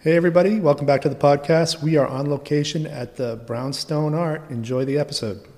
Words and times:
Hey, 0.00 0.14
everybody, 0.14 0.60
welcome 0.60 0.84
back 0.86 1.00
to 1.02 1.08
the 1.08 1.16
podcast. 1.16 1.82
We 1.82 1.96
are 1.96 2.06
on 2.06 2.28
location 2.28 2.86
at 2.86 3.16
the 3.16 3.42
Brownstone 3.46 4.14
Art. 4.14 4.50
Enjoy 4.50 4.84
the 4.84 4.98
episode. 4.98 5.48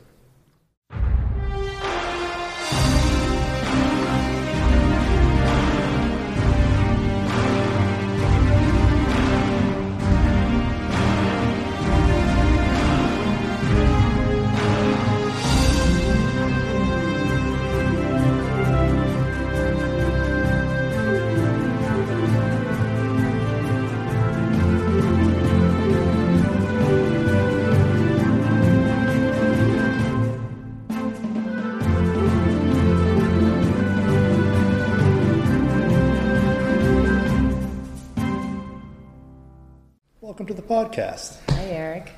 Podcast. 40.68 41.38
Hi, 41.48 41.64
Eric. 41.64 42.12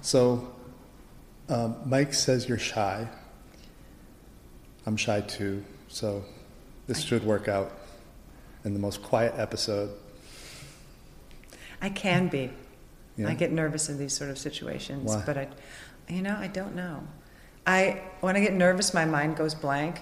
So, 0.00 0.52
um, 1.48 1.76
Mike 1.86 2.12
says 2.12 2.48
you're 2.48 2.58
shy. 2.58 3.08
I'm 4.84 4.96
shy 4.96 5.20
too. 5.20 5.64
So, 5.86 6.24
this 6.88 7.00
should 7.00 7.24
work 7.24 7.46
out 7.46 7.70
in 8.64 8.72
the 8.72 8.80
most 8.80 9.02
quiet 9.02 9.34
episode. 9.36 9.90
I 11.80 11.90
can 11.90 12.26
be. 12.26 12.50
Yeah. 13.16 13.28
I 13.28 13.34
get 13.34 13.52
nervous 13.52 13.88
in 13.88 13.98
these 13.98 14.12
sort 14.12 14.30
of 14.30 14.38
situations, 14.38 15.14
Why? 15.14 15.22
but 15.24 15.38
I, 15.38 15.48
you 16.08 16.22
know, 16.22 16.36
I 16.36 16.48
don't 16.48 16.74
know. 16.74 17.06
I 17.68 18.02
when 18.20 18.36
I 18.36 18.40
get 18.40 18.52
nervous, 18.52 18.92
my 18.92 19.04
mind 19.04 19.36
goes 19.36 19.54
blank, 19.54 20.00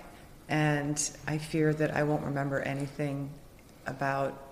and 0.48 0.98
I 1.26 1.36
fear 1.36 1.74
that 1.74 1.94
I 1.94 2.04
won't 2.04 2.24
remember 2.24 2.60
anything 2.60 3.30
about 3.86 4.51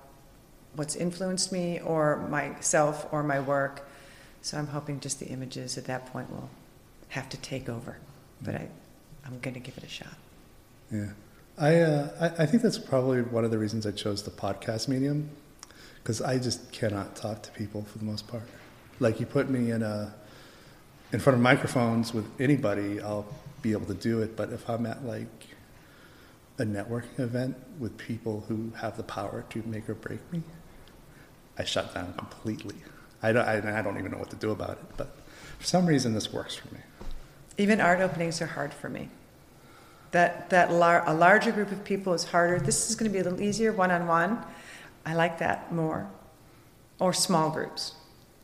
what's 0.76 0.96
influenced 0.96 1.52
me 1.52 1.80
or 1.80 2.26
myself 2.28 3.06
or 3.12 3.22
my 3.22 3.40
work. 3.40 3.88
So 4.42 4.56
I'm 4.56 4.68
hoping 4.68 5.00
just 5.00 5.18
the 5.20 5.26
images 5.26 5.76
at 5.76 5.84
that 5.86 6.06
point 6.06 6.30
will 6.30 6.50
have 7.08 7.28
to 7.30 7.36
take 7.36 7.68
over. 7.68 7.98
But 8.40 8.54
I, 8.54 8.68
I'm 9.26 9.38
going 9.40 9.54
to 9.54 9.60
give 9.60 9.76
it 9.76 9.84
a 9.84 9.88
shot. 9.88 10.16
Yeah, 10.90 11.10
I, 11.58 11.80
uh, 11.80 12.08
I 12.20 12.42
I 12.42 12.46
think 12.46 12.62
that's 12.62 12.78
probably 12.78 13.22
one 13.22 13.44
of 13.44 13.50
the 13.50 13.58
reasons 13.58 13.86
I 13.86 13.90
chose 13.90 14.22
the 14.22 14.30
podcast 14.30 14.88
medium, 14.88 15.30
because 16.02 16.22
I 16.22 16.38
just 16.38 16.72
cannot 16.72 17.16
talk 17.16 17.42
to 17.42 17.50
people 17.50 17.82
for 17.82 17.98
the 17.98 18.04
most 18.04 18.26
part. 18.26 18.44
Like 18.98 19.20
you 19.20 19.26
put 19.26 19.50
me 19.50 19.70
in 19.70 19.82
a 19.82 20.14
in 21.12 21.20
front 21.20 21.36
of 21.36 21.42
microphones 21.42 22.14
with 22.14 22.26
anybody, 22.40 23.00
I'll 23.00 23.26
be 23.62 23.72
able 23.72 23.86
to 23.86 23.94
do 23.94 24.22
it. 24.22 24.36
But 24.36 24.52
if 24.52 24.68
I'm 24.68 24.86
at 24.86 25.04
like 25.04 25.26
a 26.58 26.64
networking 26.64 27.18
event 27.18 27.56
with 27.78 27.96
people 27.98 28.44
who 28.48 28.72
have 28.76 28.96
the 28.96 29.02
power 29.02 29.44
to 29.50 29.62
make 29.66 29.88
or 29.88 29.94
break 29.94 30.20
me, 30.32 30.42
I 31.58 31.64
shut 31.64 31.94
down 31.94 32.14
completely. 32.14 32.76
I 33.22 33.32
don't, 33.32 33.46
I, 33.46 33.78
I 33.78 33.82
don't 33.82 33.98
even 33.98 34.12
know 34.12 34.18
what 34.18 34.30
to 34.30 34.36
do 34.36 34.50
about 34.50 34.70
it. 34.70 34.84
But 34.96 35.14
for 35.58 35.66
some 35.66 35.86
reason, 35.86 36.14
this 36.14 36.32
works 36.32 36.54
for 36.54 36.74
me. 36.74 36.80
Even 37.58 37.80
art 37.80 38.00
openings 38.00 38.40
are 38.40 38.46
hard 38.46 38.72
for 38.72 38.88
me. 38.88 39.10
That 40.12 40.50
that 40.50 40.72
lar- 40.72 41.06
a 41.06 41.14
larger 41.14 41.52
group 41.52 41.70
of 41.70 41.84
people 41.84 42.14
is 42.14 42.24
harder. 42.24 42.58
This 42.58 42.88
is 42.88 42.96
going 42.96 43.10
to 43.10 43.12
be 43.12 43.20
a 43.20 43.22
little 43.22 43.40
easier 43.40 43.72
one 43.72 43.90
on 43.90 44.06
one. 44.06 44.42
I 45.04 45.14
like 45.14 45.38
that 45.38 45.72
more. 45.72 46.10
Or 46.98 47.12
small 47.12 47.50
groups. 47.50 47.94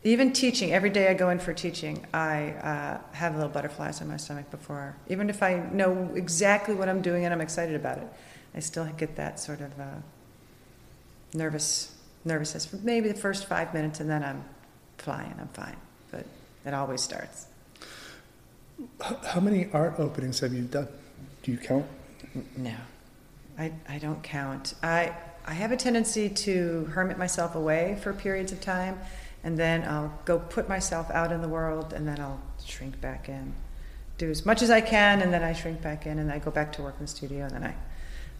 Even 0.05 0.33
teaching, 0.33 0.72
every 0.72 0.91
day 0.91 1.09
I 1.09 1.15
go 1.15 1.31
in 1.31 1.41
for 1.41 1.53
teaching, 1.53 2.06
I 2.15 2.50
uh, 2.50 2.99
have 3.12 3.34
little 3.34 3.50
butterflies 3.50 4.00
in 4.00 4.06
my 4.06 4.16
stomach 4.16 4.50
before. 4.53 4.95
Even 5.09 5.28
if 5.28 5.43
I 5.43 5.59
know 5.72 6.11
exactly 6.15 6.75
what 6.75 6.89
I'm 6.89 7.03
doing 7.03 7.25
and 7.25 7.34
I'm 7.34 7.41
excited 7.41 7.75
about 7.75 7.99
it, 7.99 8.06
I 8.55 8.61
still 8.61 8.87
get 8.97 9.16
that 9.16 9.41
sort 9.41 9.61
of 9.61 9.81
uh, 9.81 9.84
nervous 11.34 11.96
nervousness 12.26 12.66
for 12.66 12.76
maybe 12.78 13.09
the 13.09 13.19
first 13.19 13.47
five 13.47 13.72
minutes, 13.72 14.00
and 14.00 14.10
then 14.10 14.22
I'm 14.22 14.44
flying. 14.98 15.34
I'm 15.41 15.48
fine. 15.48 15.76
But 16.10 16.26
it 16.64 16.75
always 16.75 17.00
starts. 17.00 17.47
H- 19.04 19.16
How 19.25 19.41
many 19.41 19.69
art 19.72 19.94
openings 19.98 20.41
have 20.41 20.53
you 20.53 20.62
done? 20.62 20.88
Do 21.42 21.53
you 21.53 21.59
count? 21.59 21.86
No, 22.56 22.75
I, 23.59 23.72
I 23.88 23.98
don't 23.98 24.22
count. 24.22 24.75
I, 24.82 25.15
I 25.47 25.54
have 25.54 25.72
a 25.72 25.76
tendency 25.76 26.28
to 26.28 26.84
hermit 26.92 27.16
myself 27.16 27.54
away 27.54 27.98
for 28.03 28.12
periods 28.12 28.53
of 28.53 28.60
time, 28.60 28.98
and 29.44 29.56
then 29.56 29.84
I'll 29.84 30.12
go 30.25 30.38
put 30.38 30.69
myself 30.69 31.10
out 31.10 31.32
in 31.32 31.41
the 31.41 31.48
world, 31.48 31.92
and 31.92 32.06
then 32.06 32.20
I'll 32.20 32.41
shrink 32.65 33.00
back 33.00 33.28
in. 33.28 33.54
Do 34.19 34.28
as 34.31 34.44
much 34.44 34.60
as 34.62 34.70
I 34.70 34.81
can, 34.81 35.22
and 35.22 35.32
then 35.32 35.42
I 35.42 35.53
shrink 35.53 35.81
back 35.81 36.04
in, 36.06 36.19
and 36.19 36.31
I 36.32 36.38
go 36.38 36.50
back 36.50 36.72
to 36.75 36.82
work 36.82 36.97
in 36.98 37.04
the 37.04 37.10
studio, 37.10 37.44
and 37.44 37.53
then 37.54 37.65
I, 37.65 37.75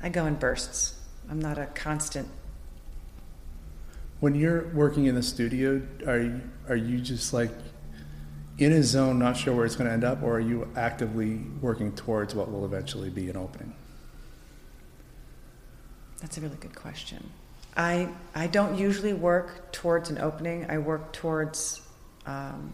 I 0.03 0.09
go 0.11 0.27
in 0.27 0.35
bursts. 0.35 0.95
I'm 1.31 1.39
not 1.41 1.59
a 1.59 1.67
constant. 1.67 2.29
When 4.21 4.35
you're 4.35 4.69
working 4.69 5.07
in 5.07 5.15
the 5.15 5.23
studio, 5.23 5.83
are 6.07 6.21
you, 6.21 6.41
are 6.69 6.77
you 6.77 6.99
just 7.01 7.33
like 7.33 7.51
in 8.59 8.73
a 8.73 8.83
zone, 8.83 9.19
not 9.19 9.37
sure 9.37 9.55
where 9.55 9.67
it's 9.67 9.77
going 9.77 9.89
to 9.89 9.93
end 9.93 10.05
up, 10.05 10.23
or 10.23 10.37
are 10.37 10.41
you 10.41 10.69
actively 10.77 11.43
working 11.61 11.93
towards 11.93 12.35
what 12.35 12.51
will 12.51 12.65
eventually 12.65 13.11
be 13.11 13.29
an 13.29 13.37
opening? 13.37 13.75
That's 16.21 16.39
a 16.39 16.41
really 16.41 16.57
good 16.57 16.75
question. 16.75 17.31
I, 17.77 18.09
I 18.35 18.47
don't 18.47 18.79
usually 18.79 19.13
work 19.13 19.71
towards 19.73 20.09
an 20.09 20.19
opening. 20.19 20.65
I 20.71 20.79
work 20.79 21.13
towards 21.13 21.83
um, 22.25 22.73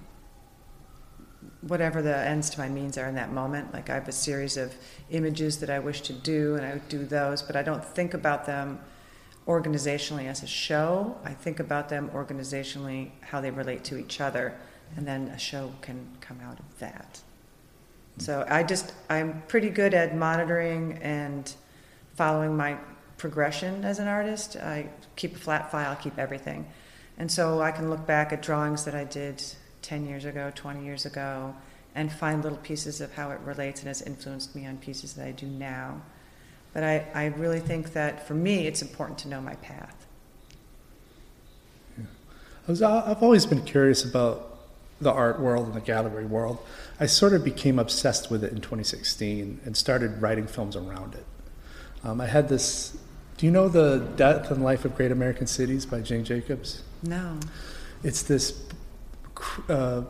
whatever 1.62 2.00
the 2.02 2.16
ends 2.16 2.50
to 2.50 2.60
my 2.60 2.68
means 2.68 2.96
are 2.96 3.08
in 3.08 3.16
that 3.16 3.32
moment. 3.32 3.74
Like 3.74 3.90
I 3.90 3.94
have 3.94 4.06
a 4.06 4.12
series 4.12 4.56
of 4.56 4.72
images 5.10 5.58
that 5.58 5.70
I 5.70 5.80
wish 5.80 6.02
to 6.02 6.12
do, 6.12 6.54
and 6.54 6.64
I 6.64 6.74
would 6.74 6.88
do 6.88 7.04
those, 7.04 7.42
but 7.42 7.56
I 7.56 7.64
don't 7.64 7.84
think 7.84 8.14
about 8.14 8.46
them 8.46 8.78
organizationally 9.46 10.26
as 10.26 10.42
a 10.42 10.46
show. 10.46 11.16
I 11.24 11.32
think 11.32 11.60
about 11.60 11.88
them 11.88 12.10
organizationally, 12.14 13.10
how 13.20 13.40
they 13.40 13.50
relate 13.50 13.84
to 13.84 13.98
each 13.98 14.20
other, 14.20 14.54
and 14.96 15.06
then 15.06 15.28
a 15.28 15.38
show 15.38 15.72
can 15.80 16.06
come 16.20 16.40
out 16.40 16.58
of 16.58 16.78
that. 16.78 17.20
So 18.18 18.46
I 18.48 18.62
just, 18.62 18.92
I'm 19.08 19.42
pretty 19.48 19.70
good 19.70 19.94
at 19.94 20.14
monitoring 20.14 20.98
and 21.02 21.52
following 22.14 22.56
my 22.56 22.76
progression 23.16 23.84
as 23.84 23.98
an 23.98 24.08
artist. 24.08 24.56
I 24.56 24.88
keep 25.16 25.34
a 25.36 25.38
flat 25.38 25.70
file, 25.70 25.96
keep 25.96 26.18
everything. 26.18 26.66
And 27.18 27.30
so 27.30 27.60
I 27.60 27.70
can 27.70 27.90
look 27.90 28.06
back 28.06 28.32
at 28.32 28.42
drawings 28.42 28.84
that 28.84 28.94
I 28.94 29.04
did 29.04 29.42
10 29.82 30.06
years 30.06 30.24
ago, 30.24 30.52
20 30.54 30.84
years 30.84 31.06
ago, 31.06 31.54
and 31.94 32.10
find 32.10 32.42
little 32.42 32.58
pieces 32.58 33.00
of 33.00 33.12
how 33.14 33.30
it 33.30 33.40
relates 33.40 33.80
and 33.80 33.88
has 33.88 34.02
influenced 34.02 34.54
me 34.54 34.66
on 34.66 34.76
pieces 34.78 35.14
that 35.14 35.26
I 35.26 35.32
do 35.32 35.46
now. 35.46 36.02
But 36.72 36.84
I, 36.84 37.06
I 37.14 37.26
really 37.26 37.60
think 37.60 37.92
that 37.92 38.26
for 38.26 38.34
me, 38.34 38.66
it's 38.66 38.82
important 38.82 39.18
to 39.20 39.28
know 39.28 39.40
my 39.40 39.54
path. 39.56 40.06
I 41.98 42.70
was, 42.70 42.80
I've 42.80 43.22
always 43.22 43.44
been 43.44 43.62
curious 43.62 44.04
about 44.04 44.58
the 45.00 45.12
art 45.12 45.40
world 45.40 45.66
and 45.66 45.74
the 45.74 45.80
gallery 45.80 46.24
world. 46.24 46.58
I 47.00 47.06
sort 47.06 47.32
of 47.32 47.44
became 47.44 47.78
obsessed 47.78 48.30
with 48.30 48.44
it 48.44 48.52
in 48.52 48.60
2016 48.60 49.60
and 49.64 49.76
started 49.76 50.22
writing 50.22 50.46
films 50.46 50.76
around 50.76 51.14
it. 51.14 51.26
Um, 52.04 52.20
I 52.20 52.26
had 52.26 52.48
this. 52.48 52.96
Do 53.36 53.46
you 53.46 53.52
know 53.52 53.68
the 53.68 53.98
Death 54.16 54.50
and 54.50 54.62
Life 54.62 54.84
of 54.84 54.94
Great 54.94 55.10
American 55.10 55.46
Cities 55.46 55.84
by 55.84 56.00
Jane 56.00 56.24
Jacobs? 56.24 56.82
No. 57.02 57.38
It's 58.04 58.22
this 58.22 58.62
uh, 59.68 60.02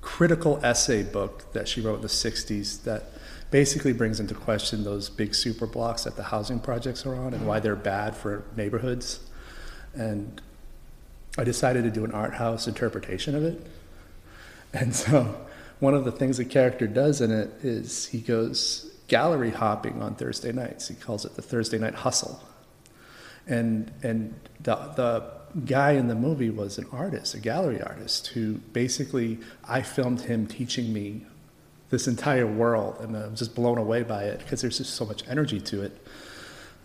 critical 0.00 0.58
essay 0.64 1.02
book 1.02 1.52
that 1.52 1.68
she 1.68 1.80
wrote 1.80 1.96
in 1.96 2.02
the 2.02 2.08
60s 2.08 2.82
that 2.84 3.04
basically 3.50 3.92
brings 3.92 4.20
into 4.20 4.34
question 4.34 4.84
those 4.84 5.10
big 5.10 5.34
super 5.34 5.66
blocks 5.66 6.04
that 6.04 6.16
the 6.16 6.22
housing 6.24 6.60
projects 6.60 7.04
are 7.04 7.14
on 7.14 7.34
and 7.34 7.46
why 7.46 7.60
they're 7.60 7.76
bad 7.76 8.16
for 8.16 8.44
neighborhoods. 8.56 9.20
And 9.94 10.40
I 11.36 11.44
decided 11.44 11.84
to 11.84 11.90
do 11.90 12.04
an 12.04 12.12
art 12.12 12.34
house 12.34 12.68
interpretation 12.68 13.34
of 13.34 13.44
it. 13.44 13.66
And 14.72 14.94
so, 14.94 15.46
one 15.80 15.94
of 15.94 16.04
the 16.04 16.12
things 16.12 16.36
the 16.36 16.44
character 16.44 16.86
does 16.86 17.20
in 17.20 17.32
it 17.32 17.50
is 17.64 18.06
he 18.06 18.20
goes 18.20 18.90
gallery 19.08 19.50
hopping 19.50 20.00
on 20.00 20.14
Thursday 20.14 20.52
nights. 20.52 20.88
He 20.88 20.94
calls 20.94 21.24
it 21.24 21.34
the 21.34 21.42
Thursday 21.42 21.78
night 21.78 21.94
hustle. 21.94 22.40
And 23.46 23.90
and 24.02 24.38
the 24.60 24.76
the 24.94 25.40
guy 25.64 25.92
in 25.92 26.06
the 26.06 26.14
movie 26.14 26.50
was 26.50 26.78
an 26.78 26.86
artist, 26.92 27.34
a 27.34 27.40
gallery 27.40 27.82
artist, 27.82 28.28
who 28.28 28.54
basically 28.72 29.38
I 29.66 29.82
filmed 29.82 30.20
him 30.22 30.46
teaching 30.46 30.92
me 30.92 31.26
this 31.90 32.06
entire 32.06 32.46
world, 32.46 32.96
and 33.00 33.16
I'm 33.16 33.34
just 33.34 33.54
blown 33.54 33.76
away 33.76 34.02
by 34.02 34.24
it 34.24 34.38
because 34.38 34.60
there's 34.60 34.78
just 34.78 34.94
so 34.94 35.04
much 35.04 35.24
energy 35.28 35.60
to 35.60 35.82
it. 35.82 36.06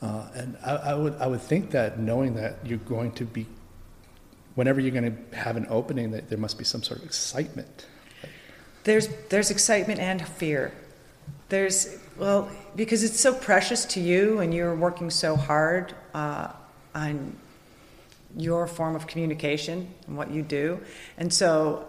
Uh, 0.02 0.28
and 0.34 0.58
I, 0.66 0.76
I, 0.76 0.94
would 0.96 1.16
I 1.16 1.28
would 1.28 1.42
think 1.42 1.72
that 1.72 2.00
knowing 2.00 2.36
that 2.36 2.58
you're 2.66 2.80
going 2.80 3.12
to 3.14 3.26
be, 3.26 3.46
whenever 4.56 4.82
you're 4.82 4.92
going 4.92 5.16
to 5.16 5.38
have 5.38 5.56
an 5.56 5.68
opening, 5.70 6.12
that 6.12 6.30
there 6.30 6.38
must 6.38 6.58
be 6.58 6.64
some 6.64 6.84
sort 6.84 7.00
of 7.00 7.06
excitement. 7.06 7.86
There's 8.84 9.08
there's 9.30 9.52
excitement 9.52 10.00
and 10.00 10.28
fear. 10.28 10.74
There's 11.50 11.98
well 12.18 12.50
because 12.76 13.04
it's 13.04 13.20
so 13.20 13.34
precious 13.34 13.86
to 13.86 14.00
you, 14.00 14.40
and 14.40 14.54
you're 14.54 14.76
working 14.76 15.10
so 15.12 15.36
hard 15.36 15.96
uh, 16.14 16.50
on 16.94 17.36
your 18.38 18.68
form 18.68 18.96
of 18.96 19.08
communication 19.08 19.94
and 20.08 20.18
what 20.18 20.32
you 20.32 20.42
do, 20.42 20.80
and 21.18 21.32
so 21.32 21.88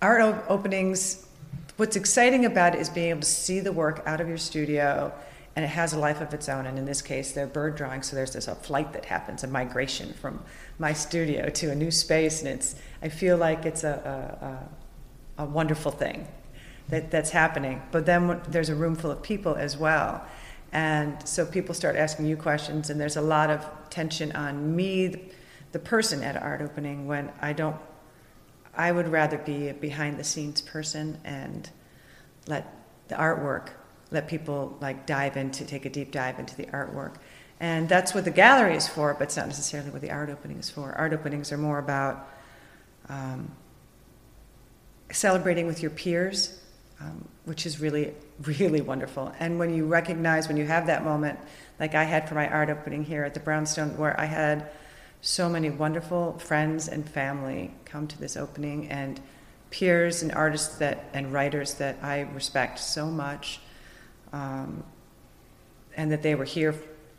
art 0.00 0.44
openings 0.48 1.26
what's 1.76 1.96
exciting 1.96 2.44
about 2.44 2.74
it 2.74 2.80
is 2.80 2.88
being 2.88 3.10
able 3.10 3.20
to 3.20 3.26
see 3.26 3.60
the 3.60 3.72
work 3.72 4.02
out 4.06 4.20
of 4.20 4.28
your 4.28 4.38
studio 4.38 5.12
and 5.54 5.64
it 5.64 5.68
has 5.68 5.92
a 5.92 5.98
life 5.98 6.22
of 6.22 6.32
its 6.32 6.48
own. 6.48 6.66
And 6.66 6.78
in 6.78 6.84
this 6.84 7.02
case 7.02 7.32
they're 7.32 7.46
bird 7.46 7.76
drawings 7.76 8.08
so 8.08 8.16
there's 8.16 8.32
this 8.32 8.48
a 8.48 8.54
flight 8.54 8.92
that 8.92 9.06
happens 9.06 9.44
a 9.44 9.46
migration 9.46 10.12
from 10.14 10.42
my 10.78 10.92
studio 10.92 11.48
to 11.48 11.70
a 11.70 11.74
new 11.74 11.90
space. 11.90 12.40
And 12.40 12.48
it's 12.48 12.74
i 13.02 13.08
feel 13.08 13.36
like 13.36 13.66
it's 13.66 13.84
a, 13.84 14.68
a, 15.38 15.42
a 15.42 15.46
wonderful 15.46 15.92
thing 15.92 16.26
that, 16.88 17.10
that's 17.10 17.30
happening. 17.30 17.82
But 17.90 18.06
then 18.06 18.40
there's 18.48 18.68
a 18.68 18.74
room 18.74 18.96
full 18.96 19.10
of 19.10 19.22
people 19.22 19.54
as 19.54 19.76
well. 19.76 20.24
And 20.72 21.26
so 21.28 21.44
people 21.44 21.74
start 21.74 21.96
asking 21.96 22.26
you 22.26 22.36
questions 22.36 22.88
and 22.88 23.00
there's 23.00 23.16
a 23.16 23.22
lot 23.22 23.50
of 23.50 23.68
tension 23.90 24.32
on 24.32 24.74
me 24.74 25.30
the 25.72 25.78
person 25.78 26.22
at 26.22 26.36
art 26.36 26.62
opening 26.62 27.06
when 27.06 27.32
i 27.40 27.52
don't 27.52 27.76
I 28.74 28.90
would 28.92 29.08
rather 29.08 29.38
be 29.38 29.68
a 29.68 29.74
behind 29.74 30.18
the 30.18 30.24
scenes 30.24 30.62
person 30.62 31.18
and 31.24 31.68
let 32.46 32.74
the 33.08 33.14
artwork, 33.16 33.68
let 34.10 34.28
people 34.28 34.76
like 34.80 35.06
dive 35.06 35.36
into, 35.36 35.64
take 35.64 35.84
a 35.84 35.90
deep 35.90 36.10
dive 36.10 36.38
into 36.38 36.56
the 36.56 36.66
artwork. 36.66 37.14
And 37.60 37.88
that's 37.88 38.14
what 38.14 38.24
the 38.24 38.30
gallery 38.30 38.76
is 38.76 38.88
for, 38.88 39.14
but 39.14 39.24
it's 39.24 39.36
not 39.36 39.46
necessarily 39.46 39.90
what 39.90 40.00
the 40.00 40.10
art 40.10 40.30
opening 40.30 40.58
is 40.58 40.70
for. 40.70 40.92
Art 40.92 41.12
openings 41.12 41.52
are 41.52 41.58
more 41.58 41.78
about 41.78 42.28
um, 43.08 43.52
celebrating 45.12 45.66
with 45.66 45.82
your 45.82 45.90
peers, 45.90 46.60
um, 47.00 47.28
which 47.44 47.66
is 47.66 47.78
really, 47.78 48.14
really 48.42 48.80
wonderful. 48.80 49.32
And 49.38 49.58
when 49.58 49.74
you 49.74 49.86
recognize, 49.86 50.48
when 50.48 50.56
you 50.56 50.66
have 50.66 50.86
that 50.86 51.04
moment, 51.04 51.38
like 51.78 51.94
I 51.94 52.04
had 52.04 52.28
for 52.28 52.34
my 52.34 52.48
art 52.48 52.70
opening 52.70 53.04
here 53.04 53.24
at 53.24 53.34
the 53.34 53.40
Brownstone, 53.40 53.96
where 53.96 54.18
I 54.18 54.24
had 54.24 54.70
so 55.22 55.48
many 55.48 55.70
wonderful 55.70 56.36
friends 56.38 56.88
and 56.88 57.08
family 57.08 57.72
come 57.84 58.08
to 58.08 58.18
this 58.18 58.36
opening 58.36 58.88
and 58.88 59.20
peers 59.70 60.20
and 60.22 60.32
artists 60.32 60.78
that 60.78 61.04
and 61.14 61.32
writers 61.32 61.74
that 61.74 61.96
I 62.02 62.22
respect 62.34 62.80
so 62.80 63.06
much, 63.06 63.60
um, 64.32 64.82
and 65.96 66.10
that 66.10 66.22
they 66.22 66.34
were 66.34 66.44
here 66.44 66.74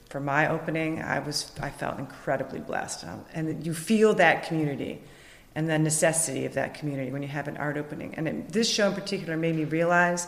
for 0.10 0.20
my 0.20 0.50
opening. 0.50 1.02
I 1.02 1.20
was 1.20 1.52
I 1.62 1.70
felt 1.70 1.98
incredibly 1.98 2.60
blessed, 2.60 3.06
um, 3.06 3.24
and 3.34 3.66
you 3.66 3.74
feel 3.74 4.14
that 4.16 4.44
community 4.44 5.02
and 5.56 5.70
the 5.70 5.80
necessity 5.80 6.46
of 6.46 6.56
that 6.56 6.74
community 6.74 7.10
when 7.10 7.22
you 7.22 7.30
have 7.30 7.48
an 7.48 7.56
art 7.56 7.78
opening. 7.78 8.16
And 8.16 8.28
it, 8.28 8.50
this 8.50 8.70
show 8.70 8.90
in 8.90 8.96
particular 8.96 9.38
made 9.38 9.56
me 9.56 9.64
realize 9.64 10.28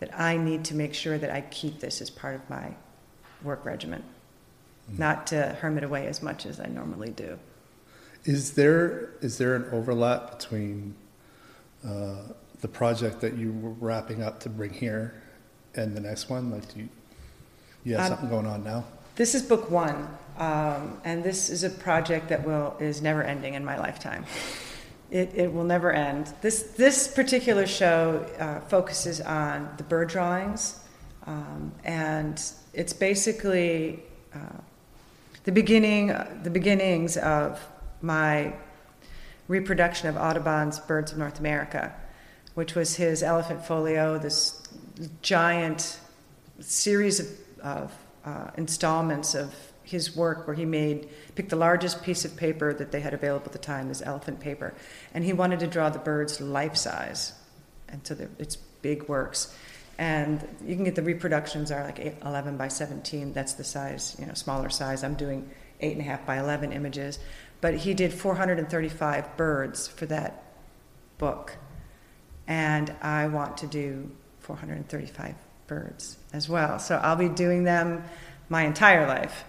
that 0.00 0.18
I 0.18 0.38
need 0.38 0.64
to 0.66 0.74
make 0.74 0.94
sure 0.94 1.18
that 1.18 1.30
I 1.30 1.42
keep 1.42 1.80
this 1.80 2.00
as 2.00 2.08
part 2.08 2.36
of 2.36 2.48
my 2.48 2.74
work 3.42 3.64
regimen 3.66 4.02
not 4.98 5.26
to 5.28 5.56
hermit 5.60 5.84
away 5.84 6.06
as 6.06 6.22
much 6.22 6.46
as 6.46 6.60
I 6.60 6.66
normally 6.66 7.10
do. 7.10 7.38
Is 8.24 8.52
there 8.52 9.10
is 9.20 9.38
there 9.38 9.56
an 9.56 9.66
overlap 9.72 10.38
between 10.38 10.94
uh, 11.84 12.16
the 12.60 12.68
project 12.68 13.20
that 13.20 13.36
you 13.36 13.52
were 13.52 13.70
wrapping 13.72 14.22
up 14.22 14.40
to 14.40 14.48
bring 14.48 14.72
here 14.72 15.14
and 15.74 15.96
the 15.96 16.00
next 16.00 16.30
one? 16.30 16.50
Like, 16.50 16.72
do 16.72 16.80
you, 16.80 16.88
you 17.84 17.94
have 17.94 18.02
um, 18.02 18.08
something 18.08 18.30
going 18.30 18.46
on 18.46 18.62
now? 18.62 18.84
This 19.16 19.34
is 19.34 19.42
book 19.42 19.70
one, 19.70 20.08
um, 20.38 21.00
and 21.04 21.22
this 21.22 21.50
is 21.50 21.64
a 21.64 21.70
project 21.70 22.28
that 22.28 22.46
will 22.46 22.76
is 22.78 23.02
never 23.02 23.22
ending 23.22 23.54
in 23.54 23.64
my 23.64 23.78
lifetime. 23.78 24.24
It, 25.10 25.30
it 25.34 25.52
will 25.52 25.64
never 25.64 25.92
end. 25.92 26.32
This 26.40 26.62
this 26.62 27.08
particular 27.08 27.66
show 27.66 28.24
uh, 28.38 28.60
focuses 28.68 29.20
on 29.20 29.68
the 29.76 29.82
bird 29.82 30.08
drawings, 30.08 30.80
um, 31.26 31.72
and 31.84 32.42
it's 32.72 32.92
basically 32.92 34.02
uh, 34.34 34.38
the 35.44 35.52
beginning, 35.52 36.08
the 36.42 36.50
beginnings 36.50 37.16
of 37.16 37.60
my 38.00 38.54
reproduction 39.48 40.08
of 40.08 40.16
Audubon's 40.16 40.78
Birds 40.78 41.12
of 41.12 41.18
North 41.18 41.40
America, 41.40 41.94
which 42.54 42.74
was 42.74 42.96
his 42.96 43.22
elephant 43.22 43.64
folio, 43.64 44.18
this 44.18 44.62
giant 45.20 45.98
series 46.60 47.20
of, 47.20 47.26
of 47.62 47.92
uh, 48.24 48.50
installments 48.56 49.34
of 49.34 49.54
his 49.82 50.14
work 50.14 50.46
where 50.46 50.54
he 50.54 50.64
made 50.64 51.08
picked 51.34 51.50
the 51.50 51.56
largest 51.56 52.02
piece 52.04 52.24
of 52.24 52.36
paper 52.36 52.72
that 52.72 52.92
they 52.92 53.00
had 53.00 53.12
available 53.12 53.46
at 53.46 53.52
the 53.52 53.58
time, 53.58 53.88
this 53.88 54.02
elephant 54.02 54.38
paper, 54.38 54.74
and 55.12 55.24
he 55.24 55.32
wanted 55.32 55.58
to 55.58 55.66
draw 55.66 55.90
the 55.90 55.98
birds 55.98 56.40
life 56.40 56.76
size, 56.76 57.32
and 57.88 58.06
so 58.06 58.16
it's 58.38 58.56
big 58.56 59.08
works 59.08 59.56
and 60.02 60.48
you 60.66 60.74
can 60.74 60.82
get 60.82 60.96
the 60.96 61.02
reproductions 61.02 61.70
are 61.70 61.84
like 61.84 62.16
11 62.24 62.56
by 62.56 62.66
17 62.66 63.32
that's 63.32 63.52
the 63.52 63.62
size 63.62 64.16
you 64.18 64.26
know 64.26 64.34
smaller 64.34 64.68
size. 64.68 65.04
I'm 65.04 65.14
doing 65.14 65.48
8.5 65.80 66.26
by 66.26 66.38
11 66.40 66.72
images. 66.72 67.20
But 67.60 67.76
he 67.76 67.94
did 67.94 68.12
435 68.12 69.36
birds 69.36 69.86
for 69.86 70.06
that 70.06 70.42
book. 71.18 71.56
And 72.48 72.92
i 73.00 73.28
want 73.28 73.56
to 73.58 73.68
do 73.68 74.10
435 74.40 75.36
birds 75.68 76.16
as 76.32 76.48
well. 76.48 76.80
So 76.80 76.96
i'll 76.96 77.14
be 77.14 77.28
doing 77.28 77.62
them 77.62 78.02
my 78.48 78.62
entire 78.62 79.06
life. 79.06 79.44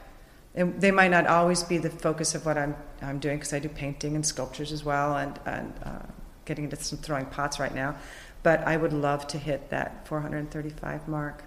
And 0.54 0.80
they 0.80 0.92
might 0.92 1.10
not 1.10 1.26
always 1.26 1.64
be 1.64 1.80
the 1.80 1.90
focus 1.90 2.36
of 2.36 2.46
what 2.46 2.60
i'm, 2.60 2.76
I'm 3.02 3.18
doing 3.18 3.38
because 3.38 3.54
i 3.54 3.60
do 3.60 3.70
painting 3.70 4.14
and 4.14 4.24
sculptures 4.24 4.72
as 4.72 4.84
well 4.86 5.18
and, 5.18 5.40
and 5.48 5.74
uh, 5.84 6.06
getting 6.46 6.66
into 6.66 6.76
some 6.76 7.00
throwing 7.00 7.26
pots 7.26 7.60
right 7.60 7.74
now 7.74 7.96
but 8.44 8.60
I 8.68 8.78
would 8.78 8.94
love 8.94 9.26
to 9.28 9.38
hit 9.38 9.70
that 9.70 10.06
435 10.08 11.08
mark. 11.08 11.46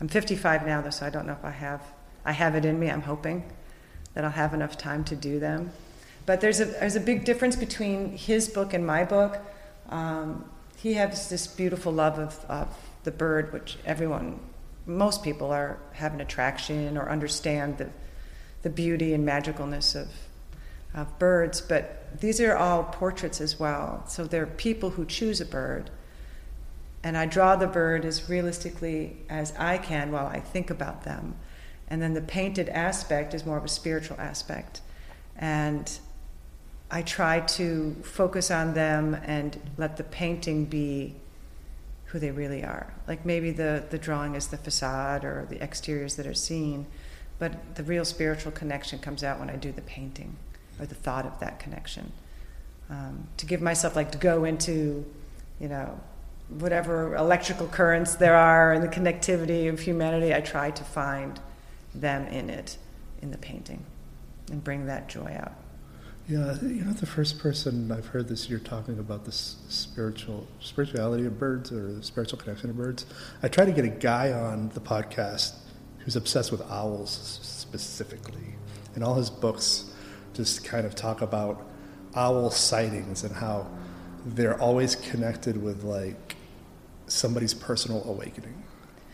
I'm 0.00 0.08
55 0.08 0.66
now, 0.66 0.80
though, 0.80 0.90
so 0.90 1.06
I 1.06 1.10
don't 1.10 1.26
know 1.26 1.32
if 1.34 1.44
I 1.44 1.50
have. 1.50 1.80
I 2.24 2.32
have 2.32 2.56
it 2.56 2.64
in 2.64 2.78
me. 2.78 2.90
I'm 2.90 3.02
hoping 3.02 3.50
that 4.14 4.24
I'll 4.24 4.30
have 4.30 4.52
enough 4.52 4.76
time 4.76 5.04
to 5.04 5.16
do 5.16 5.38
them. 5.38 5.72
But 6.26 6.40
there's 6.40 6.60
a 6.60 6.66
there's 6.66 6.96
a 6.96 7.00
big 7.00 7.24
difference 7.24 7.56
between 7.56 8.16
his 8.16 8.48
book 8.48 8.74
and 8.74 8.86
my 8.86 9.04
book. 9.04 9.38
Um, 9.88 10.44
he 10.76 10.94
has 10.94 11.28
this 11.28 11.46
beautiful 11.46 11.92
love 11.92 12.18
of, 12.18 12.44
of 12.48 12.76
the 13.04 13.10
bird, 13.10 13.52
which 13.52 13.78
everyone, 13.84 14.40
most 14.86 15.22
people 15.22 15.50
are 15.50 15.78
have 15.92 16.14
an 16.14 16.20
attraction 16.20 16.96
or 16.96 17.08
understand 17.08 17.78
the 17.78 17.90
the 18.62 18.70
beauty 18.70 19.14
and 19.14 19.26
magicalness 19.26 20.00
of 20.00 20.08
of 20.94 21.18
birds. 21.18 21.60
But 21.60 22.20
these 22.20 22.40
are 22.40 22.56
all 22.56 22.84
portraits 22.84 23.40
as 23.40 23.58
well. 23.58 24.04
So 24.08 24.24
they're 24.24 24.46
people 24.46 24.90
who 24.90 25.04
choose 25.04 25.40
a 25.40 25.46
bird 25.46 25.90
and 27.04 27.16
I 27.16 27.26
draw 27.26 27.56
the 27.56 27.66
bird 27.66 28.04
as 28.04 28.28
realistically 28.28 29.16
as 29.28 29.52
I 29.58 29.78
can 29.78 30.12
while 30.12 30.26
I 30.26 30.40
think 30.40 30.70
about 30.70 31.04
them. 31.04 31.36
And 31.88 32.00
then 32.00 32.14
the 32.14 32.22
painted 32.22 32.68
aspect 32.68 33.34
is 33.34 33.44
more 33.44 33.58
of 33.58 33.64
a 33.64 33.68
spiritual 33.68 34.18
aspect. 34.20 34.80
And 35.36 35.90
I 36.90 37.02
try 37.02 37.40
to 37.40 37.96
focus 38.02 38.50
on 38.50 38.74
them 38.74 39.14
and 39.24 39.58
let 39.76 39.96
the 39.96 40.04
painting 40.04 40.66
be 40.66 41.16
who 42.06 42.18
they 42.18 42.30
really 42.30 42.62
are. 42.62 42.92
Like 43.08 43.24
maybe 43.24 43.50
the, 43.50 43.84
the 43.90 43.98
drawing 43.98 44.34
is 44.34 44.48
the 44.48 44.58
facade 44.58 45.24
or 45.24 45.46
the 45.48 45.60
exteriors 45.60 46.16
that 46.16 46.26
are 46.26 46.34
seen, 46.34 46.86
but 47.38 47.74
the 47.74 47.82
real 47.82 48.04
spiritual 48.04 48.52
connection 48.52 48.98
comes 48.98 49.24
out 49.24 49.40
when 49.40 49.50
I 49.50 49.56
do 49.56 49.72
the 49.72 49.82
painting 49.82 50.36
or 50.78 50.86
the 50.86 50.94
thought 50.94 51.26
of 51.26 51.40
that 51.40 51.58
connection. 51.58 52.12
Um, 52.90 53.26
to 53.38 53.46
give 53.46 53.62
myself, 53.62 53.96
like, 53.96 54.12
to 54.12 54.18
go 54.18 54.44
into, 54.44 55.06
you 55.58 55.68
know, 55.68 55.98
whatever 56.58 57.14
electrical 57.16 57.66
currents 57.66 58.16
there 58.16 58.36
are 58.36 58.72
and 58.72 58.82
the 58.82 58.88
connectivity 58.88 59.68
of 59.68 59.80
humanity, 59.80 60.34
I 60.34 60.40
try 60.40 60.70
to 60.70 60.84
find 60.84 61.40
them 61.94 62.26
in 62.28 62.50
it, 62.50 62.78
in 63.20 63.30
the 63.30 63.38
painting, 63.38 63.84
and 64.50 64.62
bring 64.62 64.86
that 64.86 65.08
joy 65.08 65.36
out. 65.38 65.52
Yeah, 66.28 66.56
you're 66.62 66.84
not 66.84 66.98
the 66.98 67.06
first 67.06 67.40
person 67.40 67.90
I've 67.90 68.06
heard 68.06 68.28
this 68.28 68.48
year 68.48 68.60
talking 68.60 68.98
about 68.98 69.24
the 69.24 69.32
spiritual 69.32 70.46
spirituality 70.60 71.26
of 71.26 71.38
birds 71.38 71.72
or 71.72 71.92
the 71.92 72.02
spiritual 72.02 72.38
connection 72.38 72.70
of 72.70 72.76
birds. 72.76 73.06
I 73.42 73.48
try 73.48 73.64
to 73.64 73.72
get 73.72 73.84
a 73.84 73.88
guy 73.88 74.32
on 74.32 74.68
the 74.70 74.80
podcast 74.80 75.54
who's 75.98 76.14
obsessed 76.14 76.52
with 76.52 76.62
owls 76.70 77.10
specifically, 77.42 78.54
and 78.94 79.02
all 79.02 79.14
his 79.14 79.30
books 79.30 79.90
just 80.32 80.64
kind 80.64 80.86
of 80.86 80.94
talk 80.94 81.22
about 81.22 81.66
owl 82.14 82.50
sightings 82.50 83.24
and 83.24 83.34
how 83.34 83.66
they're 84.24 84.60
always 84.60 84.94
connected 84.94 85.60
with 85.60 85.82
like 85.82 86.21
somebody's 87.12 87.54
personal 87.54 88.02
awakening 88.06 88.62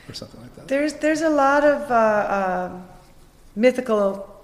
or 0.08 0.14
something 0.14 0.40
like 0.40 0.54
that. 0.56 0.68
There's 0.68 0.94
there's 0.94 1.22
a 1.22 1.30
lot 1.30 1.64
of 1.64 1.90
uh, 1.90 1.94
uh, 1.94 2.80
mythical 3.56 4.34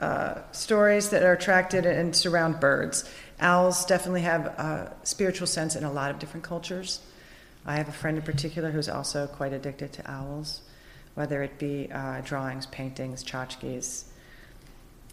uh, 0.00 0.42
stories 0.52 1.10
that 1.10 1.22
are 1.22 1.32
attracted 1.32 1.86
and 1.86 2.14
surround 2.14 2.60
birds. 2.60 3.10
Owls 3.40 3.84
definitely 3.86 4.22
have 4.22 4.46
a 4.46 4.96
spiritual 5.02 5.46
sense 5.46 5.76
in 5.76 5.84
a 5.84 5.92
lot 5.92 6.10
of 6.10 6.18
different 6.18 6.44
cultures. 6.44 7.00
I 7.66 7.76
have 7.76 7.88
a 7.88 7.92
friend 7.92 8.16
in 8.16 8.22
particular 8.22 8.70
who's 8.70 8.88
also 8.88 9.26
quite 9.26 9.52
addicted 9.52 9.92
to 9.94 10.10
owls, 10.10 10.60
whether 11.14 11.42
it 11.42 11.58
be 11.58 11.90
uh, 11.92 12.20
drawings, 12.22 12.66
paintings, 12.66 13.24
tchotchkes, 13.24 14.04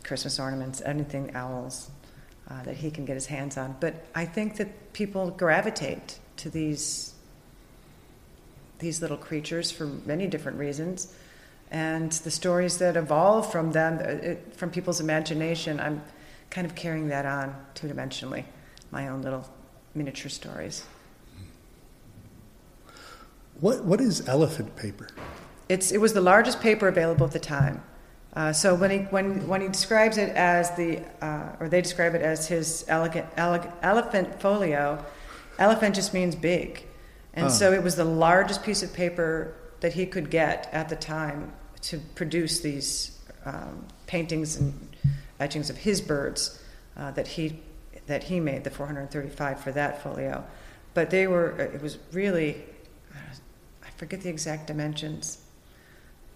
Christmas 0.03 0.39
ornaments, 0.39 0.81
anything 0.85 1.35
owls 1.35 1.89
uh, 2.49 2.61
that 2.63 2.75
he 2.75 2.91
can 2.91 3.05
get 3.05 3.15
his 3.15 3.25
hands 3.25 3.57
on. 3.57 3.75
But 3.79 4.05
I 4.13 4.25
think 4.25 4.57
that 4.57 4.93
people 4.93 5.31
gravitate 5.31 6.19
to 6.37 6.49
these 6.49 7.12
these 8.79 9.01
little 9.01 9.17
creatures 9.17 9.71
for 9.71 9.85
many 9.85 10.27
different 10.27 10.57
reasons, 10.57 11.13
and 11.71 12.11
the 12.11 12.31
stories 12.31 12.77
that 12.77 12.95
evolve 12.97 13.51
from 13.51 13.71
them, 13.71 13.99
uh, 13.99 14.29
it, 14.31 14.53
from 14.55 14.69
people's 14.69 14.99
imagination. 14.99 15.79
I'm 15.79 16.01
kind 16.49 16.65
of 16.65 16.75
carrying 16.75 17.07
that 17.07 17.25
on 17.25 17.55
two 17.73 17.87
dimensionally, 17.87 18.45
my 18.91 19.07
own 19.07 19.21
little 19.21 19.49
miniature 19.95 20.29
stories. 20.29 20.85
What 23.59 23.85
what 23.85 24.01
is 24.01 24.27
elephant 24.27 24.75
paper? 24.75 25.07
It's, 25.69 25.91
it 25.91 25.99
was 25.99 26.13
the 26.13 26.21
largest 26.21 26.59
paper 26.59 26.87
available 26.87 27.25
at 27.25 27.31
the 27.31 27.39
time. 27.39 27.81
Uh, 28.35 28.51
so 28.51 28.75
when 28.75 28.91
he, 28.91 28.97
when, 28.97 29.47
when 29.47 29.61
he 29.61 29.67
describes 29.67 30.17
it 30.17 30.35
as 30.35 30.75
the, 30.75 31.01
uh, 31.21 31.55
or 31.59 31.69
they 31.69 31.81
describe 31.81 32.15
it 32.15 32.21
as 32.21 32.47
his 32.47 32.83
elegant, 32.87 33.27
ele- 33.37 33.73
elephant 33.81 34.41
folio, 34.41 35.03
elephant 35.59 35.95
just 35.95 36.13
means 36.13 36.35
big. 36.35 36.85
And 37.33 37.51
so 37.51 37.73
it 37.73 37.81
was 37.81 37.95
the 37.95 38.05
largest 38.05 38.63
piece 38.63 38.83
of 38.83 38.93
paper 38.93 39.55
that 39.79 39.93
he 39.93 40.05
could 40.05 40.29
get 40.29 40.69
at 40.71 40.89
the 40.89 40.95
time 40.95 41.51
to 41.81 41.99
produce 42.15 42.61
these 42.61 43.19
um, 43.45 43.85
paintings 44.07 44.55
and 44.55 44.95
etchings 45.39 45.69
of 45.69 45.77
his 45.77 45.99
birds 45.99 46.61
uh, 46.95 47.11
that 47.11 47.27
he 47.27 47.59
that 48.05 48.23
he 48.25 48.39
made 48.39 48.63
the 48.63 48.69
435 48.69 49.59
for 49.59 49.71
that 49.71 50.01
folio. 50.03 50.45
But 50.93 51.09
they 51.09 51.27
were 51.27 51.51
it 51.59 51.81
was 51.81 51.97
really 52.11 52.63
I 53.83 53.89
forget 53.97 54.21
the 54.21 54.29
exact 54.29 54.67
dimensions 54.67 55.39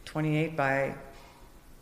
28 0.05 0.55
by 0.55 0.95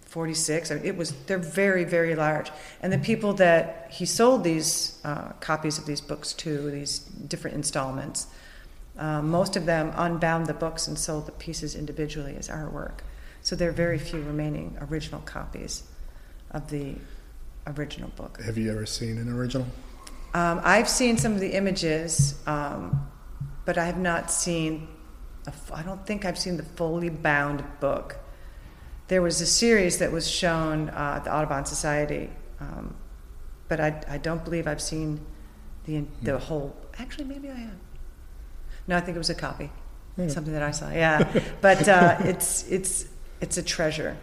46 0.02 0.72
I 0.72 0.76
mean, 0.76 0.86
it 0.86 0.98
was 0.98 1.14
they're 1.26 1.38
very 1.38 1.84
very 1.84 2.16
large. 2.16 2.52
And 2.82 2.92
the 2.92 3.00
people 3.00 3.34
that 3.34 3.88
he 3.92 4.06
sold 4.06 4.44
these 4.44 5.00
uh, 5.04 5.30
copies 5.40 5.78
of 5.78 5.86
these 5.86 6.02
books 6.02 6.34
to 6.34 6.70
these 6.70 7.00
different 7.00 7.56
installments 7.56 8.28
uh, 8.98 9.22
most 9.22 9.56
of 9.56 9.66
them 9.66 9.92
unbound 9.96 10.46
the 10.48 10.54
books 10.54 10.88
and 10.88 10.98
sold 10.98 11.26
the 11.26 11.32
pieces 11.34 11.76
individually 11.76 12.36
as 12.38 12.48
artwork 12.50 13.00
so 13.42 13.56
there 13.56 13.70
are 13.70 13.74
very 13.74 14.00
few 14.00 14.22
remaining 14.22 14.78
original 14.90 15.22
copies 15.22 15.84
of 16.52 16.70
the 16.70 16.96
original 17.78 18.10
book 18.16 18.42
Have 18.44 18.58
you 18.58 18.72
ever 18.72 18.86
seen 18.86 19.18
an 19.18 19.30
original? 19.30 19.68
um, 20.34 20.62
I've 20.64 20.90
seen 20.90 21.18
some 21.18 21.34
of 21.34 21.40
the 21.40 21.54
images, 21.54 22.40
um, 22.46 23.08
but 23.66 23.78
I 23.78 23.86
have 23.86 23.98
not 23.98 24.30
seen. 24.32 24.88
a 25.48 25.50
f- 25.50 25.72
I 25.74 25.82
don't 25.82 26.06
think 26.06 26.26
I've 26.26 26.38
seen 26.38 26.58
the 26.58 26.64
fully 26.64 27.10
bound 27.10 27.64
book. 27.80 28.18
There 29.08 29.22
was 29.22 29.40
a 29.42 29.46
series 29.46 29.98
that 30.00 30.12
was 30.12 30.28
shown 30.30 30.90
uh, 30.90 31.14
at 31.18 31.24
the 31.24 31.34
Audubon 31.34 31.66
Society, 31.66 32.30
um, 32.60 32.96
but 33.70 33.80
I, 33.80 34.02
I 34.10 34.18
don't 34.18 34.44
believe 34.44 34.68
I've 34.68 34.82
seen 34.82 35.20
the 35.86 36.04
the 36.22 36.38
whole. 36.38 36.76
Actually, 37.00 37.26
maybe 37.26 37.50
I 37.50 37.56
have. 37.56 37.78
No, 38.88 38.98
I 38.98 39.02
think 39.02 39.16
it 39.16 39.20
was 39.20 39.30
a 39.30 39.36
copy, 39.36 39.72
Hmm. 40.16 40.30
something 40.30 40.54
that 40.54 40.64
I 40.64 40.72
saw. 40.72 40.90
Yeah, 40.92 41.42
but 41.62 41.88
uh, 41.90 42.18
it's 42.20 42.68
it's 42.70 43.06
it's 43.42 43.58
a 43.58 43.64
treasure, 43.64 44.16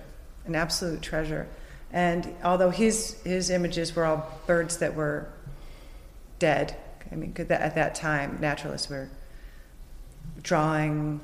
an 0.47 0.54
absolute 0.54 1.02
treasure. 1.02 1.47
And 1.92 2.35
although 2.45 2.71
his 2.71 3.21
his 3.25 3.50
images 3.50 3.95
were 3.95 4.04
all 4.04 4.40
birds 4.47 4.78
that 4.78 4.95
were 4.95 5.26
dead, 6.38 6.76
I 7.11 7.16
mean, 7.16 7.33
'cause 7.33 7.47
that, 7.49 7.61
at 7.61 7.75
that 7.75 7.95
time, 7.95 8.38
naturalists 8.40 8.88
were 8.88 9.09
drawing, 10.42 11.21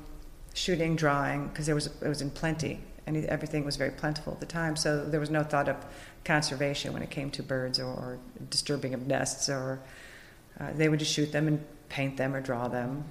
shooting, 0.53 0.95
drawing, 0.95 1.47
because 1.47 1.65
there 1.65 1.75
was 1.75 1.87
it 1.87 2.07
was 2.07 2.21
in 2.21 2.29
plenty, 2.29 2.81
and 3.07 3.25
everything 3.25 3.65
was 3.65 3.75
very 3.77 3.91
plentiful 3.91 4.33
at 4.33 4.39
the 4.39 4.45
time. 4.45 4.75
So 4.75 5.03
there 5.05 5.19
was 5.19 5.29
no 5.29 5.43
thought 5.43 5.67
of 5.69 5.77
conservation 6.25 6.93
when 6.93 7.01
it 7.01 7.09
came 7.09 7.31
to 7.31 7.43
birds 7.43 7.79
or, 7.79 7.85
or 7.87 8.19
disturbing 8.49 8.93
of 8.93 9.07
nests, 9.07 9.49
or 9.49 9.79
uh, 10.59 10.71
they 10.75 10.89
would 10.89 10.99
just 10.99 11.11
shoot 11.13 11.31
them 11.31 11.47
and 11.47 11.65
paint 11.89 12.17
them 12.17 12.35
or 12.35 12.41
draw 12.41 12.67
them, 12.67 13.05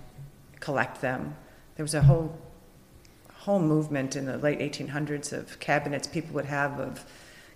collect 0.60 1.00
them. 1.00 1.36
There 1.76 1.84
was 1.84 1.94
a 1.94 2.02
whole 2.02 2.36
whole 3.34 3.60
movement 3.60 4.16
in 4.16 4.26
the 4.26 4.36
late 4.36 4.58
1800s 4.58 5.32
of 5.32 5.58
cabinets 5.58 6.06
people 6.06 6.34
would 6.34 6.44
have 6.44 6.78
of 6.80 7.04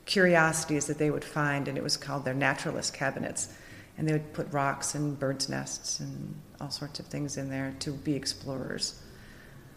curiosities 0.07 0.87
that 0.87 0.99
they 0.99 1.11
would 1.11 1.25
find, 1.25 1.69
and 1.69 1.77
it 1.77 1.85
was 1.85 1.97
called 1.97 2.25
their 2.25 2.35
naturalist 2.35 2.95
cabinets. 2.95 3.49
And 3.99 4.09
they 4.09 4.13
would 4.13 4.33
put 4.33 4.51
rocks 4.53 4.95
and 4.95 5.19
birds' 5.19 5.49
nests 5.49 6.01
and 6.01 6.35
all 6.61 6.71
sorts 6.71 6.99
of 6.99 7.07
things 7.07 7.37
in 7.37 7.51
there 7.51 7.75
to 7.81 7.93
be 7.93 8.15
explorers. 8.15 9.03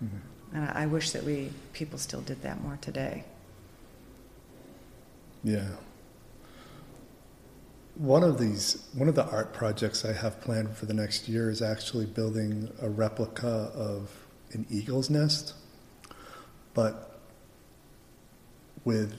Mm-hmm. 0.03 0.55
And 0.55 0.69
I, 0.69 0.83
I 0.83 0.85
wish 0.85 1.11
that 1.11 1.23
we 1.23 1.51
people 1.73 1.99
still 1.99 2.21
did 2.21 2.41
that 2.43 2.61
more 2.61 2.77
today. 2.79 3.25
Yeah. 5.43 5.67
One 7.95 8.23
of 8.23 8.37
these, 8.37 8.85
one 8.93 9.07
of 9.07 9.15
the 9.15 9.25
art 9.29 9.53
projects 9.53 10.03
I 10.03 10.11
have 10.11 10.41
planned 10.41 10.75
for 10.75 10.85
the 10.85 10.93
next 10.93 11.29
year 11.29 11.49
is 11.49 11.61
actually 11.61 12.05
building 12.05 12.69
a 12.81 12.89
replica 12.89 13.71
of 13.73 14.11
an 14.51 14.65
eagle's 14.69 15.09
nest, 15.09 15.53
but 16.73 17.19
with 18.83 19.15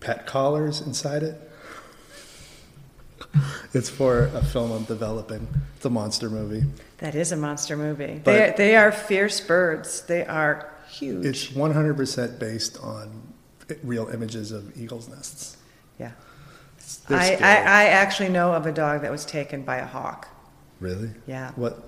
pet 0.00 0.26
collars 0.26 0.80
inside 0.80 1.22
it. 1.22 1.40
It's 3.72 3.88
for 3.90 4.26
a 4.26 4.44
film 4.44 4.70
I'm 4.70 4.84
developing. 4.84 5.48
It's 5.74 5.84
a 5.84 5.90
monster 5.90 6.30
movie. 6.30 6.62
That 6.98 7.16
is 7.16 7.32
a 7.32 7.36
monster 7.36 7.76
movie. 7.76 8.20
But- 8.22 8.30
they, 8.32 8.42
are, 8.44 8.56
they 8.56 8.76
are 8.76 8.92
fierce 8.92 9.40
birds. 9.40 10.02
They 10.02 10.24
are 10.24 10.72
huge. 10.88 11.26
It's 11.26 11.46
100% 11.48 12.38
based 12.38 12.78
on 12.80 13.34
real 13.82 14.08
images 14.10 14.52
of 14.52 14.76
eagles' 14.80 15.08
nests. 15.08 15.56
yeah. 15.98 16.12
They're 17.08 17.18
I, 17.18 17.22
I, 17.22 17.34
scary. 17.36 17.44
I 17.44 17.84
actually 17.86 18.28
know 18.30 18.52
of 18.52 18.66
a 18.66 18.72
dog 18.72 19.02
that 19.02 19.10
was 19.10 19.24
taken 19.24 19.62
by 19.62 19.76
a 19.76 19.86
hawk. 19.86 20.28
Really? 20.80 21.10
Yeah. 21.26 21.52
What? 21.56 21.82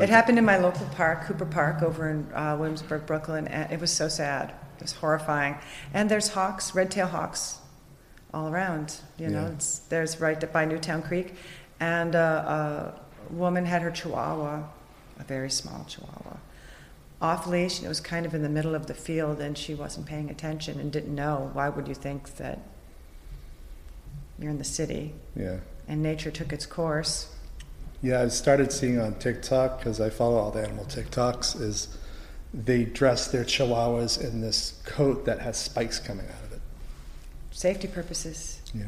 It 0.00 0.08
happened 0.08 0.38
in 0.38 0.44
my 0.44 0.56
local 0.56 0.86
park, 0.94 1.24
Cooper 1.24 1.44
Park, 1.44 1.82
over 1.82 2.08
in 2.08 2.26
uh, 2.32 2.56
Williamsburg, 2.58 3.04
Brooklyn, 3.06 3.46
and 3.48 3.70
it 3.70 3.80
was 3.80 3.92
so 3.92 4.08
sad. 4.08 4.54
It 4.76 4.82
was 4.82 4.92
horrifying. 4.92 5.56
And 5.92 6.08
there's 6.10 6.28
hawks, 6.28 6.74
red-tailed 6.74 7.10
hawks, 7.10 7.58
all 8.32 8.48
around. 8.48 8.96
You 9.18 9.28
know, 9.28 9.42
Yeah. 9.42 9.48
it's, 9.52 9.80
there's 9.90 10.20
right 10.20 10.52
by 10.52 10.64
Newtown 10.64 11.02
Creek, 11.02 11.34
and 11.80 12.16
uh, 12.16 12.92
a 13.30 13.32
woman 13.32 13.66
had 13.66 13.82
her 13.82 13.90
Chihuahua, 13.90 14.62
a 15.18 15.24
very 15.24 15.50
small 15.50 15.84
Chihuahua, 15.86 16.38
off 17.20 17.46
leash, 17.46 17.78
and 17.78 17.86
it 17.86 17.88
was 17.88 18.00
kind 18.00 18.24
of 18.24 18.34
in 18.34 18.42
the 18.42 18.48
middle 18.48 18.74
of 18.74 18.86
the 18.86 18.94
field, 18.94 19.38
and 19.40 19.58
she 19.58 19.74
wasn't 19.74 20.06
paying 20.06 20.30
attention 20.30 20.80
and 20.80 20.90
didn't 20.90 21.14
know. 21.14 21.50
Why 21.52 21.68
would 21.68 21.88
you 21.88 21.94
think 21.94 22.36
that 22.36 22.60
you're 24.38 24.50
in 24.50 24.58
the 24.58 24.64
city? 24.64 25.14
Yeah. 25.36 25.58
And 25.86 26.02
nature 26.02 26.30
took 26.30 26.52
its 26.52 26.66
course. 26.66 27.34
Yeah, 28.02 28.22
I've 28.22 28.32
started 28.32 28.70
seeing 28.72 29.00
on 29.00 29.14
TikTok 29.14 29.78
because 29.78 30.00
I 30.00 30.10
follow 30.10 30.36
all 30.36 30.50
the 30.50 30.62
animal 30.62 30.84
TikToks. 30.84 31.60
Is 31.60 31.88
they 32.54 32.84
dress 32.84 33.28
their 33.28 33.44
chihuahuas 33.44 34.22
in 34.22 34.40
this 34.40 34.80
coat 34.84 35.24
that 35.26 35.40
has 35.40 35.56
spikes 35.56 35.98
coming 35.98 36.26
out 36.26 36.44
of 36.44 36.52
it. 36.52 36.60
Safety 37.50 37.88
purposes. 37.88 38.60
Yeah. 38.72 38.84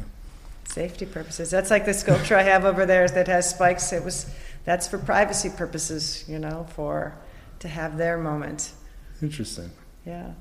Safety 0.64 1.06
purposes. 1.06 1.50
That's 1.50 1.70
like 1.70 1.84
the 1.84 1.94
sculpture 1.94 2.36
I 2.36 2.42
have 2.42 2.64
over 2.64 2.86
there 2.86 3.08
that 3.08 3.26
has 3.26 3.50
spikes. 3.50 3.92
It 3.92 4.04
was 4.04 4.32
that's 4.64 4.86
for 4.86 4.98
privacy 4.98 5.50
purposes, 5.50 6.24
you 6.28 6.38
know, 6.38 6.66
for 6.74 7.16
to 7.58 7.68
have 7.68 7.96
their 7.98 8.16
moment. 8.18 8.72
Interesting. 9.20 9.70
Yeah. 10.06 10.32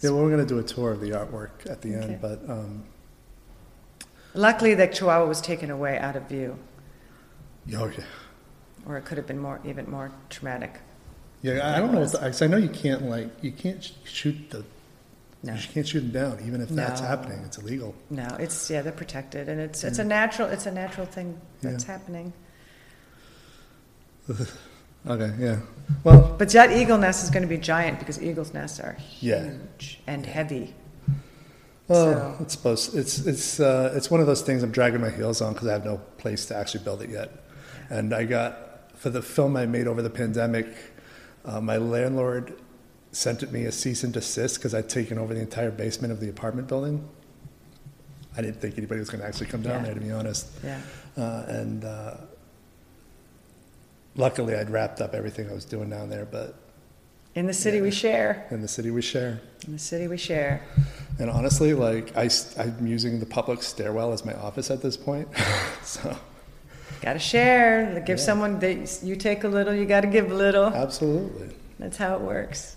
Yeah, 0.00 0.10
well, 0.10 0.24
we're 0.24 0.30
gonna 0.30 0.44
do 0.44 0.58
a 0.58 0.62
tour 0.64 0.90
of 0.90 1.00
the 1.00 1.10
artwork 1.10 1.70
at 1.70 1.80
the 1.82 1.94
Okay. 1.96 2.04
end, 2.14 2.20
but 2.20 2.40
um, 2.48 2.84
Luckily, 4.34 4.74
the 4.74 4.86
Chihuahua 4.88 5.26
was 5.26 5.40
taken 5.40 5.70
away 5.70 5.96
out 5.98 6.16
of 6.16 6.28
view, 6.28 6.58
oh 7.76 7.86
yeah, 7.86 8.04
or 8.86 8.96
it 8.96 9.04
could 9.04 9.16
have 9.16 9.26
been 9.26 9.38
more, 9.38 9.60
even 9.64 9.88
more 9.90 10.10
traumatic. 10.28 10.80
yeah. 11.42 11.74
I 11.76 11.78
don't 11.78 11.92
know. 11.92 12.02
If 12.02 12.12
the, 12.12 12.18
'cause 12.18 12.42
I 12.42 12.46
know 12.48 12.56
you 12.56 12.68
can't 12.68 13.02
like 13.08 13.28
you 13.42 13.52
can't 13.52 13.82
sh- 13.82 13.92
shoot 14.04 14.50
the 14.50 14.64
No, 15.44 15.54
you 15.54 15.68
can't 15.72 15.86
shoot 15.86 16.00
them 16.00 16.10
down 16.10 16.38
even 16.46 16.60
if 16.60 16.68
that's 16.70 17.00
No. 17.00 17.06
happening. 17.06 17.38
It's 17.44 17.58
illegal. 17.58 17.94
no, 18.10 18.26
it's 18.40 18.70
yeah, 18.70 18.82
they're 18.82 18.92
protected, 18.92 19.48
and 19.48 19.60
it's 19.60 19.84
it's 19.84 19.98
a 20.00 20.04
mm. 20.04 20.08
natural, 20.08 20.48
it's 20.48 20.66
a 20.66 20.72
natural 20.72 21.06
thing 21.06 21.40
that's 21.62 21.84
happening. 21.84 22.32
Okay. 25.06 25.30
Yeah. 25.38 25.58
Well, 26.02 26.34
But 26.38 26.48
that 26.50 26.72
eagle 26.72 26.96
nest 26.96 27.24
is 27.24 27.28
going 27.30 27.42
to 27.42 27.48
be 27.48 27.58
giant 27.58 27.98
because 27.98 28.22
eagles' 28.22 28.54
nests 28.54 28.80
are 28.80 28.96
Yeah. 29.20 29.42
huge 29.44 30.00
and 30.06 30.24
heavy. 30.24 30.74
Well, 31.88 32.04
So- 32.38 32.42
it's 32.42 32.54
supposed. 32.54 32.94
It's 32.96 33.18
it's 33.26 33.60
uh, 33.60 33.92
it's 33.94 34.10
one 34.10 34.20
of 34.20 34.26
those 34.26 34.42
things 34.42 34.62
I'm 34.62 34.70
dragging 34.70 35.00
my 35.00 35.10
heels 35.10 35.40
on 35.42 35.52
because 35.52 35.68
I 35.68 35.72
have 35.72 35.84
no 35.84 35.98
place 36.18 36.46
to 36.46 36.56
actually 36.56 36.84
build 36.84 37.02
it 37.02 37.10
yet. 37.10 37.30
And 37.90 38.14
I 38.14 38.24
got 38.24 38.90
for 38.96 39.10
the 39.10 39.20
film 39.22 39.56
I 39.56 39.66
made 39.66 39.86
over 39.86 40.00
the 40.00 40.08
pandemic, 40.10 40.66
uh, 41.44 41.60
my 41.60 41.76
landlord 41.76 42.54
sent 43.12 43.50
me 43.52 43.64
a 43.66 43.72
cease 43.72 44.02
and 44.02 44.12
desist 44.14 44.56
because 44.56 44.74
I'd 44.74 44.88
taken 44.88 45.18
over 45.18 45.34
the 45.34 45.40
entire 45.40 45.70
basement 45.70 46.12
of 46.12 46.20
the 46.20 46.28
apartment 46.30 46.68
building. 46.68 47.06
I 48.36 48.40
didn't 48.40 48.60
think 48.60 48.78
anybody 48.78 48.98
was 48.98 49.10
going 49.10 49.20
to 49.20 49.26
actually 49.28 49.46
come 49.46 49.62
down 49.62 49.80
Yeah. 49.80 49.84
there, 49.84 49.94
to 49.94 50.00
be 50.00 50.10
honest. 50.10 50.48
Yeah. 50.64 50.80
Uh, 51.16 51.44
and 51.46 51.84
uh, 51.84 52.14
luckily, 54.16 54.56
I'd 54.56 54.70
wrapped 54.70 55.00
up 55.00 55.14
everything 55.14 55.48
I 55.48 55.52
was 55.52 55.64
doing 55.64 55.90
down 55.90 56.08
there. 56.08 56.24
But 56.24 56.54
In 57.34 57.46
the 57.46 57.52
city 57.52 57.80
we 57.80 57.90
share. 57.90 58.46
in 58.50 58.60
the 58.62 58.68
city 58.68 58.90
we 58.90 59.02
share. 59.02 59.40
In 59.66 59.74
the 59.74 59.78
city 59.78 60.08
we 60.08 60.16
share. 60.16 60.62
And 61.18 61.30
honestly, 61.30 61.74
like 61.74 62.16
I, 62.16 62.28
am 62.58 62.86
using 62.86 63.20
the 63.20 63.26
public 63.26 63.62
stairwell 63.62 64.12
as 64.12 64.24
my 64.24 64.34
office 64.34 64.70
at 64.70 64.82
this 64.82 64.96
point. 64.96 65.28
so 65.82 66.16
Got 67.02 67.12
to 67.14 67.18
share. 67.18 68.00
Give 68.06 68.18
Yeah. 68.18 68.24
someone. 68.24 68.58
They, 68.58 68.86
you 69.02 69.14
take 69.16 69.44
a 69.44 69.48
little. 69.48 69.74
You 69.74 69.84
got 69.86 70.00
to 70.00 70.06
give 70.06 70.30
a 70.30 70.34
little. 70.34 70.66
absolutely, 70.66 71.54
That's 71.78 71.96
how 71.96 72.14
it 72.16 72.20
works. 72.22 72.76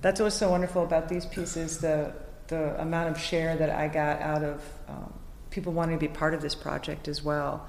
That's 0.00 0.20
what's 0.20 0.36
so 0.36 0.50
wonderful 0.50 0.82
about 0.84 1.08
these 1.08 1.26
pieces. 1.26 1.78
The 1.78 2.12
the 2.48 2.78
amount 2.80 3.08
of 3.10 3.18
share 3.18 3.56
that 3.56 3.70
I 3.70 3.88
got 3.88 4.20
out 4.20 4.42
of 4.44 4.62
um, 4.86 5.12
people 5.50 5.72
wanting 5.72 5.98
to 5.98 6.00
be 6.00 6.12
part 6.12 6.34
of 6.34 6.42
this 6.42 6.54
project 6.54 7.08
as 7.08 7.22
well. 7.22 7.66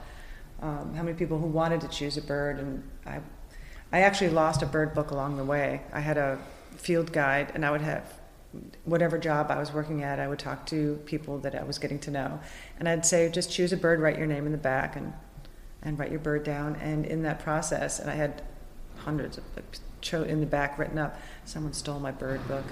Um, 0.61 0.93
how 0.95 1.03
many 1.03 1.15
people 1.17 1.39
who 1.39 1.47
wanted 1.47 1.79
to 1.81 1.87
choose 1.87 2.17
a 2.17 2.21
bird, 2.21 2.59
and 2.59 2.83
I, 3.05 3.19
I 3.95 4.01
actually 4.01 4.31
lost 4.31 4.61
a 4.61 4.65
bird 4.65 4.93
book 4.93 5.11
along 5.11 5.37
the 5.37 5.45
way. 5.45 5.81
I 5.93 6.01
had 6.01 6.17
a 6.17 6.37
field 6.75 7.13
guide, 7.13 7.53
and 7.55 7.65
I 7.65 7.71
would 7.71 7.79
have 7.79 8.03
whatever 8.83 9.17
job 9.17 9.49
I 9.49 9.57
was 9.57 9.71
working 9.71 10.03
at. 10.03 10.19
I 10.19 10.27
would 10.27 10.37
talk 10.37 10.65
to 10.65 10.99
people 11.05 11.39
that 11.39 11.55
I 11.55 11.63
was 11.63 11.77
getting 11.77 11.99
to 11.99 12.11
know, 12.11 12.41
and 12.77 12.89
I'd 12.89 13.05
say, 13.05 13.29
just 13.29 13.49
choose 13.49 13.71
a 13.71 13.77
bird, 13.77 14.01
write 14.01 14.17
your 14.17 14.27
name 14.27 14.45
in 14.47 14.51
the 14.51 14.57
back, 14.57 14.97
and 14.97 15.13
and 15.81 15.97
write 15.97 16.11
your 16.11 16.19
bird 16.19 16.43
down. 16.43 16.75
And 16.75 17.05
in 17.05 17.23
that 17.23 17.39
process, 17.39 17.99
and 17.99 18.09
I 18.09 18.15
had 18.15 18.41
hundreds 18.97 19.37
of 19.37 19.45
like, 19.55 20.27
in 20.29 20.41
the 20.41 20.45
back 20.45 20.77
written 20.77 20.97
up. 20.97 21.17
Someone 21.45 21.71
stole 21.71 22.01
my 22.01 22.11
bird 22.11 22.45
book. 22.49 22.65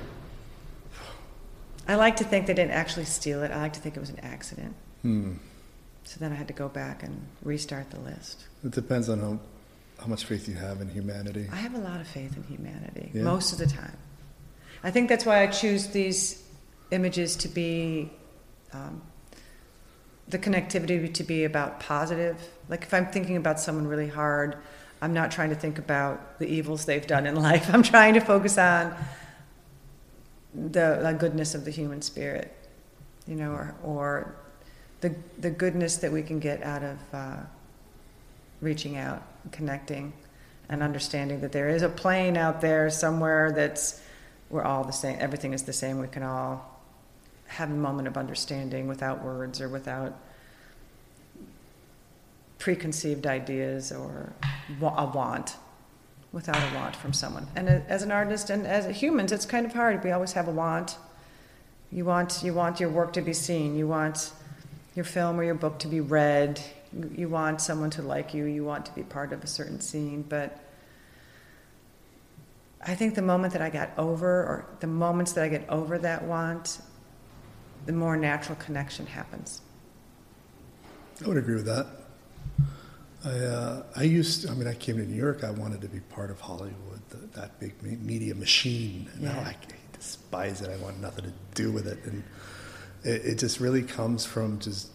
I 1.88 1.96
like 1.96 2.18
to 2.18 2.26
think 2.26 2.48
they 2.48 2.54
didn't 2.54 2.72
actually 2.72 3.06
steal 3.06 3.44
it. 3.44 3.52
I 3.52 3.62
like 3.62 3.74
to 3.74 3.80
think 3.80 3.96
it 3.96 4.02
was 4.02 4.10
an 4.10 4.20
accident. 4.20 4.76
hmm. 5.02 5.36
So 6.04 6.20
then 6.20 6.34
I 6.34 6.36
had 6.36 6.50
to 6.50 6.54
go 6.54 6.68
back 6.68 7.02
and 7.02 7.28
restart 7.44 7.92
the 7.92 8.00
list. 8.02 8.44
it 8.62 8.72
depends 8.72 9.08
on 9.08 9.22
how, 9.22 9.40
how 10.04 10.10
much 10.10 10.26
faith 10.26 10.46
do 10.46 10.52
you 10.52 10.58
have 10.58 10.82
in 10.82 10.90
humanity. 10.90 11.48
I 11.50 11.56
have 11.56 11.76
a 11.76 11.80
lot 11.80 12.02
of 12.02 12.08
faith 12.08 12.36
in 12.36 12.44
humanity 12.44 13.10
Yeah. 13.14 13.24
most 13.24 13.54
of 13.54 13.58
the 13.58 13.66
time. 13.66 13.98
I 14.84 14.92
think 14.92 15.08
that's 15.08 15.26
why 15.26 15.42
I 15.44 15.48
choose 15.48 15.88
these 15.88 16.44
images 16.92 17.38
to 17.38 17.48
be 17.48 18.12
um, 18.74 19.02
the 20.28 20.38
connectivity 20.38 21.14
to 21.14 21.24
be 21.24 21.46
about 21.46 21.80
positive. 21.80 22.36
Like 22.68 22.84
if 22.84 22.94
I'm 22.94 23.06
thinking 23.08 23.38
about 23.38 23.62
someone 23.62 23.88
really 23.88 24.10
hard, 24.10 24.58
I'm 25.02 25.14
not 25.14 25.32
trying 25.32 25.50
to 25.52 25.56
think 25.56 25.80
about 25.80 26.38
the 26.38 26.48
evils 26.48 26.84
they've 26.84 27.08
done 27.08 27.26
in 27.26 27.36
life. 27.50 27.74
I'm 27.74 27.84
trying 27.84 28.14
to 28.16 28.20
focus 28.20 28.58
on 28.58 28.94
the, 30.54 31.00
the 31.02 31.16
goodness 31.18 31.56
of 31.56 31.64
the 31.64 31.72
human 31.72 32.02
spirit, 32.02 32.54
you 33.26 33.36
know, 33.36 33.52
or, 33.52 33.76
or 33.84 34.36
the 35.00 35.16
the 35.40 35.50
goodness 35.50 35.98
that 35.98 36.12
we 36.12 36.24
can 36.24 36.40
get 36.40 36.62
out 36.64 36.84
of 36.84 36.98
uh, 37.14 37.38
reaching 38.64 38.98
out, 38.98 39.22
connecting, 39.52 40.14
and 40.70 40.82
understanding 40.82 41.42
that 41.42 41.52
there 41.52 41.70
is 41.70 41.82
a 41.82 41.90
plane 41.90 42.38
out 42.38 42.62
there 42.62 42.90
somewhere 42.90 43.52
that's 43.52 44.02
we're 44.50 44.64
all 44.64 44.84
the 44.84 44.94
same. 44.94 45.18
Everything 45.20 45.54
is 45.54 45.64
the 45.64 45.74
same. 45.74 46.00
We 46.00 46.08
can 46.08 46.24
all 46.24 46.80
have 47.48 47.70
a 47.70 47.76
moment 47.76 48.08
of 48.08 48.18
understanding 48.18 48.88
without 48.88 49.24
words 49.24 49.60
or 49.60 49.68
without 49.68 50.18
preconceived 52.60 53.28
ideas 53.28 53.92
or 53.92 54.32
a 54.82 55.06
want, 55.06 55.56
without 56.32 56.56
a 56.56 56.76
want 56.76 56.96
from 56.96 57.14
someone. 57.14 57.48
And 57.56 57.68
as 57.68 58.04
an 58.04 58.12
artist 58.12 58.50
and 58.50 58.66
as 58.66 58.96
humans, 58.96 59.32
it's 59.32 59.46
kind 59.46 59.66
of 59.66 59.74
hard. 59.74 60.04
We 60.04 60.12
always 60.12 60.34
have 60.34 60.48
a 60.48 60.52
want. 60.52 60.98
You 61.92 62.06
want 62.06 62.42
you 62.44 62.54
want 62.54 62.80
your 62.80 62.90
work 62.90 63.14
to 63.14 63.22
be 63.22 63.34
seen. 63.34 63.76
You 63.76 63.88
want 63.88 64.32
your 64.96 65.06
film 65.06 65.40
or 65.40 65.44
your 65.44 65.56
book 65.56 65.80
to 65.80 65.88
be 65.88 66.00
read. 66.00 66.62
You, 67.16 67.30
want 67.30 67.62
someone 67.62 67.90
to 67.92 68.02
like 68.02 68.34
you. 68.34 68.46
You 68.46 68.64
want 68.64 68.86
to 68.86 68.92
be 68.94 69.04
part 69.04 69.34
of 69.34 69.44
a 69.44 69.48
certain 69.48 69.80
scene. 69.80 70.24
But 70.28 70.60
I 72.86 72.96
think 72.96 73.16
the 73.16 73.22
moment 73.22 73.54
that 73.54 73.62
I 73.62 73.70
got 73.70 73.92
over, 73.98 74.30
or 74.30 74.66
the 74.80 74.88
moments 74.88 75.34
that 75.34 75.44
I 75.44 75.50
get 75.50 75.68
over 75.70 75.98
that 75.98 76.24
want, 76.24 76.82
the 77.86 77.94
more 77.94 78.16
natural 78.16 78.56
connection 78.58 79.06
happens. 79.06 79.62
I 81.24 81.28
would 81.28 81.38
agree 81.38 81.56
with 81.56 81.66
that. 81.66 81.88
I, 83.26 83.30
uh, 83.30 83.84
I 83.96 84.04
used, 84.04 84.50
I 84.50 84.54
mean, 84.54 84.68
I 84.68 84.74
came 84.74 84.98
to 84.98 85.06
New 85.06 85.16
York. 85.16 85.44
I 85.44 85.52
wanted 85.52 85.82
to 85.82 85.88
be 85.88 86.02
part 86.02 86.30
of 86.30 86.42
Hollywood, 86.42 87.00
the, 87.10 87.18
that 87.40 87.60
big 87.60 87.82
media 87.82 88.36
machine. 88.36 89.10
And 89.14 89.22
now 89.24 89.34
Yeah. 89.34 89.48
I, 89.48 89.50
I 89.52 89.56
despise 89.94 90.62
it. 90.62 90.70
I 90.70 90.76
want 90.84 91.00
nothing 91.00 91.26
to 91.26 91.34
do 91.56 91.72
with 91.72 91.88
it. 91.88 92.04
And 92.06 92.24
it, 93.04 93.26
it 93.26 93.36
just 93.40 93.60
really 93.62 93.84
comes 93.84 94.26
from 94.26 94.60
just, 94.60 94.90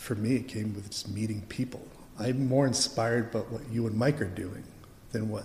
for 0.00 0.14
me, 0.14 0.36
it 0.36 0.48
came 0.48 0.74
with 0.74 0.90
just 0.90 1.10
meeting 1.10 1.42
people. 1.42 1.86
I'm 2.18 2.48
more 2.48 2.66
inspired 2.66 3.30
by 3.30 3.40
what 3.40 3.68
you 3.70 3.86
and 3.86 3.94
Mike 3.94 4.20
are 4.20 4.24
doing 4.24 4.64
than 5.12 5.28
what 5.28 5.44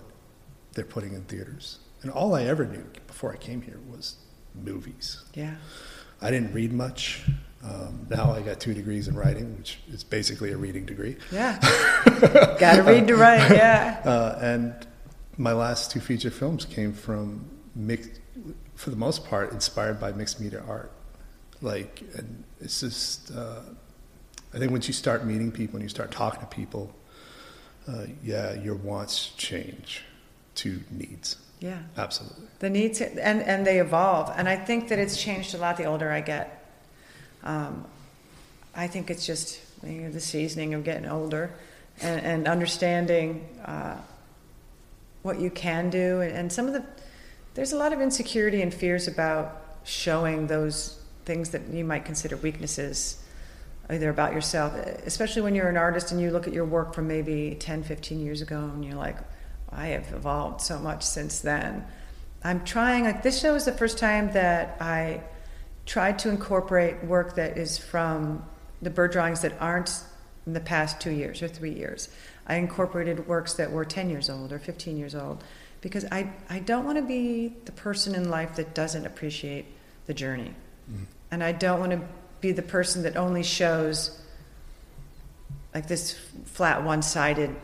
they're 0.72 0.84
putting 0.84 1.12
in 1.12 1.22
theaters. 1.24 1.78
And 2.02 2.10
all 2.10 2.34
I 2.34 2.44
ever 2.44 2.64
knew 2.64 2.84
before 3.06 3.32
I 3.32 3.36
came 3.36 3.60
here 3.60 3.78
was 3.90 4.16
movies. 4.54 5.22
Yeah. 5.34 5.56
I 6.22 6.30
didn't 6.30 6.54
read 6.54 6.72
much. 6.72 7.22
Um, 7.62 8.06
now 8.08 8.32
I 8.32 8.40
got 8.40 8.58
two 8.58 8.72
degrees 8.72 9.08
in 9.08 9.14
writing, 9.14 9.58
which 9.58 9.78
is 9.88 10.02
basically 10.02 10.52
a 10.52 10.56
reading 10.56 10.86
degree. 10.86 11.16
Yeah. 11.30 11.58
got 12.58 12.76
to 12.76 12.82
read 12.82 13.06
to 13.08 13.16
write. 13.16 13.50
Yeah. 13.50 14.02
Uh, 14.06 14.38
and 14.40 14.86
my 15.36 15.52
last 15.52 15.90
two 15.90 16.00
feature 16.00 16.30
films 16.30 16.64
came 16.64 16.92
from 16.92 17.44
mixed, 17.74 18.20
for 18.74 18.90
the 18.90 18.96
most 18.96 19.26
part, 19.26 19.52
inspired 19.52 20.00
by 20.00 20.12
mixed 20.12 20.40
media 20.40 20.62
art. 20.66 20.92
Like, 21.60 22.02
and 22.14 22.44
it's 22.60 22.80
just, 22.80 23.32
uh, 23.32 23.60
I 24.56 24.58
think 24.58 24.72
once 24.72 24.88
you 24.88 24.94
start 24.94 25.26
meeting 25.26 25.52
people 25.52 25.76
and 25.76 25.82
you 25.82 25.88
start 25.90 26.10
talking 26.10 26.40
to 26.40 26.46
people, 26.46 26.90
uh, 27.86 28.06
yeah, 28.24 28.54
your 28.54 28.74
wants 28.74 29.34
change 29.36 30.02
to 30.54 30.80
needs. 30.90 31.36
Yeah. 31.60 31.78
Absolutely. 31.98 32.46
The 32.60 32.70
needs 32.70 33.02
and 33.02 33.18
and 33.18 33.66
they 33.66 33.80
evolve, 33.80 34.32
and 34.34 34.48
I 34.48 34.56
think 34.56 34.88
that 34.88 34.98
it's 34.98 35.22
changed 35.22 35.54
a 35.54 35.58
lot 35.58 35.76
the 35.76 35.84
older 35.84 36.10
I 36.10 36.22
get. 36.22 36.64
Um, 37.44 37.84
I 38.74 38.86
think 38.86 39.10
it's 39.10 39.26
just 39.26 39.60
you 39.82 40.02
know, 40.02 40.10
the 40.10 40.20
seasoning 40.20 40.72
of 40.72 40.84
getting 40.84 41.06
older, 41.06 41.50
and, 42.00 42.24
and 42.24 42.48
understanding 42.48 43.46
uh, 43.62 43.96
what 45.22 45.38
you 45.38 45.50
can 45.50 45.90
do, 45.90 46.22
and, 46.22 46.32
and 46.32 46.52
some 46.52 46.66
of 46.66 46.72
the 46.72 46.82
there's 47.54 47.72
a 47.72 47.76
lot 47.76 47.92
of 47.92 48.00
insecurity 48.00 48.62
and 48.62 48.72
fears 48.72 49.06
about 49.06 49.62
showing 49.84 50.46
those 50.46 50.98
things 51.26 51.50
that 51.50 51.68
you 51.68 51.84
might 51.84 52.06
consider 52.06 52.38
weaknesses 52.38 53.22
either 53.88 54.10
about 54.10 54.32
yourself 54.32 54.74
especially 55.06 55.42
when 55.42 55.54
you're 55.54 55.68
an 55.68 55.76
artist 55.76 56.10
and 56.12 56.20
you 56.20 56.30
look 56.30 56.46
at 56.46 56.52
your 56.52 56.64
work 56.64 56.94
from 56.94 57.06
maybe 57.06 57.56
10 57.58 57.82
15 57.82 58.20
years 58.20 58.42
ago 58.42 58.58
and 58.58 58.84
you're 58.84 58.94
like 58.94 59.16
i 59.70 59.88
have 59.88 60.12
evolved 60.12 60.60
so 60.60 60.78
much 60.78 61.02
since 61.02 61.40
then. 61.40 61.84
I'm 62.44 62.64
trying 62.64 63.04
like 63.04 63.22
this 63.22 63.40
show 63.40 63.54
is 63.54 63.64
the 63.64 63.72
first 63.72 63.98
time 63.98 64.32
that 64.32 64.76
i 64.80 65.22
tried 65.86 66.18
to 66.18 66.28
incorporate 66.28 67.02
work 67.04 67.36
that 67.36 67.56
is 67.56 67.78
from 67.78 68.44
the 68.82 68.90
bird 68.90 69.12
drawings 69.12 69.40
that 69.42 69.54
aren't 69.60 70.02
in 70.46 70.52
the 70.52 70.60
past 70.60 71.00
two 71.00 71.10
years 71.10 71.42
or 71.42 71.48
three 71.48 71.72
years. 71.72 72.08
I 72.46 72.56
incorporated 72.56 73.26
works 73.26 73.54
that 73.54 73.72
were 73.72 73.84
10 73.84 74.10
years 74.10 74.28
old 74.30 74.52
or 74.52 74.58
15 74.58 74.96
years 74.96 75.14
old 75.14 75.42
because 75.80 76.04
i, 76.12 76.30
I 76.48 76.58
don't 76.60 76.84
want 76.84 76.98
to 76.98 77.02
be 77.02 77.54
the 77.64 77.72
person 77.72 78.14
in 78.14 78.28
life 78.30 78.56
that 78.56 78.74
doesn't 78.74 79.06
appreciate 79.06 79.66
the 80.06 80.14
journey. 80.14 80.54
Mm-hmm. 80.90 81.04
And 81.30 81.42
i 81.42 81.52
don't 81.52 81.80
want 81.80 81.92
to 81.92 82.00
be 82.46 82.52
the 82.52 82.62
person 82.62 83.02
that 83.02 83.16
only 83.16 83.42
shows 83.42 84.20
like 85.74 85.88
this 85.88 86.18
flat 86.44 86.84
one-sided 86.84 87.54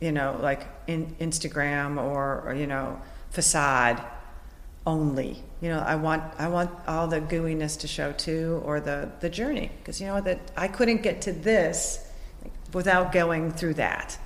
you 0.00 0.12
know 0.12 0.38
like 0.40 0.66
in 0.86 1.14
instagram 1.20 1.96
or, 1.96 2.42
or 2.46 2.54
you 2.54 2.66
know 2.66 3.00
facade 3.30 4.02
only. 4.86 5.42
You 5.60 5.70
know 5.70 5.80
i 5.80 5.96
want 5.96 6.22
i 6.38 6.48
want 6.48 6.70
all 6.86 7.08
the 7.08 7.20
gooiness 7.20 7.80
to 7.80 7.88
show 7.88 8.12
too 8.12 8.62
or 8.64 8.80
the 8.80 9.10
the 9.20 9.30
journey. 9.30 9.70
Because 9.78 10.00
you 10.00 10.06
know 10.06 10.20
that 10.20 10.38
i 10.56 10.68
couldn't 10.68 11.02
get 11.02 11.22
to 11.22 11.32
this 11.32 12.06
without 12.72 13.12
going 13.12 13.52
through 13.52 13.74
that. 13.74 14.18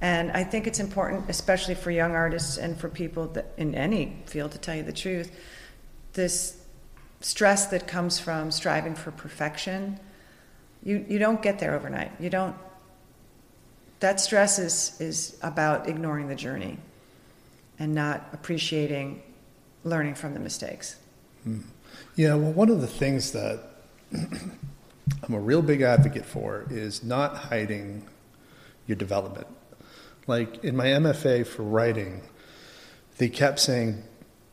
And 0.00 0.32
i 0.32 0.42
think 0.42 0.66
it's 0.66 0.80
important 0.80 1.28
especially 1.28 1.74
for 1.74 1.90
young 1.90 2.12
artists 2.12 2.56
and 2.56 2.78
for 2.80 2.88
people 2.88 3.28
that 3.34 3.46
in 3.56 3.74
any 3.74 4.16
field 4.26 4.52
to 4.52 4.58
tell 4.58 4.74
you 4.74 4.82
the 4.82 4.98
truth 5.04 5.30
this 6.14 6.61
stress 7.24 7.66
that 7.66 7.86
comes 7.86 8.18
from 8.18 8.50
striving 8.50 8.94
for 8.94 9.10
perfection 9.10 9.98
you 10.82 11.04
you 11.08 11.18
don't 11.18 11.42
get 11.42 11.58
there 11.58 11.74
overnight 11.74 12.10
you 12.18 12.30
don't 12.30 12.56
that 14.00 14.20
stress 14.20 14.58
is 14.58 15.00
is 15.00 15.38
about 15.42 15.88
ignoring 15.88 16.28
the 16.28 16.34
journey 16.34 16.76
and 17.78 17.94
not 17.94 18.28
appreciating 18.32 19.22
learning 19.84 20.14
from 20.14 20.34
the 20.34 20.40
mistakes. 20.40 20.96
Hmm. 21.44 21.60
Yeah, 22.16 22.34
well, 22.34 22.52
one 22.52 22.68
of 22.68 22.80
the 22.80 22.86
things 22.86 23.32
that 23.32 23.60
I'm 24.12 25.34
a 25.34 25.40
real 25.40 25.62
big 25.62 25.82
advocate 25.82 26.26
for 26.26 26.66
is 26.70 27.02
not 27.02 27.36
hiding 27.36 28.08
your 28.86 28.96
development. 28.96 29.46
Like 30.26 30.62
in 30.64 30.76
my 30.76 30.86
MFA 30.86 31.46
for 31.46 31.62
writing, 31.62 32.22
they 33.18 33.28
kept 33.28 33.60
saying, 33.60 34.02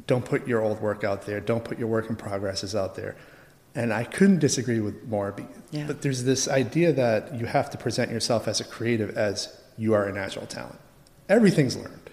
don't 0.10 0.26
put 0.26 0.48
your 0.48 0.62
old 0.62 0.82
work 0.82 1.04
out 1.04 1.28
there, 1.28 1.40
don't 1.40 1.64
put 1.64 1.78
your 1.78 1.88
work 1.88 2.10
in 2.10 2.16
progresses 2.16 2.76
out 2.76 2.96
there. 2.96 3.16
And 3.76 3.94
I 3.94 4.04
couldn't 4.04 4.40
disagree 4.40 4.80
with 4.80 5.08
more. 5.08 5.36
Yeah. 5.70 5.86
But 5.86 6.02
there's 6.02 6.24
this 6.24 6.48
idea 6.48 6.92
that 6.94 7.36
you 7.36 7.46
have 7.46 7.70
to 7.70 7.78
present 7.78 8.10
yourself 8.10 8.48
as 8.48 8.60
a 8.60 8.64
creative 8.64 9.16
as 9.16 9.56
you 9.78 9.94
are 9.94 10.08
a 10.08 10.12
natural 10.12 10.48
talent. 10.48 10.80
Everything's 11.30 11.78
learned. 11.78 12.10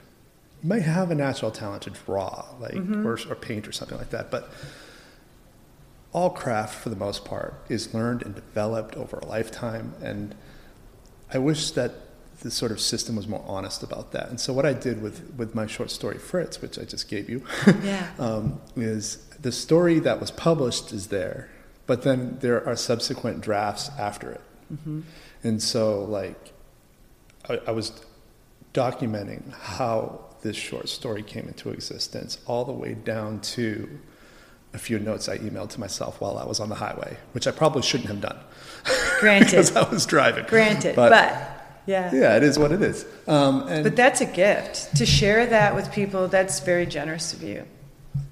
You 0.62 0.68
might 0.68 0.82
have 0.82 1.10
a 1.10 1.14
natural 1.14 1.50
talent 1.50 1.84
to 1.84 1.90
draw, 1.90 2.44
like 2.60 2.74
mm-hmm. 2.74 3.06
or, 3.06 3.18
or 3.30 3.34
paint 3.34 3.66
or 3.66 3.72
something 3.72 3.96
like 3.96 4.10
that, 4.10 4.30
but 4.30 4.50
all 6.12 6.30
craft 6.30 6.74
for 6.74 6.90
the 6.90 6.96
most 6.96 7.24
part 7.24 7.54
is 7.70 7.94
learned 7.94 8.22
and 8.22 8.34
developed 8.34 8.94
over 8.96 9.18
a 9.18 9.26
lifetime 9.26 9.92
and 10.00 10.34
i 11.30 11.36
wish 11.36 11.72
that 11.72 11.92
the 12.42 12.50
sort 12.50 12.70
of 12.72 12.80
system 12.80 13.16
was 13.16 13.26
more 13.26 13.44
honest 13.46 13.82
about 13.82 14.12
that. 14.12 14.28
And 14.28 14.38
so 14.40 14.52
what 14.52 14.66
i 14.66 14.72
did 14.72 15.00
with, 15.02 15.32
with 15.36 15.54
my 15.54 15.66
short 15.66 15.90
story 15.90 16.18
fritz 16.18 16.60
which 16.62 16.78
i 16.78 16.84
just 16.84 17.08
gave 17.08 17.28
you 17.30 17.42
Yeah. 17.82 18.08
um, 18.18 18.60
is 18.76 19.18
the 19.40 19.52
story 19.52 19.98
that 20.00 20.20
was 20.20 20.30
published 20.30 20.92
is 20.92 21.06
there 21.08 21.48
but 21.86 22.02
then 22.02 22.38
there 22.40 22.66
are 22.66 22.74
subsequent 22.76 23.40
drafts 23.42 23.90
after 23.98 24.32
it. 24.32 24.40
And 25.44 25.62
so 25.62 26.02
like 26.04 26.52
I, 27.48 27.60
I 27.68 27.70
was 27.70 27.92
documenting 28.74 29.52
how 29.52 30.24
this 30.42 30.56
short 30.56 30.88
story 30.88 31.22
came 31.22 31.46
into 31.48 31.70
existence 31.70 32.38
all 32.46 32.64
the 32.64 32.72
way 32.72 32.94
down 32.94 33.40
to 33.40 33.88
a 34.74 34.78
few 34.78 34.98
notes 34.98 35.28
I 35.28 35.38
emailed 35.38 35.70
to 35.70 35.80
myself 35.80 36.20
while 36.20 36.36
I 36.38 36.44
was 36.44 36.60
on 36.60 36.68
the 36.68 36.74
highway, 36.74 37.16
which 37.32 37.46
I 37.46 37.50
probably 37.52 37.82
shouldn't 37.82 38.08
have 38.10 38.20
done. 38.20 38.38
Granted, 39.20 39.46
because 39.50 39.74
I 39.76 39.88
was 39.88 40.04
driving. 40.04 40.44
granted, 40.46 40.94
but, 40.96 41.10
yeah. 41.86 42.12
yeah, 42.12 42.36
it 42.36 42.42
is 42.42 42.58
what 42.58 42.72
it 42.72 42.82
is. 42.82 43.06
Um, 43.26 43.68
and 43.68 43.84
But 43.84 43.96
that's 43.96 44.20
a 44.20 44.26
gift. 44.26 44.96
To 44.96 45.06
share 45.06 45.46
that 45.46 45.74
with 45.74 45.92
people, 45.92 46.28
that's 46.28 46.60
very 46.60 46.86
generous 46.86 47.32
of 47.32 47.42
you. 47.42 47.64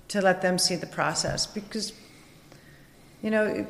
To 0.09 0.21
let 0.21 0.43
them 0.43 0.59
see 0.59 0.77
the 0.77 0.87
process. 0.87 1.47
Because, 1.47 1.93
you 3.23 3.31
know, 3.31 3.67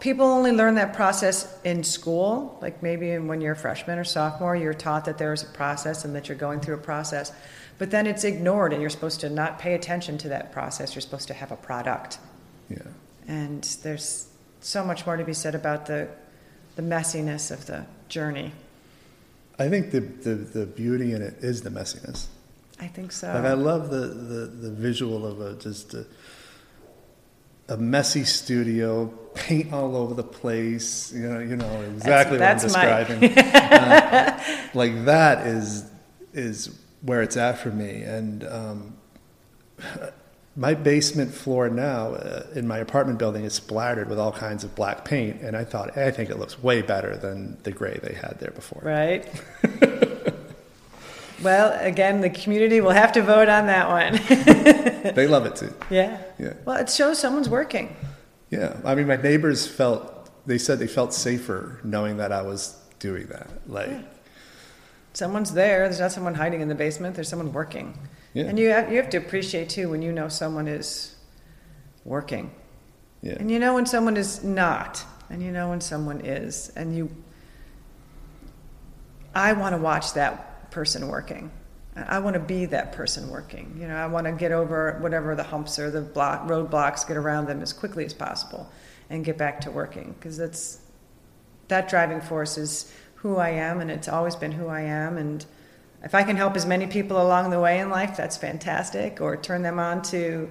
people 0.00 0.26
only 0.26 0.52
learn 0.52 0.76
that 0.76 0.94
process 0.94 1.58
in 1.64 1.84
school. 1.84 2.58
Like 2.62 2.82
maybe 2.82 3.18
when 3.18 3.40
you're 3.40 3.52
a 3.52 3.56
freshman 3.56 3.98
or 3.98 4.04
sophomore, 4.04 4.56
you're 4.56 4.74
taught 4.74 5.04
that 5.04 5.18
there 5.18 5.32
is 5.32 5.42
a 5.42 5.52
process 5.52 6.04
and 6.04 6.14
that 6.16 6.28
you're 6.28 6.38
going 6.38 6.60
through 6.60 6.76
a 6.76 6.78
process. 6.78 7.32
But 7.78 7.90
then 7.90 8.06
it's 8.06 8.24
ignored 8.24 8.72
and 8.72 8.80
you're 8.80 8.90
supposed 8.90 9.20
to 9.20 9.28
not 9.28 9.58
pay 9.58 9.74
attention 9.74 10.16
to 10.18 10.30
that 10.30 10.52
process. 10.52 10.94
You're 10.94 11.02
supposed 11.02 11.28
to 11.28 11.34
have 11.34 11.52
a 11.52 11.56
product. 11.56 12.18
yeah, 12.70 12.78
And 13.28 13.62
there's 13.82 14.28
so 14.60 14.82
much 14.82 15.04
more 15.04 15.16
to 15.16 15.24
be 15.24 15.34
said 15.34 15.54
about 15.54 15.86
the, 15.86 16.08
the 16.76 16.82
messiness 16.82 17.50
of 17.50 17.66
the 17.66 17.84
journey. 18.08 18.52
I 19.58 19.68
think 19.68 19.90
the, 19.90 20.00
the 20.00 20.34
the 20.34 20.66
beauty 20.66 21.12
in 21.12 21.22
it 21.22 21.36
is 21.40 21.62
the 21.62 21.70
messiness. 21.70 22.26
I 22.78 22.88
think 22.88 23.12
so. 23.12 23.28
Like 23.28 23.44
I 23.44 23.54
love 23.54 23.90
the, 23.90 24.06
the, 24.06 24.46
the 24.46 24.70
visual 24.70 25.26
of 25.26 25.40
a 25.40 25.54
just 25.54 25.94
a, 25.94 26.06
a 27.68 27.76
messy 27.76 28.24
studio, 28.24 29.06
paint 29.34 29.72
all 29.72 29.96
over 29.96 30.12
the 30.12 30.22
place. 30.22 31.12
You 31.12 31.28
know, 31.28 31.40
you 31.40 31.56
know 31.56 31.80
exactly 31.82 32.36
that's 32.36 32.64
what 32.64 32.76
I'm 32.76 33.08
describing. 33.08 33.36
Uh, 33.76 34.40
like 34.74 35.04
that 35.06 35.46
is 35.46 35.90
is 36.34 36.78
where 37.02 37.22
it's 37.22 37.36
at 37.36 37.58
for 37.58 37.70
me. 37.70 38.02
And 38.02 38.44
um, 38.44 38.96
my 40.56 40.72
basement 40.74 41.32
floor 41.34 41.68
now 41.68 42.14
uh, 42.14 42.46
in 42.54 42.66
my 42.66 42.78
apartment 42.78 43.18
building 43.18 43.44
is 43.44 43.52
splattered 43.54 44.08
with 44.08 44.18
all 44.18 44.32
kinds 44.32 44.64
of 44.64 44.74
black 44.74 45.04
paint, 45.04 45.42
and 45.42 45.56
I 45.56 45.64
thought 45.64 45.96
I 45.98 46.10
think 46.10 46.30
it 46.30 46.38
looks 46.38 46.62
way 46.62 46.80
better 46.82 47.16
than 47.16 47.58
the 47.62 47.70
gray 47.72 47.98
they 48.02 48.14
had 48.14 48.38
there 48.40 48.52
before. 48.52 48.80
Right. 48.82 49.28
well, 51.42 51.78
again, 51.80 52.20
the 52.20 52.30
community 52.30 52.80
will 52.80 52.90
have 52.90 53.12
to 53.12 53.22
vote 53.22 53.48
on 53.48 53.66
that 53.66 53.88
one. 53.88 54.20
They 55.06 55.28
love 55.28 55.46
it 55.46 55.54
too. 55.54 55.72
yeah. 55.88 56.20
Yeah. 56.38 56.54
Well, 56.64 56.76
it 56.78 56.90
shows 56.90 57.20
someone's 57.20 57.48
working. 57.48 57.94
Yeah, 58.50 58.76
I 58.84 58.96
mean, 58.96 59.06
my 59.06 59.14
neighbors 59.16 59.64
felt. 59.66 60.12
They 60.46 60.58
said 60.58 60.78
they 60.80 60.88
felt 60.88 61.14
safer 61.14 61.78
knowing 61.84 62.16
that 62.16 62.32
I 62.32 62.42
was 62.42 62.76
doing 62.98 63.26
that. 63.28 63.48
Like, 63.68 63.88
Yeah. 63.88 64.02
Someone's 65.12 65.52
there. 65.52 65.84
There's 65.88 66.00
not 66.00 66.10
someone 66.12 66.34
hiding 66.34 66.60
in 66.60 66.68
the 66.68 66.74
basement. 66.74 67.14
There's 67.14 67.28
someone 67.28 67.52
working. 67.52 67.96
Yeah. 68.36 68.44
And 68.44 68.58
you 68.58 68.68
have, 68.68 68.90
you 68.90 68.98
have 68.98 69.08
to 69.10 69.16
appreciate 69.16 69.70
too 69.70 69.88
when 69.88 70.02
you 70.02 70.12
know 70.12 70.28
someone 70.28 70.68
is 70.68 71.14
working, 72.04 72.50
yeah, 73.22 73.32
and 73.32 73.50
you 73.50 73.58
know 73.58 73.72
when 73.72 73.86
someone 73.86 74.18
is 74.18 74.44
not, 74.44 75.02
and 75.30 75.42
you 75.42 75.50
know 75.50 75.70
when 75.70 75.80
someone 75.80 76.20
is, 76.20 76.70
and 76.76 76.94
you. 76.94 77.10
I 79.34 79.54
want 79.54 79.74
to 79.74 79.80
watch 79.80 80.12
that 80.12 80.70
person 80.70 81.08
working. 81.08 81.50
I 81.96 82.18
want 82.18 82.34
to 82.34 82.40
be 82.40 82.66
that 82.66 82.92
person 82.92 83.30
working. 83.30 83.74
You 83.80 83.88
know, 83.88 83.96
I 83.96 84.06
want 84.06 84.26
to 84.26 84.32
get 84.32 84.52
over 84.52 84.98
whatever 85.00 85.34
the 85.34 85.42
humps 85.42 85.78
or 85.78 85.90
the 85.90 86.02
block 86.02 86.46
roadblocks, 86.46 87.08
get 87.08 87.16
around 87.16 87.46
them 87.46 87.62
as 87.62 87.72
quickly 87.72 88.04
as 88.04 88.12
possible, 88.12 88.70
and 89.08 89.24
get 89.24 89.38
back 89.38 89.62
to 89.62 89.70
working 89.70 90.12
because 90.12 90.36
that's 90.36 90.80
that 91.68 91.88
driving 91.88 92.20
force 92.20 92.58
is 92.58 92.92
who 93.14 93.38
I 93.38 93.48
am, 93.48 93.80
and 93.80 93.90
it's 93.90 94.08
always 94.08 94.36
been 94.36 94.52
who 94.52 94.66
I 94.66 94.82
am. 94.82 95.16
And 95.16 95.46
if 96.06 96.14
I 96.14 96.22
can 96.22 96.36
help 96.36 96.54
as 96.54 96.64
many 96.64 96.86
people 96.86 97.20
along 97.20 97.50
the 97.50 97.58
way 97.58 97.80
in 97.80 97.90
life, 97.90 98.16
that's 98.16 98.36
fantastic. 98.36 99.20
Or 99.20 99.36
turn 99.36 99.62
them 99.62 99.80
on 99.80 100.02
to 100.02 100.48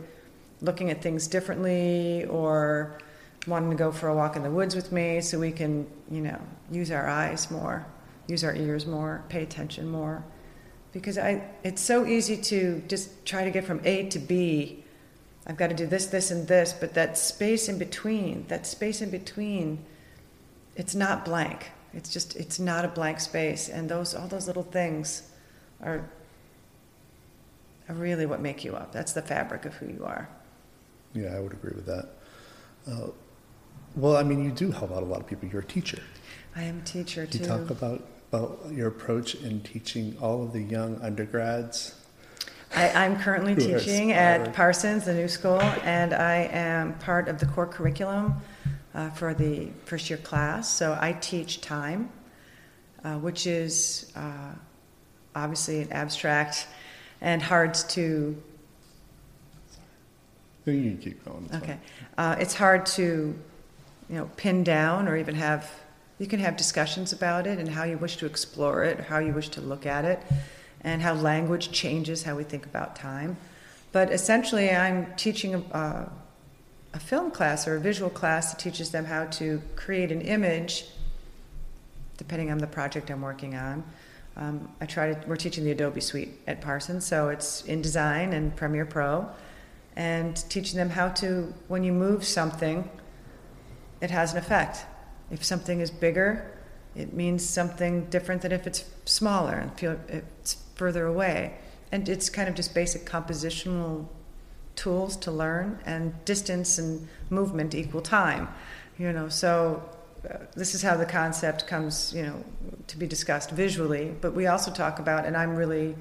looking 0.59 0.91
at 0.91 1.01
things 1.01 1.27
differently, 1.27 2.25
or 2.25 2.99
wanting 3.47 3.69
to 3.69 3.75
go 3.77 3.89
for 3.89 4.09
a 4.09 4.13
walk 4.13 4.35
in 4.35 4.43
the 4.43 4.51
woods 4.51 4.75
with 4.75 4.91
me, 4.91 5.21
so 5.21 5.39
we 5.39 5.53
can, 5.53 5.87
you 6.11 6.19
know, 6.19 6.37
use 6.69 6.91
our 6.91 7.07
eyes 7.07 7.49
more, 7.49 7.85
use 8.27 8.43
our 8.43 8.53
ears 8.53 8.85
more, 8.85 9.23
pay 9.29 9.43
attention 9.43 9.87
more. 9.87 10.25
Because 10.91 11.17
I, 11.17 11.41
it's 11.63 11.81
so 11.81 12.05
easy 12.05 12.35
to 12.35 12.83
just 12.89 13.25
try 13.25 13.45
to 13.45 13.49
get 13.49 13.63
from 13.63 13.79
A 13.85 14.09
to 14.09 14.19
B. 14.19 14.83
I've 15.47 15.55
got 15.55 15.69
to 15.69 15.75
do 15.75 15.85
this, 15.85 16.07
this, 16.07 16.31
and 16.31 16.45
this, 16.49 16.73
but 16.73 16.95
that 16.95 17.17
space 17.17 17.69
in 17.69 17.77
between, 17.77 18.45
that 18.49 18.67
space 18.67 19.01
in 19.01 19.09
between, 19.09 19.85
it's 20.75 20.95
not 20.95 21.23
blank. 21.23 21.71
It's 21.93 22.09
just 22.09 22.35
it's 22.35 22.59
not 22.59 22.83
a 22.83 22.89
blank 22.89 23.21
space, 23.21 23.69
and 23.69 23.87
those 23.87 24.13
all 24.13 24.27
those 24.27 24.47
little 24.47 24.63
things 24.63 25.31
are 25.85 26.09
are 27.87 27.95
really 27.95 28.25
what 28.25 28.41
make 28.41 28.63
you 28.63 28.75
up. 28.75 28.91
That's 28.91 29.13
the 29.13 29.21
fabric 29.21 29.65
of 29.65 29.75
who 29.75 29.87
you 29.87 30.03
are. 30.05 30.27
yeah, 31.13 31.35
I 31.35 31.39
would 31.39 31.53
agree 31.53 31.73
with 31.75 31.85
that. 31.85 32.09
Uh, 32.87 33.07
well, 33.95 34.17
I 34.17 34.23
mean, 34.23 34.43
you 34.43 34.51
do 34.51 34.71
help 34.71 34.91
out 34.91 35.03
a 35.03 35.05
lot 35.05 35.21
of 35.21 35.27
people. 35.27 35.47
You're 35.47 35.61
a 35.61 35.65
teacher. 35.65 35.99
I 36.55 36.63
am 36.63 36.79
a 36.79 36.81
teacher 36.81 37.25
Can 37.25 37.31
too. 37.31 37.37
you 37.39 37.45
talk 37.45 37.69
about 37.69 38.01
about 38.31 38.59
your 38.71 38.87
approach 38.87 39.35
in 39.35 39.61
teaching 39.61 40.17
all 40.19 40.43
of 40.43 40.51
the 40.51 40.61
young 40.61 40.99
undergrads? 41.01 41.95
I, 42.75 42.89
I'm 42.89 43.17
currently 43.19 43.55
teaching 43.55 44.11
at 44.11 44.53
Parsons, 44.53 45.05
the 45.05 45.13
new 45.13 45.27
school, 45.27 45.61
and 45.61 46.13
I 46.13 46.49
am 46.51 46.95
part 46.95 47.29
of 47.29 47.39
the 47.39 47.45
core 47.45 47.67
curriculum 47.67 48.35
uh, 48.93 49.11
for 49.11 49.33
the 49.33 49.69
first 49.85 50.09
year 50.09 50.17
class. 50.17 50.73
So 50.73 50.97
I 50.99 51.13
teach 51.13 51.61
time, 51.61 52.09
uh, 53.03 53.15
which 53.19 53.47
is 53.47 54.11
uh, 54.15 54.53
obviously 55.35 55.81
an 55.81 55.91
abstract 55.91 56.67
and 57.21 57.41
hard 57.41 57.73
to 57.73 58.41
You 60.65 60.91
can 60.91 60.97
keep 60.97 61.23
going. 61.25 61.45
it's 61.45 61.55
Okay. 61.55 61.77
Uh, 62.17 62.35
it's 62.39 62.55
hard 62.55 62.85
to, 62.87 63.35
you 64.09 64.15
know, 64.15 64.29
pin 64.35 64.63
down 64.63 65.07
or 65.07 65.15
even 65.17 65.35
have, 65.35 65.71
you 66.17 66.27
can 66.27 66.39
have 66.39 66.57
discussions 66.57 67.13
about 67.13 67.45
it 67.45 67.59
and 67.59 67.69
how 67.69 67.83
you 67.83 67.97
wish 67.97 68.17
to 68.17 68.25
explore 68.25 68.83
it, 68.83 68.99
how 69.01 69.19
you 69.19 69.33
wish 69.33 69.49
to 69.49 69.61
look 69.61 69.85
at 69.85 70.05
it, 70.05 70.19
and 70.81 71.01
how 71.01 71.13
language 71.13 71.71
changes 71.71 72.23
how 72.23 72.35
we 72.35 72.43
think 72.43 72.65
about 72.65 72.95
time. 72.95 73.37
But 73.91 74.11
essentially, 74.11 74.71
I'm 74.71 75.13
teaching 75.15 75.55
a, 75.55 75.59
uh, 75.71 76.09
a 76.93 76.99
film 76.99 77.29
class 77.31 77.67
or 77.67 77.75
a 77.75 77.79
visual 77.79 78.09
class 78.09 78.51
that 78.51 78.59
teaches 78.59 78.91
them 78.91 79.05
how 79.05 79.25
to 79.25 79.61
create 79.75 80.11
an 80.11 80.21
image, 80.21 80.85
depending 82.17 82.51
on 82.51 82.57
the 82.57 82.67
project 82.67 83.11
I'm 83.11 83.21
working 83.21 83.55
on. 83.55 83.83
Um, 84.37 84.69
I 84.81 84.85
try 84.85 85.13
to, 85.13 85.27
we're 85.27 85.37
teaching 85.37 85.63
the 85.63 85.71
Adobe 85.71 86.01
Suite 86.01 86.39
at 86.45 86.61
Parsons, 86.61 87.05
so 87.05 87.29
it's 87.29 87.61
InDesign 87.63 88.33
and 88.33 88.55
Premiere 88.55 88.85
Pro 88.85 89.29
and 89.95 90.35
teaching 90.49 90.77
them 90.77 90.89
how 90.89 91.09
to, 91.09 91.53
when 91.67 91.83
you 91.83 91.93
move 91.93 92.25
something, 92.25 92.89
it 94.01 94.11
has 94.11 94.33
an 94.33 94.37
effect. 94.37 94.85
If 95.31 95.43
something 95.43 95.79
is 95.79 95.89
bigger, 95.89 96.51
it 96.95 97.13
means 97.13 97.47
something 97.47 98.05
different 98.05 98.41
than 98.41 98.51
if 98.51 98.67
it's 98.67 98.85
smaller 99.05 99.53
and 99.53 99.73
feel 99.79 99.99
it's 100.07 100.57
further 100.75 101.05
away. 101.05 101.57
And 101.91 102.07
it's 102.09 102.29
kind 102.29 102.49
of 102.49 102.55
just 102.55 102.73
basic 102.73 103.05
compositional 103.05 104.07
tools 104.75 105.15
to 105.15 105.31
learn, 105.31 105.79
and 105.85 106.13
distance 106.25 106.77
and 106.77 107.07
movement 107.29 107.73
equal 107.73 108.01
time. 108.01 108.49
You 108.97 109.13
know, 109.13 109.29
so 109.29 109.89
this 110.55 110.75
is 110.75 110.81
how 110.81 110.95
the 110.97 111.05
concept 111.05 111.67
comes, 111.67 112.13
you 112.13 112.23
know, 112.23 112.43
to 112.87 112.97
be 112.97 113.07
discussed 113.07 113.51
visually. 113.51 114.13
But 114.21 114.33
we 114.33 114.47
also 114.47 114.71
talk 114.71 114.99
about, 114.99 115.25
and 115.25 115.35
I'm 115.35 115.55
really, 115.55 115.95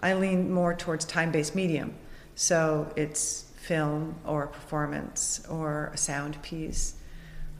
I 0.00 0.14
lean 0.14 0.52
more 0.52 0.74
towards 0.74 1.04
time-based 1.04 1.54
medium. 1.54 1.94
So 2.34 2.92
it's 2.96 3.44
film 3.56 4.14
or 4.24 4.44
a 4.44 4.48
performance 4.48 5.44
or 5.48 5.90
a 5.92 5.96
sound 5.96 6.40
piece 6.42 6.94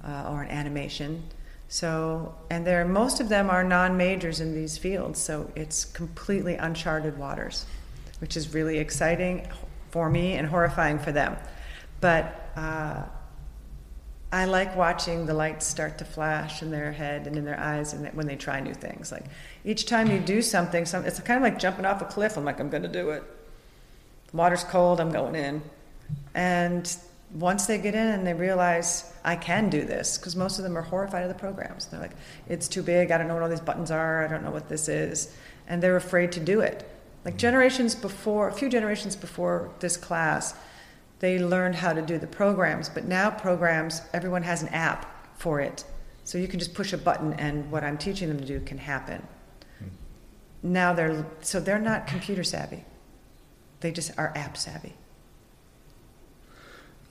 uh, 0.05 0.31
or 0.31 0.43
an 0.43 0.51
animation. 0.51 1.23
So, 1.69 2.35
and 2.49 2.67
there, 2.67 2.85
most 2.87 3.21
of 3.21 3.29
them 3.29 3.51
are 3.51 3.63
non-majors 3.63 4.41
in 4.41 4.55
these 4.55 4.79
fields, 4.79 5.21
so 5.21 5.51
it's 5.55 5.85
completely 5.85 6.55
uncharted 6.55 7.19
waters, 7.19 7.67
which 8.21 8.39
is 8.39 8.55
really 8.55 8.79
exciting 8.79 9.47
for 9.91 10.09
me 10.09 10.35
and 10.35 10.49
horrifying 10.49 10.99
for 10.99 11.13
them. 11.13 11.37
But 12.01 12.53
uh, 12.57 13.03
I 14.31 14.45
like 14.45 14.77
watching 14.77 15.25
the 15.25 15.33
lights 15.33 15.67
start 15.67 15.99
to 15.99 16.05
flash 16.05 16.61
in 16.61 16.71
their 16.71 16.93
head 16.93 17.27
and 17.27 17.37
in 17.37 17.45
their 17.45 17.59
eyes, 17.59 17.95
and 17.95 18.07
when 18.15 18.27
they 18.27 18.37
try 18.37 18.61
new 18.61 18.75
things. 18.75 19.11
Like 19.11 19.25
each 19.65 19.87
time 19.87 20.11
you 20.11 20.19
do 20.19 20.43
something, 20.43 20.85
some, 20.85 21.07
it's 21.07 21.19
kind 21.21 21.39
of 21.39 21.43
like 21.43 21.59
jumping 21.59 21.87
off 21.87 22.03
a 22.03 22.05
cliff. 22.05 22.37
I'm 22.37 22.45
like, 22.45 22.61
I'm 22.61 22.69
going 22.69 22.83
to 22.83 22.89
do 22.89 23.11
it. 23.11 23.23
The 24.31 24.37
water's 24.37 24.65
cold. 24.65 25.01
I'm 25.01 25.11
going 25.11 25.35
in, 25.35 25.63
and 26.35 26.95
once 27.35 27.67
they 27.67 27.79
get 27.79 27.95
in 27.95 28.07
and 28.07 28.27
they 28.27 28.35
realize 28.35 29.13
I 29.25 29.37
can 29.37 29.71
do 29.71 29.85
this, 29.85 30.19
because 30.19 30.37
most 30.37 30.59
of 30.59 30.65
them 30.65 30.77
are 30.77 30.83
horrified 30.83 31.23
of 31.23 31.29
the 31.29 31.35
programs. 31.35 31.87
They're 31.87 32.01
like, 32.01 32.17
it's 32.49 32.69
too 32.69 32.83
big. 32.83 33.11
I 33.11 33.19
don't 33.19 33.29
know 33.29 33.35
what 33.35 33.43
all 33.43 33.49
these 33.49 33.61
buttons 33.61 33.91
are. 33.91 34.25
I 34.25 34.29
don't 34.29 34.43
know 34.43 34.51
what 34.51 34.69
this 34.69 34.89
is, 34.89 35.35
and 35.69 35.83
they're 35.83 35.97
afraid 35.97 36.33
to 36.33 36.41
do 36.41 36.61
it. 36.61 36.87
Like 37.25 37.39
generations 37.39 37.95
before, 37.95 38.49
a 38.49 38.53
few 38.53 38.69
generations 38.69 39.17
before 39.17 39.71
this 39.81 39.97
class, 39.97 40.55
they 41.21 41.39
learned 41.39 41.75
how 41.75 41.93
to 41.93 42.03
do 42.03 42.19
the 42.19 42.27
programs. 42.27 42.89
But 42.89 43.07
now 43.07 43.31
programs, 43.31 44.03
everyone 44.13 44.43
has 44.43 44.63
an 44.63 44.69
app 44.69 45.37
for 45.39 45.61
it, 45.61 45.85
so 46.25 46.39
you 46.39 46.49
can 46.49 46.59
just 46.59 46.75
push 46.75 46.93
a 46.93 46.99
button 46.99 47.33
and 47.35 47.71
what 47.71 47.85
I'm 47.85 47.99
teaching 47.99 48.29
them 48.29 48.39
to 48.39 48.45
do 48.45 48.61
can 48.61 48.79
happen. 48.79 49.27
Hmm. 49.79 49.87
Now 50.63 50.93
they're 50.93 51.27
so 51.41 51.61
they're 51.61 51.79
not 51.79 52.07
computer 52.07 52.45
savvy. 52.45 52.85
They 53.81 53.93
just 53.93 54.13
are 54.19 54.33
app 54.35 54.57
savvy. 54.57 54.95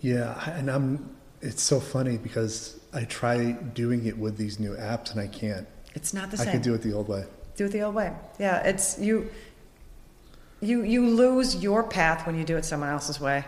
Yeah, 0.02 0.50
and 0.52 0.70
I'm. 0.70 1.16
It's 1.42 1.62
so 1.62 1.80
funny 1.80 2.18
because 2.18 2.80
I 2.94 3.04
try 3.04 3.52
doing 3.52 4.06
it 4.06 4.18
with 4.18 4.38
these 4.38 4.60
new 4.60 4.76
apps 4.76 5.12
and 5.12 5.20
I 5.20 5.28
can't. 5.28 5.68
It's 5.94 6.14
not 6.14 6.32
the 6.32 6.38
same. 6.38 6.50
I 6.50 6.52
can 6.52 6.62
do 6.62 6.74
it 6.74 6.82
the 6.82 6.94
old 6.94 7.08
way. 7.08 7.26
Do 7.56 7.66
it 7.66 7.72
the 7.72 7.82
old 7.82 7.96
way. 7.96 8.14
Yeah, 8.40 8.62
it's 8.64 9.00
you. 9.00 9.30
You 10.62 10.82
you 10.84 11.08
lose 11.08 11.58
your 11.58 11.84
path 11.84 12.26
when 12.26 12.38
you 12.38 12.44
do 12.44 12.58
it 12.58 12.66
someone 12.66 12.90
else's 12.90 13.20
way. 13.20 13.46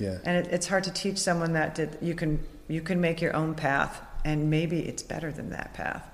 Yeah. 0.00 0.16
And 0.24 0.46
it, 0.46 0.52
it's 0.52 0.66
hard 0.66 0.84
to 0.84 0.90
teach 0.90 1.18
someone 1.18 1.52
that 1.52 1.74
did, 1.74 1.98
you 2.00 2.14
can 2.14 2.40
you 2.68 2.80
can 2.80 3.00
make 3.00 3.20
your 3.20 3.36
own 3.36 3.54
path, 3.54 4.00
and 4.24 4.48
maybe 4.48 4.80
it's 4.80 5.02
better 5.02 5.30
than 5.30 5.50
that 5.50 5.74
path. 5.74 6.08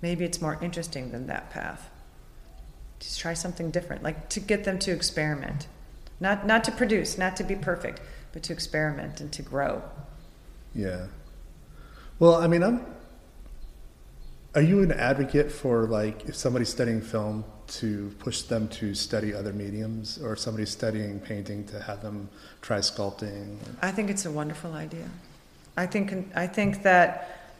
Maybe 0.00 0.24
it's 0.24 0.40
more 0.40 0.58
interesting 0.62 1.10
than 1.10 1.26
that 1.26 1.50
path. 1.50 1.90
Just 3.00 3.18
try 3.18 3.34
something 3.34 3.70
different, 3.70 4.02
like 4.02 4.28
to 4.30 4.40
get 4.40 4.64
them 4.64 4.78
to 4.80 4.92
experiment, 4.92 5.66
not 6.20 6.46
not 6.46 6.62
to 6.64 6.72
produce, 6.72 7.18
not 7.18 7.36
to 7.36 7.44
be 7.44 7.56
perfect, 7.56 8.00
but 8.32 8.42
to 8.44 8.52
experiment 8.52 9.20
and 9.20 9.32
to 9.32 9.42
grow. 9.42 9.82
Yeah. 10.74 11.06
Well, 12.18 12.36
I 12.36 12.46
mean, 12.46 12.62
I'm. 12.62 12.86
Are 14.54 14.62
you 14.62 14.82
an 14.82 14.92
advocate 14.92 15.50
for 15.50 15.86
like 15.86 16.26
if 16.26 16.36
somebody's 16.36 16.68
studying 16.68 17.00
film 17.00 17.44
to 17.66 18.14
push 18.18 18.42
them 18.42 18.68
to 18.68 18.94
study 18.94 19.34
other 19.34 19.52
mediums, 19.52 20.18
or 20.18 20.34
if 20.34 20.38
somebody's 20.38 20.70
studying 20.70 21.18
painting 21.20 21.64
to 21.66 21.80
have 21.80 22.02
them 22.02 22.28
try 22.66 22.78
sculpting? 22.78 23.58
I 23.80 23.92
think 23.92 24.10
it's 24.10 24.26
a 24.26 24.30
wonderful 24.30 24.72
idea. 24.72 25.08
I 25.76 25.86
think 25.86 26.12
I 26.34 26.48
think 26.48 26.82
that, 26.82 27.52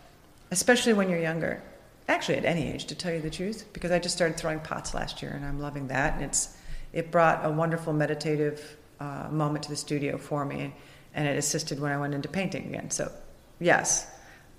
especially 0.50 0.94
when 0.94 1.08
you're 1.08 1.20
younger, 1.20 1.62
actually 2.08 2.38
at 2.38 2.44
any 2.44 2.72
age, 2.72 2.86
to 2.86 2.96
tell 2.96 3.12
you 3.12 3.20
the 3.20 3.30
truth, 3.30 3.66
because 3.72 3.92
I 3.92 4.00
just 4.00 4.16
started 4.16 4.36
throwing 4.36 4.58
pots 4.58 4.94
last 4.94 5.22
year 5.22 5.32
and 5.32 5.44
I'm 5.44 5.60
loving 5.60 5.86
that, 5.88 6.14
and 6.14 6.24
it's 6.24 6.56
it 6.92 7.12
brought 7.12 7.44
a 7.44 7.50
wonderful 7.50 7.92
meditative 7.92 8.76
uh, 8.98 9.28
moment 9.30 9.62
to 9.64 9.70
the 9.70 9.76
studio 9.76 10.18
for 10.18 10.44
me, 10.44 10.74
and 11.14 11.28
it 11.28 11.36
assisted 11.38 11.78
when 11.78 11.92
I 11.92 11.98
went 11.98 12.14
into 12.14 12.28
painting 12.28 12.66
again. 12.66 12.90
So, 12.90 13.12
yes, 13.60 14.10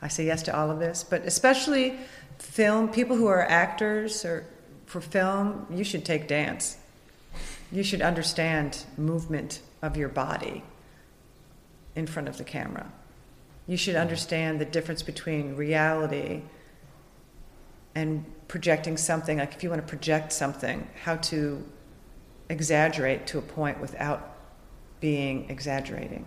I 0.02 0.08
say 0.08 0.26
yes 0.26 0.44
to 0.44 0.56
all 0.56 0.72
of 0.72 0.80
this, 0.80 1.04
but 1.04 1.26
especially 1.26 1.98
film 2.40 2.88
people 2.88 3.18
who 3.18 3.28
are 3.28 3.44
actors 3.44 4.24
or 4.24 4.46
for 4.86 5.02
film, 5.02 5.66
you 5.70 5.84
should 5.84 6.06
take 6.06 6.30
dance. 6.30 6.78
You 7.72 7.84
should 7.84 8.02
understand 8.02 8.86
movement 8.98 9.62
of 9.82 9.98
your 9.98 10.10
body 10.10 10.64
in 11.96 12.08
front 12.08 12.28
of 12.28 12.38
the 12.38 12.44
camera. 12.44 12.92
You 13.68 13.76
should 13.76 13.96
understand 13.96 14.62
the 14.62 14.66
difference 14.66 15.04
between 15.04 15.56
reality 15.56 16.44
and 17.94 18.26
projecting 18.48 18.96
something. 18.96 19.40
Like 19.40 19.56
if 19.56 19.64
you 19.64 19.70
want 19.70 19.82
to 19.82 19.88
project 19.88 20.32
something, 20.32 20.88
how 21.04 21.18
to 21.18 21.64
exaggerate 22.50 23.28
to 23.28 23.38
a 23.38 23.42
point 23.42 23.82
without 23.82 24.38
being 25.02 25.50
exaggerating. 25.50 26.26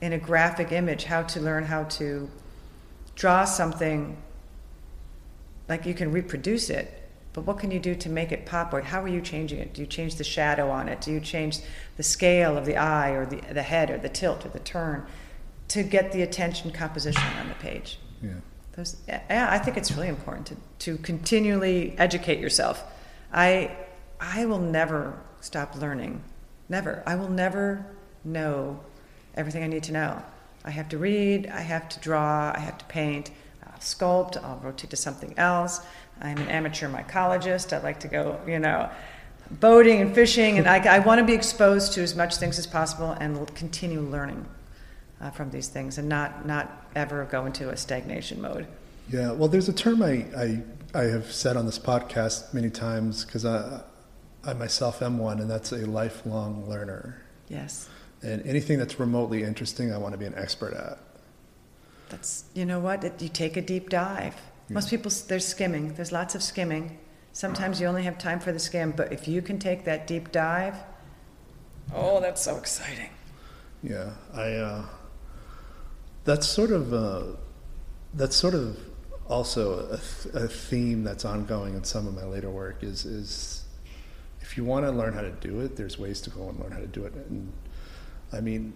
In 0.00 0.12
a 0.12 0.18
graphic 0.18 0.72
image, 0.72 1.04
how 1.04 1.22
to 1.24 1.40
learn 1.40 1.64
how 1.64 1.84
to 1.84 2.30
draw 3.14 3.44
something 3.44 4.16
like 5.68 5.84
you 5.84 5.94
can 5.94 6.12
reproduce 6.12 6.70
it, 6.70 7.05
but 7.36 7.42
what 7.42 7.58
can 7.58 7.70
you 7.70 7.78
do 7.78 7.94
to 7.94 8.08
make 8.08 8.32
it 8.32 8.46
pop? 8.46 8.72
Or 8.72 8.80
how 8.80 9.02
are 9.02 9.08
you 9.08 9.20
changing 9.20 9.58
it? 9.58 9.74
Do 9.74 9.82
you 9.82 9.86
change 9.86 10.16
the 10.16 10.24
shadow 10.24 10.70
on 10.70 10.88
it? 10.88 11.02
Do 11.02 11.12
you 11.12 11.20
change 11.20 11.58
the 11.98 12.02
scale 12.02 12.56
of 12.56 12.64
the 12.64 12.78
eye 12.78 13.10
or 13.10 13.26
the, 13.26 13.42
the 13.52 13.62
head 13.62 13.90
or 13.90 13.98
the 13.98 14.08
tilt 14.08 14.46
or 14.46 14.48
the 14.48 14.58
turn 14.58 15.04
to 15.68 15.82
get 15.82 16.12
the 16.12 16.22
attention 16.22 16.70
composition 16.70 17.30
on 17.38 17.48
the 17.48 17.54
page? 17.56 17.98
Yeah. 18.22 18.30
Those, 18.74 18.96
yeah, 19.06 19.48
I 19.50 19.58
think 19.58 19.76
it's 19.76 19.92
really 19.92 20.08
important 20.08 20.46
to, 20.46 20.56
to 20.78 21.02
continually 21.02 21.94
educate 21.98 22.40
yourself. 22.40 22.82
I 23.30 23.76
I 24.18 24.46
will 24.46 24.58
never 24.58 25.18
stop 25.42 25.76
learning. 25.76 26.22
Never. 26.70 27.02
I 27.06 27.16
will 27.16 27.28
never 27.28 27.84
know 28.24 28.80
everything 29.34 29.62
I 29.62 29.66
need 29.66 29.82
to 29.84 29.92
know. 29.92 30.22
I 30.64 30.70
have 30.70 30.88
to 30.88 30.96
read, 30.96 31.48
I 31.48 31.60
have 31.60 31.86
to 31.90 32.00
draw, 32.00 32.50
I 32.56 32.60
have 32.60 32.78
to 32.78 32.84
paint, 32.86 33.30
I'll 33.62 33.78
sculpt, 33.78 34.42
I'll 34.42 34.58
rotate 34.64 34.88
to 34.90 34.96
something 34.96 35.34
else. 35.36 35.80
I'm 36.20 36.38
an 36.38 36.48
amateur 36.48 36.88
mycologist. 36.88 37.72
I 37.72 37.82
like 37.82 38.00
to 38.00 38.08
go, 38.08 38.40
you 38.46 38.58
know, 38.58 38.90
boating 39.50 40.00
and 40.00 40.14
fishing, 40.14 40.58
and 40.58 40.66
I, 40.66 40.96
I 40.96 40.98
want 41.00 41.18
to 41.20 41.24
be 41.24 41.34
exposed 41.34 41.92
to 41.94 42.02
as 42.02 42.16
much 42.16 42.36
things 42.36 42.58
as 42.58 42.66
possible 42.66 43.12
and 43.12 43.54
continue 43.54 44.00
learning 44.00 44.46
uh, 45.20 45.30
from 45.30 45.50
these 45.50 45.68
things 45.68 45.98
and 45.98 46.08
not, 46.08 46.46
not 46.46 46.86
ever 46.94 47.24
go 47.24 47.46
into 47.46 47.70
a 47.70 47.76
stagnation 47.76 48.40
mode. 48.40 48.66
Yeah, 49.08 49.32
well, 49.32 49.48
there's 49.48 49.68
a 49.68 49.72
term 49.72 50.02
I, 50.02 50.26
I, 50.36 50.62
I 50.94 51.02
have 51.04 51.30
said 51.30 51.56
on 51.56 51.66
this 51.66 51.78
podcast 51.78 52.52
many 52.52 52.70
times 52.70 53.24
because 53.24 53.44
I, 53.44 53.82
I 54.44 54.52
myself 54.54 55.02
am 55.02 55.18
one, 55.18 55.40
and 55.40 55.50
that's 55.50 55.72
a 55.72 55.86
lifelong 55.86 56.68
learner. 56.68 57.22
Yes. 57.48 57.88
And 58.22 58.44
anything 58.46 58.78
that's 58.78 58.98
remotely 58.98 59.44
interesting, 59.44 59.92
I 59.92 59.98
want 59.98 60.12
to 60.12 60.18
be 60.18 60.26
an 60.26 60.34
expert 60.36 60.74
at. 60.74 60.98
That's, 62.08 62.44
you 62.54 62.64
know 62.64 62.80
what? 62.80 63.04
It, 63.04 63.20
you 63.22 63.28
take 63.28 63.56
a 63.56 63.62
deep 63.62 63.90
dive. 63.90 64.34
Most 64.68 64.90
people, 64.90 65.12
there's 65.28 65.46
skimming. 65.46 65.94
There's 65.94 66.12
lots 66.12 66.34
of 66.34 66.42
skimming. 66.42 66.98
Sometimes 67.32 67.80
you 67.80 67.86
only 67.86 68.02
have 68.02 68.18
time 68.18 68.40
for 68.40 68.50
the 68.50 68.58
skim, 68.58 68.92
but 68.92 69.12
if 69.12 69.28
you 69.28 69.42
can 69.42 69.58
take 69.58 69.84
that 69.84 70.06
deep 70.06 70.32
dive, 70.32 70.74
oh, 71.94 72.20
that's 72.20 72.42
so 72.42 72.56
exciting. 72.56 73.10
Yeah, 73.82 74.10
I. 74.34 74.52
Uh, 74.54 74.84
that's 76.24 76.48
sort 76.48 76.70
of. 76.70 76.92
Uh, 76.92 77.22
that's 78.14 78.34
sort 78.34 78.54
of 78.54 78.78
also 79.28 79.86
a, 79.90 79.98
th- 79.98 80.34
a 80.34 80.48
theme 80.48 81.04
that's 81.04 81.24
ongoing 81.24 81.74
in 81.74 81.84
some 81.84 82.06
of 82.06 82.14
my 82.14 82.24
later 82.24 82.50
work. 82.50 82.82
Is 82.82 83.04
is 83.04 83.64
if 84.40 84.56
you 84.56 84.64
want 84.64 84.86
to 84.86 84.90
learn 84.90 85.12
how 85.12 85.20
to 85.20 85.30
do 85.32 85.60
it, 85.60 85.76
there's 85.76 85.98
ways 85.98 86.20
to 86.22 86.30
go 86.30 86.48
and 86.48 86.58
learn 86.58 86.72
how 86.72 86.80
to 86.80 86.86
do 86.86 87.04
it. 87.04 87.12
And 87.14 87.52
I 88.32 88.40
mean, 88.40 88.72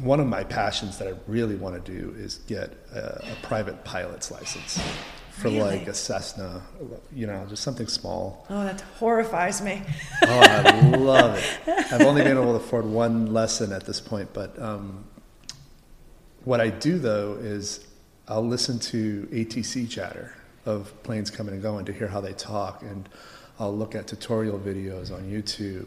one 0.00 0.18
of 0.18 0.26
my 0.26 0.44
passions 0.44 0.98
that 0.98 1.08
I 1.08 1.14
really 1.26 1.56
want 1.56 1.84
to 1.84 1.92
do 1.92 2.14
is 2.16 2.36
get 2.46 2.72
a, 2.92 3.22
a 3.22 3.36
private 3.42 3.84
pilot's 3.84 4.30
license 4.30 4.80
for 5.38 5.48
really? 5.48 5.78
like 5.78 5.86
a 5.86 5.94
Cessna, 5.94 6.62
you 7.14 7.26
know, 7.26 7.46
just 7.48 7.62
something 7.62 7.86
small. 7.86 8.46
Oh, 8.50 8.64
that 8.64 8.80
horrifies 8.98 9.62
me. 9.62 9.82
oh, 10.24 10.40
I 10.40 10.96
love 10.96 11.38
it. 11.38 11.92
I've 11.92 12.02
only 12.02 12.22
been 12.22 12.36
able 12.36 12.58
to 12.58 12.64
afford 12.64 12.84
one 12.84 13.32
lesson 13.32 13.72
at 13.72 13.86
this 13.86 14.00
point, 14.00 14.30
but 14.32 14.60
um, 14.60 15.04
what 16.44 16.60
I 16.60 16.70
do 16.70 16.98
though 16.98 17.34
is 17.34 17.86
I'll 18.26 18.46
listen 18.46 18.78
to 18.80 19.28
ATC 19.30 19.88
chatter 19.88 20.34
of 20.66 20.92
planes 21.02 21.30
coming 21.30 21.54
and 21.54 21.62
going 21.62 21.84
to 21.86 21.92
hear 21.92 22.08
how 22.08 22.20
they 22.20 22.32
talk, 22.32 22.82
and 22.82 23.08
I'll 23.60 23.74
look 23.74 23.94
at 23.94 24.06
tutorial 24.06 24.58
videos 24.58 25.12
on 25.12 25.22
YouTube, 25.22 25.86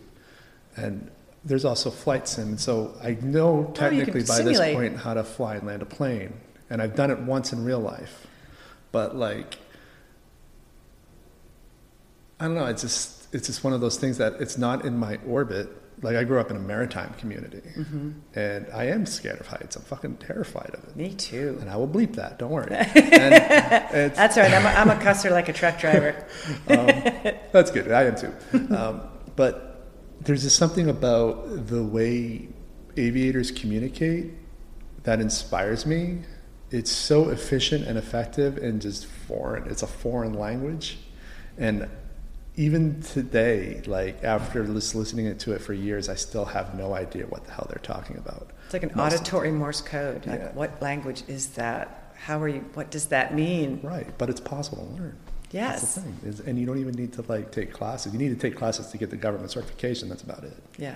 and 0.75 1.11
there's 1.43 1.65
also 1.65 1.89
flight 1.91 2.27
sim. 2.27 2.49
and 2.49 2.59
So 2.59 2.95
I 3.03 3.17
know 3.21 3.67
oh, 3.69 3.71
technically 3.73 4.21
by 4.21 4.35
simulate. 4.35 4.57
this 4.57 4.75
point 4.75 4.97
how 4.97 5.13
to 5.13 5.23
fly 5.23 5.55
and 5.55 5.67
land 5.67 5.81
a 5.81 5.85
plane, 5.85 6.33
and 6.69 6.81
I've 6.81 6.95
done 6.95 7.11
it 7.11 7.19
once 7.19 7.51
in 7.51 7.65
real 7.65 7.79
life. 7.79 8.27
But 8.91 9.15
like, 9.15 9.57
I 12.39 12.45
don't 12.45 12.55
know. 12.55 12.65
It's 12.65 12.81
just 12.81 13.33
it's 13.33 13.47
just 13.47 13.63
one 13.63 13.73
of 13.73 13.81
those 13.81 13.97
things 13.97 14.17
that 14.17 14.33
it's 14.39 14.57
not 14.57 14.85
in 14.85 14.97
my 14.97 15.17
orbit. 15.27 15.69
Like 16.01 16.15
I 16.15 16.23
grew 16.23 16.39
up 16.39 16.49
in 16.49 16.57
a 16.57 16.59
maritime 16.59 17.13
community, 17.19 17.61
mm-hmm. 17.77 18.11
and 18.33 18.65
I 18.73 18.85
am 18.85 19.05
scared 19.05 19.39
of 19.39 19.47
heights. 19.47 19.75
I'm 19.75 19.83
fucking 19.83 20.17
terrified 20.17 20.71
of 20.73 20.83
it. 20.83 20.95
Me 20.95 21.13
too. 21.13 21.57
And 21.61 21.69
I 21.69 21.75
will 21.75 21.87
bleep 21.87 22.15
that. 22.15 22.39
Don't 22.39 22.49
worry. 22.49 22.69
that's 22.69 24.37
all 24.37 24.43
right. 24.43 24.53
I'm 24.53 24.65
a, 24.65 24.69
I'm 24.69 24.89
a 24.89 24.95
cusser 25.03 25.29
like 25.31 25.47
a 25.47 25.53
truck 25.53 25.79
driver. 25.79 26.25
um, 26.69 26.87
that's 27.51 27.69
good. 27.69 27.91
I 27.91 28.05
am 28.05 28.15
too. 28.15 28.33
Um, 28.75 29.01
but 29.35 29.71
there's 30.21 30.41
just 30.41 30.57
something 30.57 30.89
about 30.89 31.67
the 31.67 31.83
way 31.83 32.47
aviators 32.97 33.51
communicate 33.51 34.31
that 35.03 35.19
inspires 35.19 35.85
me. 35.85 36.19
It's 36.71 36.91
so 36.91 37.29
efficient 37.29 37.85
and 37.85 37.97
effective 37.97 38.57
and 38.57 38.81
just 38.81 39.05
foreign. 39.05 39.69
It's 39.69 39.83
a 39.83 39.87
foreign 39.87 40.33
language. 40.33 40.97
And 41.57 41.87
even 42.55 43.01
today, 43.01 43.81
like 43.85 44.23
after 44.23 44.63
lis- 44.65 44.95
listening 44.95 45.37
to 45.37 45.51
it 45.53 45.61
for 45.61 45.73
years, 45.73 46.07
I 46.09 46.15
still 46.15 46.45
have 46.45 46.75
no 46.75 46.93
idea 46.93 47.25
what 47.25 47.45
the 47.45 47.51
hell 47.51 47.67
they're 47.69 47.81
talking 47.83 48.17
about. 48.17 48.51
It's 48.65 48.73
like 48.73 48.83
an 48.83 48.91
Most 48.95 49.13
auditory 49.15 49.51
Morse 49.51 49.81
code. 49.81 50.25
Like, 50.25 50.39
Yeah. 50.39 50.51
what 50.53 50.81
language 50.81 51.23
is 51.27 51.47
that? 51.49 52.13
How 52.15 52.41
are 52.41 52.47
you? 52.47 52.59
What 52.73 52.89
does 52.91 53.07
that 53.07 53.33
mean? 53.33 53.79
Right, 53.83 54.07
but 54.17 54.29
it's 54.29 54.39
possible 54.41 54.85
to 54.85 55.01
learn. 55.01 55.17
That's 55.51 55.53
Yes. 55.83 55.95
the 55.95 56.01
thing. 56.01 56.17
Is, 56.25 56.39
and 56.39 56.57
you 56.57 56.65
don't 56.65 56.77
even 56.77 56.93
need 56.95 57.11
to 57.13 57.23
like 57.27 57.51
take 57.51 57.73
classes. 57.73 58.13
You 58.13 58.19
need 58.19 58.29
to 58.29 58.35
take 58.35 58.55
classes 58.57 58.87
to 58.87 58.97
get 58.97 59.09
the 59.09 59.17
government 59.17 59.51
certification. 59.51 60.07
That's 60.07 60.21
about 60.23 60.45
it. 60.45 60.55
Yeah. 60.77 60.95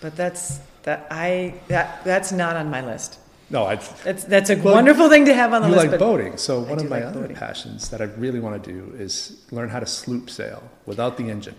But 0.00 0.16
that's 0.16 0.58
that 0.82 1.06
I 1.10 1.54
that 1.68 2.02
that's 2.04 2.32
not 2.32 2.56
on 2.56 2.70
my 2.70 2.84
list. 2.84 3.18
No, 3.48 3.64
I. 3.64 3.76
That's 3.76 4.24
that's 4.24 4.50
a 4.50 4.56
Well, 4.56 4.74
wonderful 4.74 5.08
thing 5.08 5.24
to 5.26 5.34
have 5.34 5.52
on 5.52 5.62
the 5.62 5.68
You 5.68 5.74
list. 5.74 5.84
like 5.86 5.90
but 5.92 6.00
boating, 6.00 6.36
so 6.36 6.64
I 6.64 6.68
one 6.70 6.78
do 6.78 6.84
of 6.84 6.90
my 6.90 6.96
like 6.98 7.04
other 7.06 7.20
boating. 7.20 7.36
passions 7.36 7.90
that 7.90 8.00
I 8.00 8.04
really 8.04 8.40
want 8.40 8.62
to 8.62 8.72
do 8.72 8.92
is 8.96 9.36
learn 9.52 9.68
how 9.68 9.78
to 9.80 9.86
sloop 9.86 10.30
sail 10.30 10.62
without 10.84 11.16
the 11.16 11.30
engine. 11.30 11.54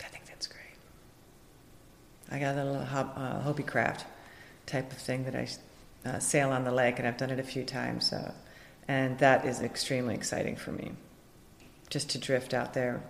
I 0.00 0.08
think 0.08 0.26
that's 0.26 0.46
great. 0.48 0.76
I 2.30 2.38
got 2.40 2.56
a 2.56 2.64
little 2.64 2.84
hob, 2.84 3.12
uh, 3.16 3.40
Hobie 3.42 3.66
craft 3.66 4.04
type 4.66 4.90
of 4.90 4.98
thing 4.98 5.24
that 5.24 5.36
I 5.36 5.48
uh, 6.08 6.18
sail 6.18 6.50
on 6.50 6.64
the 6.64 6.72
lake, 6.72 6.98
and 6.98 7.06
I've 7.06 7.16
done 7.16 7.30
it 7.30 7.38
a 7.38 7.44
few 7.44 7.62
times, 7.64 8.12
uh, 8.12 8.32
and 8.88 9.16
that 9.20 9.44
is 9.44 9.60
extremely 9.60 10.14
exciting 10.14 10.56
for 10.56 10.72
me. 10.72 10.92
Just 11.88 12.10
to 12.10 12.18
drift 12.18 12.52
out 12.54 12.74
there 12.74 13.00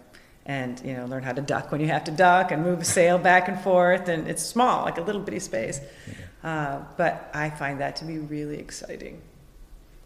and 0.44 0.83
you 0.85 0.92
know 0.92 1.07
learn 1.07 1.22
how 1.22 1.33
to 1.33 1.40
duck 1.40 1.70
when 1.72 1.81
you 1.81 1.87
have 1.87 2.03
to 2.05 2.11
duck 2.11 2.51
and 2.51 2.62
move 2.64 2.81
a 2.81 2.85
sail 2.85 3.16
back 3.16 3.48
and 3.48 3.59
forth, 3.61 4.09
and 4.09 4.29
it's 4.29 4.42
small, 4.42 4.85
like 4.85 4.98
a 4.98 5.03
little 5.03 5.22
bitty 5.22 5.38
space. 5.38 5.81
Uh, 6.42 6.81
but 6.96 7.31
I 7.35 7.50
find 7.50 7.81
that 7.81 7.96
to 7.96 8.05
be 8.05 8.18
really 8.18 8.59
exciting, 8.59 9.20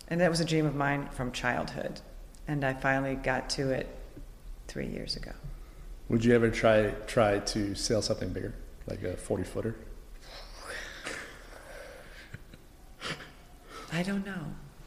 and 0.09 0.20
that 0.20 0.31
was 0.31 0.40
a 0.40 0.44
dream 0.44 0.66
of 0.66 0.75
mine 0.75 1.09
from 1.12 1.33
childhood, 1.33 2.01
and 2.46 2.64
I 2.64 2.75
finally 2.75 3.14
got 3.14 3.49
to 3.51 3.70
it 3.70 3.88
three 4.68 4.87
years 4.87 5.16
ago. 5.16 5.33
Would 6.09 6.25
you 6.25 6.35
ever 6.35 6.51
try 6.51 6.90
try 7.07 7.38
to 7.38 7.75
sail 7.75 8.03
something 8.03 8.29
bigger, 8.29 8.55
like 8.87 9.03
a 9.03 9.16
forty 9.16 9.44
footer? 9.44 9.77
I 13.92 14.03
don't 14.03 14.27
know. 14.27 14.44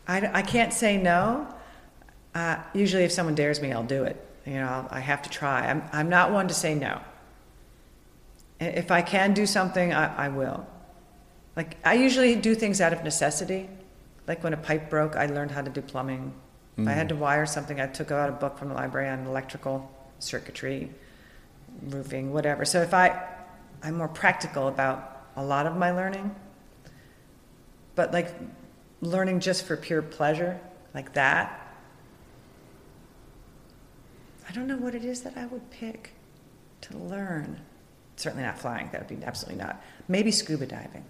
I, 0.07 0.39
I 0.39 0.41
can't 0.41 0.73
say 0.73 0.97
no. 0.97 1.47
Uh, 2.35 2.57
usually, 2.73 3.03
if 3.03 3.11
someone 3.11 3.33
dares 3.33 3.61
me, 3.61 3.71
I'll 3.71 3.83
do 3.83 4.03
it. 4.03 4.23
You 4.45 4.53
know, 4.55 4.67
I'll, 4.67 4.87
I 4.91 4.99
have 4.99 5.21
to 5.23 5.29
try. 5.29 5.67
I'm, 5.67 5.83
I'm 5.91 6.09
not 6.09 6.31
one 6.31 6.47
to 6.47 6.53
say 6.53 6.75
no. 6.75 7.01
If 8.59 8.91
I 8.91 9.01
can 9.01 9.33
do 9.33 9.45
something, 9.45 9.93
I, 9.93 10.25
I 10.25 10.27
will. 10.29 10.67
Like, 11.59 11.75
I 11.83 11.95
usually 11.95 12.37
do 12.37 12.55
things 12.55 12.79
out 12.79 12.93
of 12.93 13.03
necessity. 13.03 13.69
Like 14.29 14.45
when 14.45 14.53
a 14.53 14.57
pipe 14.57 14.89
broke, 14.89 15.17
I 15.17 15.25
learned 15.25 15.51
how 15.51 15.61
to 15.61 15.69
do 15.69 15.81
plumbing. 15.81 16.33
If 16.77 16.87
I 16.87 16.93
had 16.93 17.09
to 17.09 17.15
mm. 17.15 17.19
wire 17.19 17.45
something, 17.45 17.81
I 17.81 17.87
took 17.87 18.11
out 18.11 18.29
a 18.29 18.31
book 18.31 18.57
from 18.57 18.69
the 18.69 18.75
library 18.75 19.09
on 19.09 19.25
electrical 19.25 19.91
circuitry, 20.19 20.89
roofing, 21.83 22.31
whatever. 22.31 22.63
So 22.63 22.81
if 22.81 22.93
I, 22.93 23.27
I'm 23.83 23.95
more 23.95 24.07
practical 24.07 24.69
about 24.69 25.25
a 25.35 25.43
lot 25.43 25.67
of 25.67 25.75
my 25.75 25.91
learning. 25.91 26.33
But 27.93 28.13
like 28.13 28.33
learning 29.01 29.41
just 29.41 29.65
for 29.65 29.75
pure 29.75 30.01
pleasure, 30.01 30.57
like 30.93 31.11
that, 31.15 31.75
I 34.47 34.53
don't 34.53 34.65
know 34.67 34.77
what 34.77 34.95
it 34.95 35.03
is 35.03 35.23
that 35.23 35.35
I 35.35 35.45
would 35.47 35.69
pick 35.71 36.13
to 36.83 36.97
learn. 36.97 37.59
Certainly 38.15 38.45
not 38.45 38.57
flying, 38.57 38.87
that 38.93 39.09
would 39.09 39.19
be 39.19 39.25
absolutely 39.25 39.61
not. 39.61 39.83
Maybe 40.07 40.31
scuba 40.31 40.65
diving. 40.65 41.03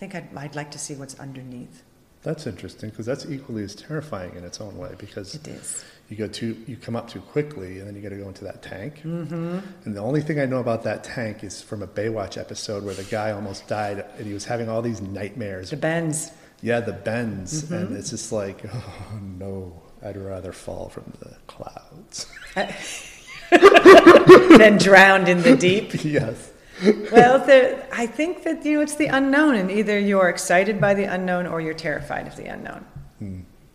I 0.00 0.02
think 0.08 0.14
I'd, 0.14 0.34
I'd 0.34 0.56
like 0.56 0.70
to 0.70 0.78
see 0.78 0.94
what's 0.94 1.20
underneath. 1.20 1.82
That's 2.22 2.46
interesting 2.46 2.88
because 2.88 3.04
that's 3.04 3.26
equally 3.26 3.64
as 3.64 3.74
terrifying 3.74 4.34
in 4.34 4.44
its 4.44 4.58
own 4.58 4.78
way 4.78 4.94
because 4.96 5.34
It 5.34 5.46
is. 5.48 5.84
you 6.08 6.16
go 6.16 6.26
too 6.26 6.56
you 6.66 6.78
come 6.78 6.96
up 6.96 7.10
too 7.10 7.20
quickly 7.20 7.80
and 7.80 7.86
then 7.86 7.94
you 7.94 8.00
got 8.00 8.08
to 8.08 8.16
go 8.16 8.26
into 8.26 8.44
that 8.44 8.62
tank. 8.62 9.02
Mm-hmm. 9.04 9.58
And 9.84 9.94
the 9.94 10.00
only 10.00 10.22
thing 10.22 10.40
I 10.40 10.46
know 10.46 10.56
about 10.56 10.84
that 10.84 11.04
tank 11.04 11.44
is 11.44 11.60
from 11.60 11.82
a 11.82 11.86
Baywatch 11.86 12.38
episode 12.38 12.82
where 12.82 12.94
the 12.94 13.04
guy 13.04 13.32
almost 13.32 13.68
died 13.68 14.06
and 14.16 14.26
he 14.26 14.32
was 14.32 14.46
having 14.46 14.70
all 14.70 14.80
these 14.80 15.02
nightmares. 15.02 15.68
The 15.68 15.76
bends. 15.76 16.32
Yeah, 16.62 16.80
the 16.80 16.94
bends, 16.94 17.70
and 17.70 17.94
it's 17.94 18.08
just 18.08 18.32
like, 18.32 18.64
oh 18.72 19.18
no, 19.38 19.82
I'd 20.02 20.16
rather 20.16 20.52
fall 20.52 20.88
from 20.88 21.12
the 21.20 21.36
clouds. 21.46 22.26
than 23.50 24.78
drowned 24.78 25.28
in 25.28 25.42
the 25.42 25.56
deep. 25.56 25.92
yes. 26.04 26.52
Well, 27.12 27.44
the, 27.44 27.84
I 27.92 28.06
think 28.06 28.44
that 28.44 28.64
you 28.64 28.76
know 28.76 28.80
it's 28.82 28.94
the 28.94 29.06
unknown, 29.06 29.56
and 29.56 29.70
either 29.70 29.98
you're 29.98 30.28
excited 30.28 30.80
by 30.80 30.94
the 30.94 31.04
unknown 31.04 31.46
or 31.46 31.60
you're 31.60 31.74
terrified 31.74 32.26
of 32.26 32.36
the 32.36 32.46
unknown. 32.46 32.86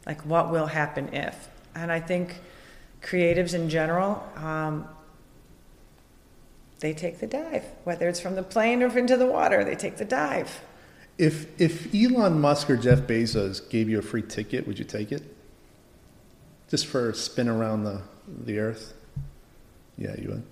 Like 0.05 0.21
what 0.25 0.51
will 0.51 0.67
happen 0.67 1.13
if? 1.13 1.49
And 1.73 1.91
I 1.91 1.99
think 1.99 2.39
creatives 3.01 3.53
in 3.53 3.69
general, 3.69 4.23
um, 4.37 4.87
they 6.79 6.93
take 6.93 7.19
the 7.19 7.27
dive, 7.27 7.63
whether 7.83 8.07
it's 8.07 8.19
from 8.19 8.35
the 8.35 8.43
plane 8.43 8.83
or 8.83 8.97
into 8.97 9.17
the 9.17 9.25
water. 9.25 9.63
They 9.63 9.75
take 9.75 9.97
the 9.97 10.05
dive. 10.05 10.61
If 11.17 11.59
if 11.59 11.93
Elon 11.95 12.39
Musk 12.41 12.69
or 12.69 12.77
Jeff 12.77 13.01
Bezos 13.01 13.67
gave 13.69 13.89
you 13.89 13.99
a 13.99 14.01
free 14.01 14.21
ticket, 14.21 14.67
would 14.67 14.77
you 14.77 14.85
take 14.85 15.11
it? 15.11 15.23
Just 16.69 16.87
for 16.87 17.09
a 17.09 17.15
spin 17.15 17.47
around 17.47 17.83
the 17.83 18.01
the 18.27 18.59
Earth? 18.59 18.93
Yeah, 19.97 20.15
you 20.19 20.29
would. 20.29 20.43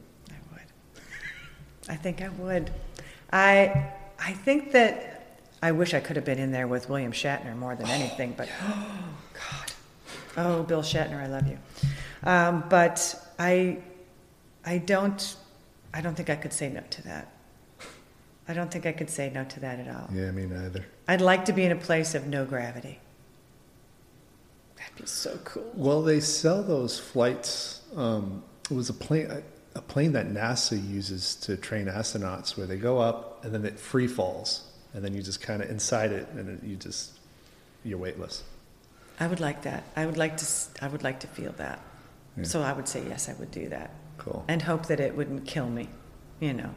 I 1.90 1.96
think 1.96 2.22
I 2.22 2.30
would. 2.30 2.72
I 3.32 3.92
I 4.20 4.34
think 4.34 4.72
that 4.72 5.38
I 5.62 5.72
wish 5.72 5.94
I 5.94 6.00
could 6.00 6.16
have 6.16 6.26
been 6.26 6.40
in 6.40 6.52
there 6.52 6.68
with 6.68 6.90
William 6.90 7.12
Shatner 7.12 7.56
more 7.58 7.76
than 7.76 7.88
anything, 7.88 8.34
but 8.38 8.50
oh 8.62 9.04
God, 9.34 9.74
oh 10.38 10.64
Bill 10.64 10.82
Shatner, 10.82 11.22
I 11.22 11.28
love 11.28 11.48
you. 11.48 11.58
Um, 12.24 12.64
but 12.70 13.16
I 13.40 13.80
I 14.66 14.78
don't 14.78 15.36
I 15.94 16.02
don't 16.02 16.16
think 16.16 16.30
I 16.30 16.36
could 16.36 16.54
say 16.54 16.70
no 16.70 16.82
to 16.90 17.02
that. 17.04 17.30
I 18.48 18.54
don't 18.54 18.70
think 18.72 18.86
I 18.86 18.92
could 18.92 19.10
say 19.10 19.30
no 19.30 19.46
to 19.46 19.60
that 19.62 19.80
at 19.80 19.88
all. 19.88 20.10
Yeah, 20.14 20.32
me 20.32 20.46
neither. 20.46 20.86
I'd 21.08 21.22
like 21.22 21.46
to 21.46 21.54
be 21.54 21.64
in 21.64 21.72
a 21.72 21.78
place 21.78 22.14
of 22.14 22.28
no 22.28 22.46
gravity. 22.46 23.00
That'd 24.78 24.98
be 24.98 25.06
so 25.06 25.38
cool. 25.46 25.72
Well, 25.76 26.02
they 26.02 26.20
sell 26.20 26.62
those 26.62 27.00
flights. 27.00 27.82
Um, 27.96 28.44
it 28.70 28.76
was 28.76 28.90
a 28.90 28.94
plane, 28.94 29.44
a 29.76 29.82
plane 29.82 30.14
that 30.14 30.28
NASA 30.28 30.78
uses 30.92 31.36
to 31.38 31.58
train 31.58 31.88
astronauts, 31.88 32.56
where 32.58 32.68
they 32.68 32.78
go 32.78 33.00
up 33.00 33.44
and 33.44 33.54
then 33.54 33.66
it 33.66 33.80
free 33.80 34.08
falls, 34.08 34.62
and 34.94 35.04
then 35.04 35.14
you 35.14 35.22
just 35.22 35.42
kind 35.42 35.62
of 35.64 35.70
inside 35.70 36.12
it, 36.12 36.28
and 36.36 36.50
it, 36.50 36.64
you 36.68 36.76
just 36.76 37.12
you're 37.84 37.98
weightless. 37.98 38.44
I 39.20 39.28
would 39.28 39.40
like 39.40 39.64
that. 39.64 39.84
I 39.96 40.06
would 40.06 40.18
like 40.18 40.38
to. 40.38 40.46
I 40.82 40.88
would 40.88 41.04
like 41.04 41.20
to 41.22 41.28
feel 41.28 41.52
that. 41.54 41.80
Yeah. 42.38 42.44
So 42.44 42.62
I 42.62 42.74
would 42.74 42.88
say 42.88 43.04
yes. 43.08 43.30
I 43.30 43.34
would 43.34 43.52
do 43.52 43.70
that. 43.70 43.92
Cool. 44.20 44.46
and 44.48 44.62
hope 44.62 44.86
that 44.86 45.00
it 45.00 45.18
wouldn't 45.18 45.46
kill 45.46 45.68
me. 45.70 45.90
You 46.40 46.54
know, 46.54 46.70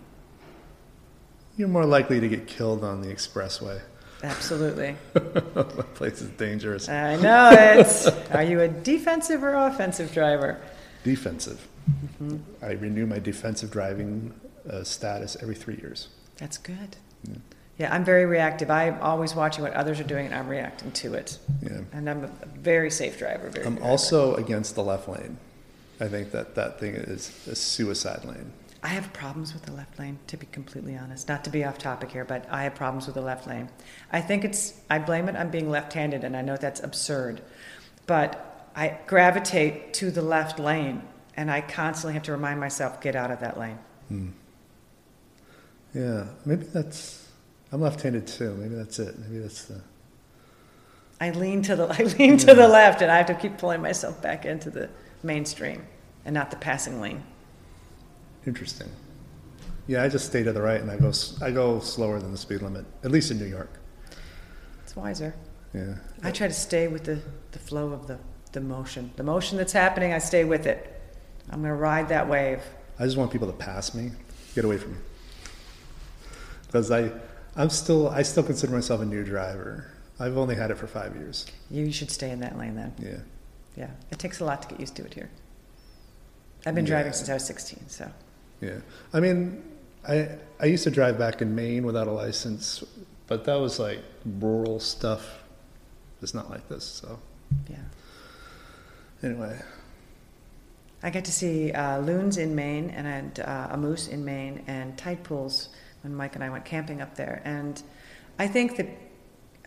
You're 1.56 1.68
more 1.68 1.84
likely 1.84 2.18
to 2.18 2.28
get 2.28 2.46
killed 2.46 2.82
on 2.82 3.02
the 3.02 3.08
expressway. 3.08 3.80
absolutely. 4.24 4.96
that 5.12 5.94
place 5.94 6.20
is 6.22 6.30
dangerous. 6.30 6.88
I 6.88 7.16
know 7.16 7.50
it. 7.52 8.34
Are 8.34 8.42
you 8.42 8.60
a 8.62 8.68
defensive 8.68 9.42
or 9.44 9.54
offensive 9.54 10.12
driver? 10.12 10.58
Defensive. 11.04 11.66
I 12.62 12.72
renew 12.72 13.06
my 13.06 13.18
defensive 13.18 13.70
driving 13.70 14.34
uh, 14.70 14.82
status 14.84 15.36
every 15.40 15.54
three 15.54 15.76
years. 15.76 16.08
That's 16.36 16.58
good. 16.58 16.96
Yeah. 17.24 17.36
Yeah, 17.78 17.94
I'm 17.94 18.04
very 18.04 18.24
reactive. 18.24 18.70
I'm 18.70 18.98
always 19.02 19.34
watching 19.34 19.62
what 19.62 19.74
others 19.74 20.00
are 20.00 20.04
doing, 20.04 20.26
and 20.26 20.34
I'm 20.34 20.48
reacting 20.48 20.92
to 20.92 21.14
it. 21.14 21.38
Yeah. 21.62 21.80
And 21.92 22.08
I'm 22.08 22.24
a 22.24 22.30
very 22.58 22.90
safe 22.90 23.18
driver. 23.18 23.50
Very 23.50 23.66
I'm 23.66 23.74
driver. 23.74 23.90
also 23.90 24.34
against 24.36 24.74
the 24.74 24.82
left 24.82 25.08
lane. 25.08 25.36
I 26.00 26.08
think 26.08 26.30
that 26.32 26.54
that 26.54 26.80
thing 26.80 26.94
is 26.94 27.46
a 27.46 27.54
suicide 27.54 28.24
lane. 28.24 28.52
I 28.82 28.88
have 28.88 29.12
problems 29.12 29.52
with 29.52 29.64
the 29.64 29.72
left 29.72 29.98
lane, 29.98 30.18
to 30.28 30.36
be 30.36 30.46
completely 30.52 30.96
honest. 30.96 31.28
Not 31.28 31.44
to 31.44 31.50
be 31.50 31.64
off 31.64 31.76
topic 31.76 32.12
here, 32.12 32.24
but 32.24 32.46
I 32.50 32.62
have 32.62 32.74
problems 32.74 33.06
with 33.06 33.14
the 33.14 33.20
left 33.20 33.46
lane. 33.46 33.68
I 34.12 34.20
think 34.20 34.44
it's, 34.44 34.80
I 34.88 34.98
blame 34.98 35.28
it 35.28 35.36
on 35.36 35.50
being 35.50 35.68
left 35.68 35.92
handed, 35.92 36.24
and 36.24 36.36
I 36.36 36.42
know 36.42 36.56
that's 36.56 36.82
absurd. 36.82 37.42
But 38.06 38.70
I 38.74 38.98
gravitate 39.06 39.92
to 39.94 40.10
the 40.10 40.22
left 40.22 40.58
lane, 40.58 41.02
and 41.36 41.50
I 41.50 41.60
constantly 41.60 42.14
have 42.14 42.22
to 42.24 42.32
remind 42.32 42.60
myself, 42.60 43.00
get 43.00 43.14
out 43.14 43.30
of 43.30 43.40
that 43.40 43.58
lane. 43.58 43.78
Hmm. 44.08 44.28
Yeah, 45.94 46.26
maybe 46.44 46.64
that's. 46.64 47.28
I'm 47.72 47.80
left-handed 47.80 48.26
too. 48.26 48.54
Maybe 48.54 48.74
that's 48.74 48.98
it. 48.98 49.18
Maybe 49.18 49.38
that's 49.38 49.64
the. 49.64 49.80
I 51.20 51.30
lean 51.30 51.62
to 51.62 51.76
the, 51.76 51.86
I 51.98 52.02
lean 52.18 52.36
to 52.38 52.54
the 52.54 52.68
left, 52.68 53.02
and 53.02 53.10
I 53.10 53.16
have 53.16 53.26
to 53.26 53.34
keep 53.34 53.58
pulling 53.58 53.82
myself 53.82 54.20
back 54.22 54.44
into 54.44 54.70
the 54.70 54.88
mainstream 55.22 55.86
and 56.24 56.34
not 56.34 56.50
the 56.50 56.56
passing 56.56 57.00
lane. 57.00 57.22
Interesting. 58.46 58.88
Yeah, 59.86 60.02
I 60.02 60.08
just 60.08 60.26
stay 60.26 60.42
to 60.42 60.52
the 60.52 60.62
right 60.62 60.80
and 60.80 60.90
I 60.90 60.96
go. 60.96 61.12
I 61.40 61.50
go 61.50 61.80
slower 61.80 62.20
than 62.20 62.32
the 62.32 62.38
speed 62.38 62.62
limit, 62.62 62.84
at 63.04 63.10
least 63.10 63.30
in 63.30 63.38
New 63.38 63.46
York. 63.46 63.70
It's 64.82 64.96
wiser. 64.96 65.34
Yeah. 65.74 65.96
I 66.22 66.30
try 66.30 66.48
to 66.48 66.54
stay 66.54 66.88
with 66.88 67.04
the, 67.04 67.20
the 67.52 67.58
flow 67.58 67.92
of 67.92 68.06
the, 68.06 68.18
the 68.52 68.60
motion. 68.60 69.10
The 69.16 69.22
motion 69.22 69.58
that's 69.58 69.72
happening, 69.72 70.12
I 70.12 70.18
stay 70.18 70.44
with 70.44 70.66
it. 70.66 70.95
I'm 71.50 71.60
going 71.60 71.72
to 71.72 71.74
ride 71.74 72.08
that 72.08 72.28
wave. 72.28 72.60
I 72.98 73.04
just 73.04 73.16
want 73.16 73.30
people 73.30 73.46
to 73.46 73.52
pass 73.52 73.94
me, 73.94 74.10
get 74.54 74.64
away 74.64 74.78
from 74.78 74.92
me. 74.92 74.98
because 76.66 76.90
I, 76.90 77.10
I'm 77.54 77.70
still, 77.70 78.08
I 78.08 78.22
still 78.22 78.42
consider 78.42 78.72
myself 78.72 79.00
a 79.00 79.04
new 79.04 79.22
driver. 79.24 79.90
I've 80.18 80.36
only 80.38 80.54
had 80.54 80.70
it 80.70 80.78
for 80.78 80.86
five 80.86 81.14
years. 81.14 81.46
You 81.70 81.92
should 81.92 82.10
stay 82.10 82.30
in 82.30 82.40
that 82.40 82.58
lane 82.58 82.74
then. 82.74 82.94
Yeah. 82.98 83.18
Yeah, 83.76 83.90
it 84.10 84.18
takes 84.18 84.40
a 84.40 84.44
lot 84.44 84.62
to 84.62 84.68
get 84.68 84.80
used 84.80 84.96
to 84.96 85.04
it 85.04 85.12
here. 85.12 85.28
I've 86.64 86.74
been 86.74 86.86
Yeah. 86.86 86.92
driving 86.94 87.12
since 87.12 87.28
I 87.28 87.34
was 87.34 87.44
16, 87.44 87.84
so 87.88 88.10
Yeah. 88.62 88.78
I 89.12 89.20
mean, 89.20 89.62
I 90.08 90.30
I 90.58 90.66
used 90.66 90.84
to 90.84 90.90
drive 90.90 91.18
back 91.18 91.42
in 91.42 91.54
Maine 91.54 91.84
without 91.84 92.06
a 92.08 92.12
license, 92.12 92.82
but 93.26 93.44
that 93.44 93.56
was 93.56 93.78
like 93.78 93.98
rural 94.24 94.80
stuff. 94.80 95.42
It's 96.22 96.32
not 96.32 96.48
like 96.48 96.66
this. 96.70 96.84
So 96.84 97.18
yeah. 97.68 97.76
anyway, 99.22 99.60
I 101.06 101.10
got 101.10 101.24
to 101.26 101.32
see 101.32 101.70
uh, 101.70 102.00
loons 102.00 102.36
in 102.36 102.56
Maine 102.56 102.90
and 102.90 103.38
uh, 103.38 103.68
a 103.70 103.76
moose 103.76 104.08
in 104.08 104.24
Maine 104.24 104.64
and 104.66 104.98
tide 104.98 105.22
pools 105.22 105.68
when 106.02 106.12
Mike 106.12 106.34
and 106.34 106.42
I 106.42 106.50
went 106.50 106.64
camping 106.64 107.00
up 107.00 107.14
there. 107.14 107.42
And 107.44 107.80
I 108.40 108.48
think 108.48 108.76
that 108.76 108.88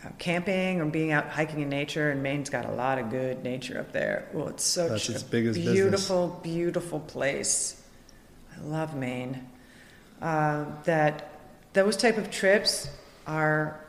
uh, 0.04 0.10
camping 0.18 0.82
or 0.82 0.86
being 0.88 1.14
out 1.14 1.30
hiking 1.30 1.62
in 1.62 1.70
nature, 1.70 2.12
and 2.12 2.22
Maine's 2.22 2.50
got 2.50 2.66
a 2.66 2.72
lot 2.74 3.00
of 3.00 3.10
good 3.10 3.42
nature 3.42 3.80
up 3.80 3.94
there. 3.94 4.28
Well, 4.34 4.50
it's 4.50 4.66
such 4.66 4.90
That's 4.90 5.08
a 5.08 5.14
its 5.14 5.24
biggest 5.24 5.56
business. 5.58 5.76
beautiful, 5.76 6.42
beautiful 6.44 7.00
place. 7.00 7.82
I 8.54 8.62
love 8.62 8.94
Maine. 8.94 9.48
Uh, 10.22 10.66
that 10.84 11.40
those 11.72 11.96
type 11.96 12.18
of 12.18 12.30
trips 12.30 12.90
are 13.26 13.80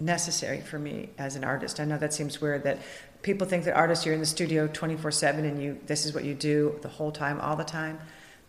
necessary 0.00 0.60
for 0.60 0.80
me 0.80 1.10
as 1.16 1.36
an 1.36 1.44
artist. 1.44 1.78
I 1.78 1.84
know 1.84 1.98
that 1.98 2.12
seems 2.12 2.40
weird 2.40 2.64
that 2.64 2.80
people 3.22 3.46
think 3.46 3.64
that 3.64 3.74
artists 3.74 4.04
you're 4.04 4.14
in 4.14 4.20
the 4.20 4.26
studio 4.26 4.68
24/7 4.68 5.44
and 5.44 5.62
you 5.62 5.78
this 5.86 6.04
is 6.04 6.12
what 6.14 6.24
you 6.24 6.34
do 6.34 6.78
the 6.82 6.88
whole 6.88 7.12
time 7.12 7.40
all 7.40 7.56
the 7.56 7.64
time. 7.64 7.98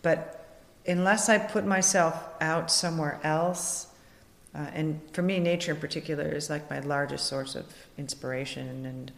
But 0.02 0.60
unless 0.86 1.30
I 1.30 1.38
put 1.38 1.66
myself 1.66 2.28
out 2.42 2.72
somewhere 2.72 3.20
else 3.24 3.88
uh, 4.54 4.68
and 4.74 5.02
for 5.14 5.22
me 5.22 5.40
nature 5.40 5.74
in 5.74 5.80
particular 5.80 6.26
is 6.26 6.50
like 6.50 6.70
my 6.70 6.80
largest 6.80 7.26
source 7.26 7.56
of 7.56 7.66
inspiration 7.98 8.86
and 8.86 9.12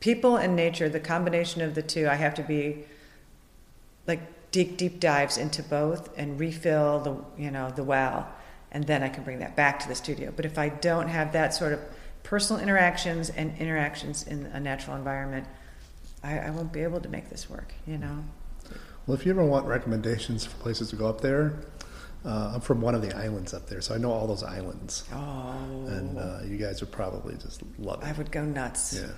people 0.00 0.36
and 0.36 0.56
nature 0.56 0.88
the 0.88 1.00
combination 1.00 1.62
of 1.62 1.74
the 1.74 1.82
two 1.82 2.08
I 2.08 2.14
have 2.14 2.34
to 2.34 2.42
be 2.42 2.84
like 4.06 4.20
deep 4.50 4.76
deep 4.76 4.98
dives 4.98 5.36
into 5.36 5.62
both 5.62 6.10
and 6.18 6.40
refill 6.40 7.00
the 7.00 7.42
you 7.42 7.50
know 7.50 7.70
the 7.70 7.84
well 7.84 8.28
and 8.72 8.86
then 8.86 9.02
I 9.02 9.08
can 9.08 9.24
bring 9.24 9.40
that 9.40 9.56
back 9.56 9.80
to 9.80 9.88
the 9.88 9.94
studio. 9.94 10.32
But 10.34 10.44
if 10.44 10.58
I 10.58 10.68
don't 10.68 11.08
have 11.08 11.32
that 11.32 11.54
sort 11.54 11.72
of 11.72 11.80
personal 12.30 12.62
interactions 12.62 13.28
and 13.30 13.58
interactions 13.58 14.24
in 14.28 14.46
a 14.46 14.60
natural 14.60 14.94
environment, 14.94 15.44
I, 16.22 16.38
I 16.38 16.50
won't 16.50 16.72
be 16.72 16.80
able 16.84 17.00
to 17.00 17.08
make 17.08 17.28
this 17.28 17.50
work. 17.50 17.74
You 17.88 17.98
know. 17.98 18.24
well, 19.04 19.18
if 19.18 19.26
you 19.26 19.32
ever 19.32 19.44
want 19.44 19.66
recommendations 19.66 20.46
for 20.46 20.56
places 20.58 20.90
to 20.90 20.96
go 20.96 21.08
up 21.08 21.20
there, 21.20 21.54
uh, 22.24 22.52
I'm 22.54 22.60
from 22.60 22.80
one 22.82 22.94
of 22.94 23.02
the 23.02 23.12
islands 23.16 23.52
up 23.52 23.66
there, 23.66 23.80
so 23.80 23.96
I 23.96 23.98
know 23.98 24.12
all 24.12 24.28
those 24.28 24.44
islands, 24.44 25.02
Oh. 25.12 25.86
and 25.88 26.18
uh, 26.18 26.38
you 26.46 26.56
guys 26.56 26.80
would 26.80 26.92
probably 26.92 27.34
just 27.34 27.62
love 27.80 27.98
I 28.04 28.12
would 28.12 28.30
go 28.30 28.44
nuts. 28.44 28.94
Yeah. 28.94 29.08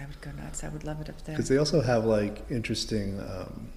I 0.00 0.06
would 0.06 0.20
go 0.22 0.30
nuts. 0.42 0.64
I 0.64 0.68
would 0.68 0.84
love 0.84 1.00
it 1.02 1.10
up 1.10 1.20
there. 1.24 1.34
Because 1.36 1.48
they 1.50 1.58
also 1.58 1.82
have 1.82 2.06
like 2.06 2.50
interesting 2.50 3.20
um, 3.20 3.68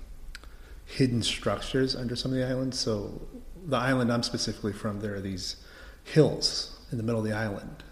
hidden 0.86 1.24
structures 1.24 1.94
under 1.94 2.16
some 2.16 2.32
of 2.32 2.38
the 2.38 2.48
islands. 2.48 2.80
So 2.80 3.20
the 3.66 3.76
island 3.78 4.14
I'm 4.14 4.24
specifically 4.24 4.72
from, 4.72 5.02
there 5.02 5.16
are 5.16 5.20
these 5.22 5.58
hills 6.06 6.80
in 6.92 6.98
the 6.98 7.04
middle 7.04 7.20
of 7.20 7.28
the 7.28 7.34
island, 7.36 7.84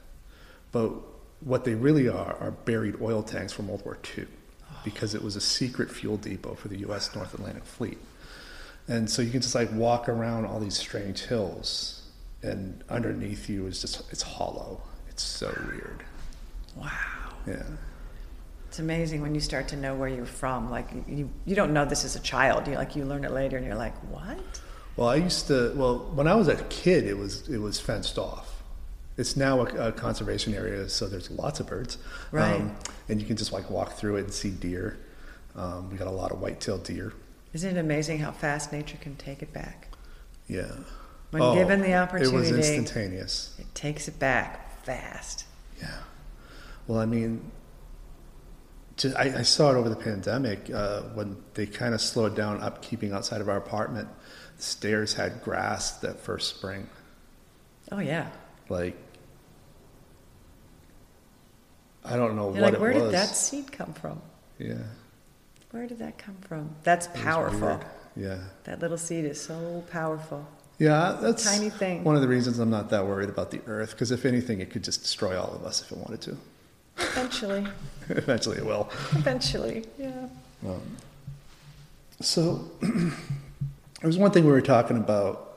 but 0.72 0.92
what 1.42 1.64
they 1.64 1.74
really 1.74 2.08
are 2.08 2.36
are 2.40 2.52
buried 2.52 3.02
oil 3.02 3.24
tanks 3.24 3.54
from 3.54 3.68
World 3.68 3.84
War 3.86 3.98
II, 4.18 4.28
because 4.84 5.16
it 5.16 5.24
was 5.24 5.36
a 5.36 5.42
secret 5.42 5.92
fuel 5.92 6.18
depot 6.18 6.56
for 6.56 6.68
the 6.68 6.80
U.S. 6.80 7.16
North 7.16 7.34
Atlantic 7.34 7.66
Fleet. 7.66 7.98
And 8.88 9.10
so 9.10 9.22
you 9.22 9.32
can 9.32 9.42
just 9.42 9.56
like 9.56 9.72
walk 9.72 10.10
around 10.10 10.46
all 10.46 10.60
these 10.60 10.78
strange 10.78 11.22
hills, 11.22 12.02
and 12.42 12.84
underneath 12.90 13.50
you 13.50 13.68
is 13.68 13.82
just 13.82 14.02
it's 14.12 14.24
hollow. 14.24 14.82
It's 15.10 15.24
so 15.24 15.48
weird. 15.68 16.04
Wow. 16.76 16.90
Yeah. 17.46 17.64
It's 18.68 18.80
amazing 18.80 19.22
when 19.22 19.34
you 19.34 19.42
start 19.42 19.68
to 19.70 19.76
know 19.76 19.96
where 19.96 20.10
you're 20.10 20.26
from. 20.26 20.70
Like 20.70 20.88
you, 21.08 21.30
you 21.46 21.56
don't 21.56 21.74
know 21.74 21.86
this 21.86 22.06
as 22.06 22.16
a 22.16 22.20
child. 22.20 22.68
You 22.68 22.76
like 22.76 22.96
you 22.96 23.06
learn 23.06 23.24
it 23.26 23.32
later, 23.32 23.58
and 23.58 23.66
you're 23.66 23.76
like, 23.76 23.96
what? 24.12 24.40
Well, 24.96 25.08
I 25.08 25.16
used 25.16 25.48
to. 25.48 25.74
Well, 25.76 26.00
when 26.14 26.28
I 26.28 26.36
was 26.36 26.48
a 26.48 26.56
kid, 26.66 27.06
it 27.06 27.18
was 27.18 27.48
it 27.48 27.60
was 27.60 27.80
fenced 27.80 28.18
off. 28.18 28.49
It's 29.20 29.36
now 29.36 29.60
a, 29.66 29.90
a 29.90 29.92
conservation 29.92 30.54
area, 30.54 30.88
so 30.88 31.06
there's 31.08 31.30
lots 31.30 31.60
of 31.60 31.68
birds, 31.68 31.98
Um, 32.32 32.40
Right. 32.40 32.62
and 33.10 33.20
you 33.22 33.28
can 33.28 33.36
just 33.36 33.52
like 33.52 33.70
walk 33.70 33.94
through 33.94 34.16
it 34.16 34.24
and 34.24 34.34
see 34.34 34.50
deer. 34.50 34.98
Um, 35.56 35.90
we 35.92 35.98
got 35.98 36.08
a 36.08 36.12
lot 36.12 36.32
of 36.32 36.40
white-tailed 36.40 36.84
deer. 36.86 37.12
Isn't 37.52 37.76
it 37.76 37.80
amazing 37.80 38.20
how 38.20 38.32
fast 38.32 38.72
nature 38.72 38.98
can 39.02 39.16
take 39.18 39.42
it 39.42 39.52
back? 39.52 39.90
Yeah. 40.48 40.72
When 41.32 41.54
given 41.56 41.82
the 41.82 41.94
opportunity, 41.96 42.34
It 42.36 42.40
was 42.40 42.70
instantaneous. 42.70 43.56
It 43.60 43.76
takes 43.76 44.08
it 44.08 44.18
back 44.20 44.84
fast. 44.84 45.46
Yeah. 45.82 45.98
Well, 46.88 47.00
I 47.00 47.06
mean, 47.06 47.52
ju- 48.98 49.14
I, 49.18 49.40
I 49.40 49.42
saw 49.42 49.72
it 49.72 49.76
over 49.76 49.90
the 49.90 49.96
pandemic 49.98 50.70
uh, 50.74 51.02
when 51.14 51.36
they 51.56 51.66
kind 51.66 51.94
of 51.94 52.00
slowed 52.02 52.36
down 52.36 52.62
upkeeping 52.62 53.12
outside 53.12 53.42
of 53.42 53.50
our 53.50 53.58
apartment. 53.58 54.08
The 54.58 54.64
stairs 54.64 55.14
had 55.16 55.44
grass 55.44 55.92
that 56.00 56.20
first 56.20 56.56
spring. 56.56 56.88
Oh 57.92 58.00
yeah. 58.00 58.30
Like, 58.70 58.96
I 62.10 62.16
don't 62.18 62.36
know 62.36 62.45
You're 62.53 62.53
what 62.53 62.62
like, 62.62 62.74
it 62.74 62.80
where 62.80 62.93
was. 62.93 63.03
did 63.03 63.12
that 63.14 63.36
seed 63.36 63.72
come 63.72 63.93
from? 63.93 64.22
Yeah. 64.57 64.74
Where 65.72 65.86
did 65.88 65.99
that 65.99 66.18
come 66.18 66.36
from? 66.41 66.70
That's 66.84 67.07
powerful. 67.14 67.80
Yeah. 68.16 68.39
That 68.64 68.80
little 68.80 68.97
seed 68.97 69.26
is 69.26 69.39
so 69.39 69.84
powerful. 69.91 70.45
Yeah, 70.80 71.18
that's 71.22 71.43
Tiny 71.43 71.70
thing. 71.70 72.03
One 72.03 72.16
of 72.16 72.22
the 72.22 72.28
reasons 72.28 72.57
I'm 72.60 72.70
not 72.70 72.89
that 72.89 73.05
worried 73.05 73.30
about 73.30 73.51
the 73.51 73.62
Earth, 73.68 73.91
because 73.91 74.12
if 74.12 74.26
anything, 74.26 74.62
it 74.62 74.70
could 74.72 74.84
just 74.84 75.01
destroy 75.01 75.39
all 75.39 75.53
of 75.53 75.64
us 75.66 75.82
if 75.82 75.91
it 75.91 75.97
wanted 75.97 76.22
to. 76.22 76.38
Eventually, 76.97 77.66
Eventually, 78.10 78.57
it 78.57 78.66
will. 78.66 78.89
eventually, 79.12 79.86
yeah. 79.97 80.28
Um, 80.66 80.82
so, 82.22 82.70
there 82.82 83.12
was 84.03 84.18
one 84.18 84.32
thing 84.32 84.45
we 84.45 84.51
were 84.51 84.62
talking 84.62 84.97
about 84.97 85.49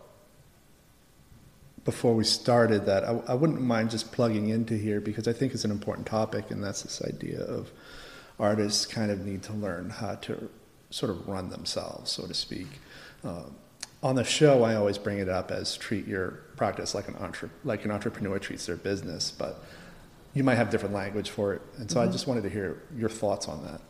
before 1.84 2.14
we 2.14 2.24
started 2.24 2.86
that 2.86 3.04
I, 3.04 3.20
I 3.28 3.34
wouldn't 3.34 3.60
mind 3.60 3.90
just 3.90 4.12
plugging 4.12 4.48
into 4.48 4.74
here 4.74 5.00
because 5.00 5.26
I 5.26 5.32
think 5.32 5.52
it's 5.54 5.64
an 5.64 5.70
important 5.70 6.06
topic, 6.06 6.50
and 6.50 6.62
that's 6.62 6.82
this 6.82 7.02
idea 7.02 7.40
of 7.40 7.70
artists 8.38 8.86
kind 8.86 9.10
of 9.10 9.24
need 9.24 9.42
to 9.44 9.52
learn 9.52 9.90
how 9.90 10.14
to 10.16 10.48
sort 10.90 11.10
of 11.10 11.26
run 11.28 11.48
themselves, 11.50 12.12
so 12.12 12.26
to 12.26 12.34
speak. 12.34 12.68
Um, 13.24 13.54
on 14.02 14.16
the 14.16 14.24
show, 14.24 14.64
I 14.64 14.74
always 14.74 14.98
bring 14.98 15.18
it 15.18 15.28
up 15.28 15.50
as 15.50 15.76
treat 15.76 16.06
your 16.06 16.42
practice 16.56 16.94
like 16.94 17.08
an 17.08 17.16
entre- 17.16 17.50
like 17.64 17.84
an 17.84 17.90
entrepreneur 17.90 18.38
treats 18.38 18.66
their 18.66 18.76
business, 18.76 19.30
but 19.30 19.62
you 20.34 20.42
might 20.42 20.56
have 20.56 20.70
different 20.70 20.94
language 20.94 21.30
for 21.30 21.54
it, 21.54 21.62
and 21.78 21.90
so 21.90 22.00
I 22.00 22.06
just 22.06 22.26
wanted 22.26 22.42
to 22.42 22.50
hear 22.50 22.82
your 22.96 23.08
thoughts 23.08 23.48
on 23.48 23.64
that. 23.64 23.80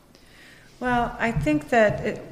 Well, 0.80 1.16
I 1.18 1.30
think 1.30 1.68
that 1.68 2.00
it, 2.04 2.22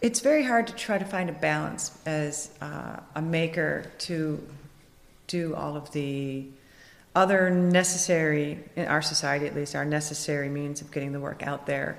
it's 0.00 0.20
very 0.20 0.44
hard 0.44 0.66
to 0.68 0.74
try 0.74 0.98
to 0.98 1.04
find 1.04 1.28
a 1.28 1.32
balance 1.32 1.96
as 2.06 2.50
uh, 2.60 3.00
a 3.14 3.22
maker 3.22 3.90
to 3.98 4.40
do 5.26 5.54
all 5.54 5.76
of 5.76 5.90
the 5.92 6.46
other 7.14 7.50
necessary, 7.50 8.58
in 8.76 8.86
our 8.86 9.02
society 9.02 9.46
at 9.46 9.54
least, 9.54 9.74
our 9.74 9.84
necessary 9.84 10.48
means 10.48 10.80
of 10.80 10.90
getting 10.90 11.12
the 11.12 11.20
work 11.20 11.42
out 11.42 11.66
there, 11.66 11.98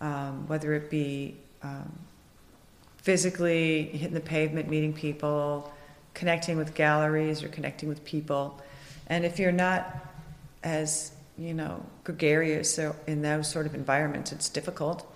um, 0.00 0.46
whether 0.48 0.74
it 0.74 0.90
be 0.90 1.36
um, 1.62 1.92
physically 2.98 3.84
hitting 3.84 4.14
the 4.14 4.20
pavement, 4.20 4.68
meeting 4.68 4.92
people, 4.92 5.72
connecting 6.14 6.56
with 6.56 6.74
galleries 6.74 7.42
or 7.42 7.48
connecting 7.48 7.88
with 7.88 8.04
people. 8.04 8.60
And 9.06 9.24
if 9.24 9.38
you're 9.38 9.52
not 9.52 9.96
as, 10.62 11.12
you 11.38 11.54
know, 11.54 11.84
gregarious 12.04 12.78
in 13.06 13.22
those 13.22 13.48
sort 13.48 13.66
of 13.66 13.74
environments, 13.74 14.32
it's 14.32 14.48
difficult. 14.48 15.09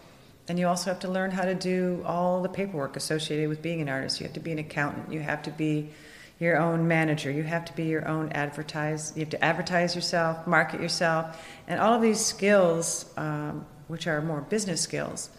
And 0.49 0.59
you 0.59 0.69
also 0.69 0.91
have 0.91 1.01
to 1.01 1.09
learn 1.09 1.31
how 1.31 1.45
to 1.45 1.55
do 1.55 2.03
all 2.05 2.43
the 2.43 2.49
paperwork 2.49 2.97
associated 2.97 3.49
with 3.49 3.63
being 3.63 3.81
an 3.81 3.89
artist. 3.89 4.21
You 4.21 4.25
have 4.25 4.35
to 4.35 4.41
be 4.41 4.53
an 4.53 4.59
accountant. 4.59 5.11
You 5.11 5.21
have 5.21 5.43
to 5.45 5.51
be 5.51 5.91
your 6.39 6.59
own 6.59 6.87
manager. 6.87 7.31
You 7.31 7.45
have 7.45 7.65
to 7.67 7.73
be 7.73 7.85
your 7.85 8.07
own 8.07 8.31
advertise. 8.33 9.13
You 9.15 9.21
have 9.21 9.31
to 9.31 9.45
advertise 9.45 9.95
yourself, 9.95 10.47
market 10.47 10.81
yourself, 10.81 11.43
and 11.67 11.81
all 11.81 11.95
of 11.95 12.03
these 12.03 12.21
skills, 12.21 13.07
um, 13.17 13.65
which 13.89 14.07
are 14.07 14.21
more 14.21 14.43
business 14.43 14.81
skills, 14.83 15.31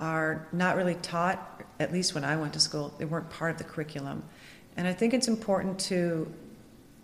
are 0.00 0.46
not 0.52 0.76
really 0.76 0.94
taught. 0.96 1.62
At 1.78 1.92
least 1.92 2.14
when 2.14 2.24
I 2.24 2.36
went 2.36 2.54
to 2.54 2.60
school, 2.60 2.94
they 2.98 3.04
weren't 3.04 3.28
part 3.28 3.50
of 3.50 3.58
the 3.58 3.64
curriculum. 3.64 4.22
And 4.76 4.88
I 4.88 4.94
think 4.94 5.12
it's 5.12 5.28
important 5.28 5.78
to 5.80 6.32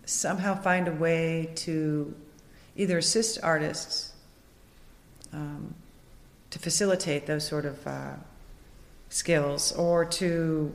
somehow 0.05 0.59
find 0.59 0.87
a 0.87 0.91
way 0.93 1.51
to 1.55 2.15
either 2.75 2.97
assist 2.97 3.39
artists 3.43 4.13
um, 5.33 5.75
to 6.51 6.59
facilitate 6.59 7.25
those 7.25 7.45
sort 7.45 7.65
of 7.65 7.85
uh, 7.87 8.13
skills 9.09 9.71
or 9.73 10.05
to 10.05 10.73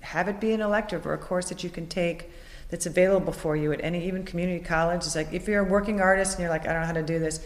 have 0.00 0.28
it 0.28 0.40
be 0.40 0.52
an 0.52 0.60
elective 0.60 1.06
or 1.06 1.14
a 1.14 1.18
course 1.18 1.48
that 1.48 1.64
you 1.64 1.70
can 1.70 1.86
take 1.86 2.30
that's 2.70 2.86
available 2.86 3.32
for 3.32 3.56
you 3.56 3.72
at 3.72 3.80
any 3.82 4.06
even 4.06 4.24
community 4.24 4.62
college 4.62 4.98
it's 4.98 5.16
like 5.16 5.32
if 5.32 5.48
you're 5.48 5.66
a 5.66 5.68
working 5.68 6.00
artist 6.00 6.34
and 6.34 6.42
you're 6.42 6.50
like 6.50 6.62
i 6.68 6.72
don't 6.72 6.82
know 6.82 6.86
how 6.86 6.92
to 6.92 7.02
do 7.02 7.18
this 7.18 7.44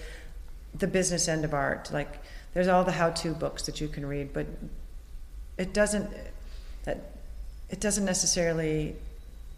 the 0.74 0.86
business 0.86 1.28
end 1.28 1.44
of 1.44 1.54
art 1.54 1.90
like 1.92 2.18
there's 2.52 2.68
all 2.68 2.84
the 2.84 2.92
how-to 2.92 3.32
books 3.32 3.62
that 3.62 3.80
you 3.80 3.88
can 3.88 4.04
read 4.04 4.32
but 4.32 4.46
it 5.56 5.72
doesn't 5.72 6.10
that 6.84 7.12
it 7.70 7.80
doesn't 7.80 8.04
necessarily 8.04 8.94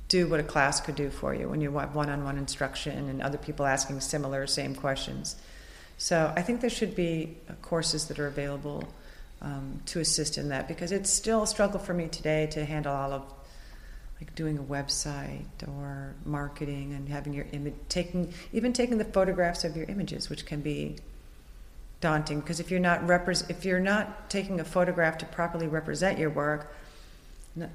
do 0.09 0.29
what 0.29 0.39
a 0.39 0.45
class 0.45 0.81
could 0.81 0.95
do 0.95 1.11
for 1.11 1.35
you 1.35 1.49
when 1.49 1.61
you 1.61 1.77
have 1.77 1.95
one-on-one 1.95 2.39
instruction 2.39 3.09
and 3.09 3.23
other 3.23 3.39
people 3.39 3.67
asking 3.67 4.01
similar 4.01 4.47
same 4.47 4.75
questions. 4.75 5.37
So 5.99 6.33
I 6.37 6.43
think 6.43 6.61
there 6.61 6.71
should 6.71 6.95
be 6.95 7.37
uh, 7.49 7.55
courses 7.63 8.07
that 8.09 8.19
are 8.19 8.27
available 8.27 8.85
um, 9.41 9.81
to 9.87 10.01
assist 10.01 10.39
in 10.39 10.49
that 10.49 10.69
because 10.69 10.91
it's 10.93 11.11
still 11.11 11.43
a 11.43 11.47
struggle 11.47 11.79
for 11.79 11.95
me 11.95 12.09
today 12.09 12.47
to 12.53 12.65
handle 12.65 12.95
all 12.95 13.13
of 13.13 13.23
like 14.21 14.35
doing 14.35 14.59
a 14.59 14.63
website 14.63 15.45
or 15.67 16.15
marketing 16.25 16.93
and 16.95 17.09
having 17.09 17.33
your 17.33 17.47
image 17.53 17.75
taking 17.89 18.33
even 18.53 18.73
taking 18.73 18.97
the 18.97 19.05
photographs 19.05 19.65
of 19.65 19.77
your 19.77 19.87
images 19.87 20.31
which 20.31 20.47
can 20.47 20.61
be 20.61 20.97
daunting 22.01 22.41
because 22.41 22.61
if 22.61 22.71
you're 22.71 22.81
not 22.81 23.01
repre- 23.03 23.49
if 23.51 23.65
you're 23.65 23.81
not 23.81 24.31
taking 24.31 24.61
a 24.61 24.65
photograph 24.65 25.19
to 25.19 25.27
properly 25.27 25.67
represent 25.67 26.19
your 26.19 26.31
work 26.31 26.75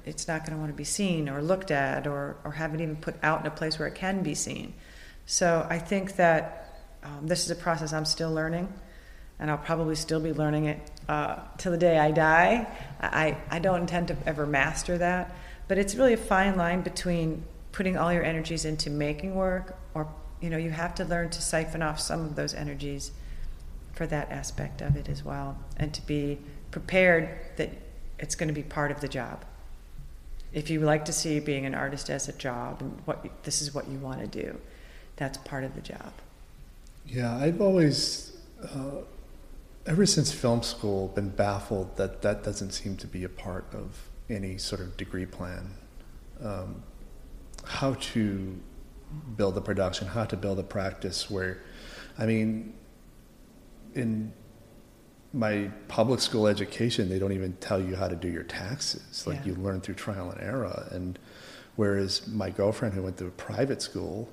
it's 0.04 0.28
not 0.28 0.40
going 0.40 0.52
to 0.52 0.58
want 0.58 0.70
to 0.70 0.76
be 0.76 0.84
seen 0.84 1.28
or 1.28 1.40
looked 1.40 1.70
at 1.70 2.06
or, 2.06 2.36
or 2.44 2.52
have 2.52 2.74
it 2.74 2.80
even 2.80 2.96
put 2.96 3.14
out 3.22 3.40
in 3.40 3.46
a 3.46 3.50
place 3.50 3.78
where 3.78 3.88
it 3.88 3.94
can 3.94 4.22
be 4.22 4.34
seen. 4.34 4.74
So 5.26 5.66
i 5.70 5.78
think 5.78 6.16
that 6.16 6.69
um, 7.02 7.26
this 7.26 7.44
is 7.44 7.50
a 7.50 7.54
process 7.54 7.92
i'm 7.92 8.04
still 8.04 8.32
learning 8.32 8.72
and 9.38 9.50
i'll 9.50 9.58
probably 9.58 9.94
still 9.94 10.20
be 10.20 10.32
learning 10.32 10.66
it 10.66 10.90
uh, 11.08 11.36
till 11.58 11.72
the 11.72 11.78
day 11.78 11.98
i 11.98 12.10
die. 12.10 12.66
I, 13.00 13.36
I 13.50 13.58
don't 13.58 13.80
intend 13.82 14.08
to 14.08 14.16
ever 14.26 14.46
master 14.46 14.98
that 14.98 15.34
but 15.68 15.78
it's 15.78 15.94
really 15.94 16.12
a 16.12 16.18
fine 16.18 16.56
line 16.56 16.82
between 16.82 17.44
putting 17.72 17.96
all 17.96 18.12
your 18.12 18.24
energies 18.24 18.64
into 18.64 18.90
making 18.90 19.34
work 19.34 19.76
or 19.94 20.08
you 20.40 20.50
know 20.50 20.56
you 20.56 20.70
have 20.70 20.94
to 20.96 21.04
learn 21.04 21.30
to 21.30 21.42
siphon 21.42 21.82
off 21.82 22.00
some 22.00 22.20
of 22.24 22.36
those 22.36 22.54
energies 22.54 23.12
for 23.92 24.06
that 24.06 24.30
aspect 24.30 24.80
of 24.80 24.96
it 24.96 25.08
as 25.08 25.24
well 25.24 25.58
and 25.76 25.92
to 25.94 26.04
be 26.06 26.38
prepared 26.70 27.28
that 27.56 27.70
it's 28.18 28.34
going 28.34 28.48
to 28.48 28.54
be 28.54 28.62
part 28.62 28.90
of 28.90 29.00
the 29.00 29.08
job. 29.08 29.44
If 30.52 30.68
you 30.68 30.80
like 30.80 31.04
to 31.06 31.12
see 31.12 31.40
being 31.40 31.64
an 31.64 31.74
artist 31.74 32.10
as 32.10 32.28
a 32.28 32.32
job 32.32 32.80
and 32.80 33.00
what 33.04 33.24
this 33.44 33.62
is 33.62 33.74
what 33.74 33.88
you 33.88 33.98
want 33.98 34.20
to 34.20 34.26
do 34.26 34.58
that's 35.16 35.38
part 35.38 35.64
of 35.64 35.74
the 35.74 35.80
job 35.80 36.12
yeah 37.10 37.36
i've 37.36 37.60
always 37.60 38.36
uh, 38.62 39.02
ever 39.86 40.06
since 40.06 40.32
film 40.32 40.62
school 40.62 41.08
been 41.08 41.30
baffled 41.30 41.96
that 41.96 42.22
that 42.22 42.42
doesn't 42.42 42.70
seem 42.70 42.96
to 42.96 43.06
be 43.06 43.24
a 43.24 43.28
part 43.28 43.66
of 43.74 44.10
any 44.30 44.56
sort 44.58 44.80
of 44.80 44.96
degree 44.96 45.26
plan. 45.26 45.74
Um, 46.42 46.82
how 47.64 47.94
to 47.94 48.58
build 49.36 49.56
a 49.56 49.60
production, 49.60 50.08
how 50.08 50.24
to 50.24 50.36
build 50.36 50.58
a 50.58 50.62
practice 50.62 51.30
where, 51.30 51.58
I 52.18 52.26
mean, 52.26 52.74
in 53.94 54.32
my 55.32 55.70
public 55.88 56.20
school 56.20 56.46
education, 56.46 57.08
they 57.08 57.18
don't 57.18 57.32
even 57.32 57.54
tell 57.54 57.80
you 57.80 57.96
how 57.96 58.08
to 58.08 58.16
do 58.16 58.28
your 58.28 58.44
taxes. 58.44 59.26
Like 59.26 59.40
yeah. 59.40 59.46
you 59.46 59.54
learn 59.56 59.80
through 59.80 59.96
trial 59.96 60.30
and 60.30 60.40
error. 60.40 60.88
And 60.90 61.18
whereas 61.76 62.26
my 62.28 62.50
girlfriend 62.50 62.94
who 62.94 63.02
went 63.02 63.18
to 63.18 63.26
a 63.26 63.30
private 63.30 63.82
school, 63.82 64.28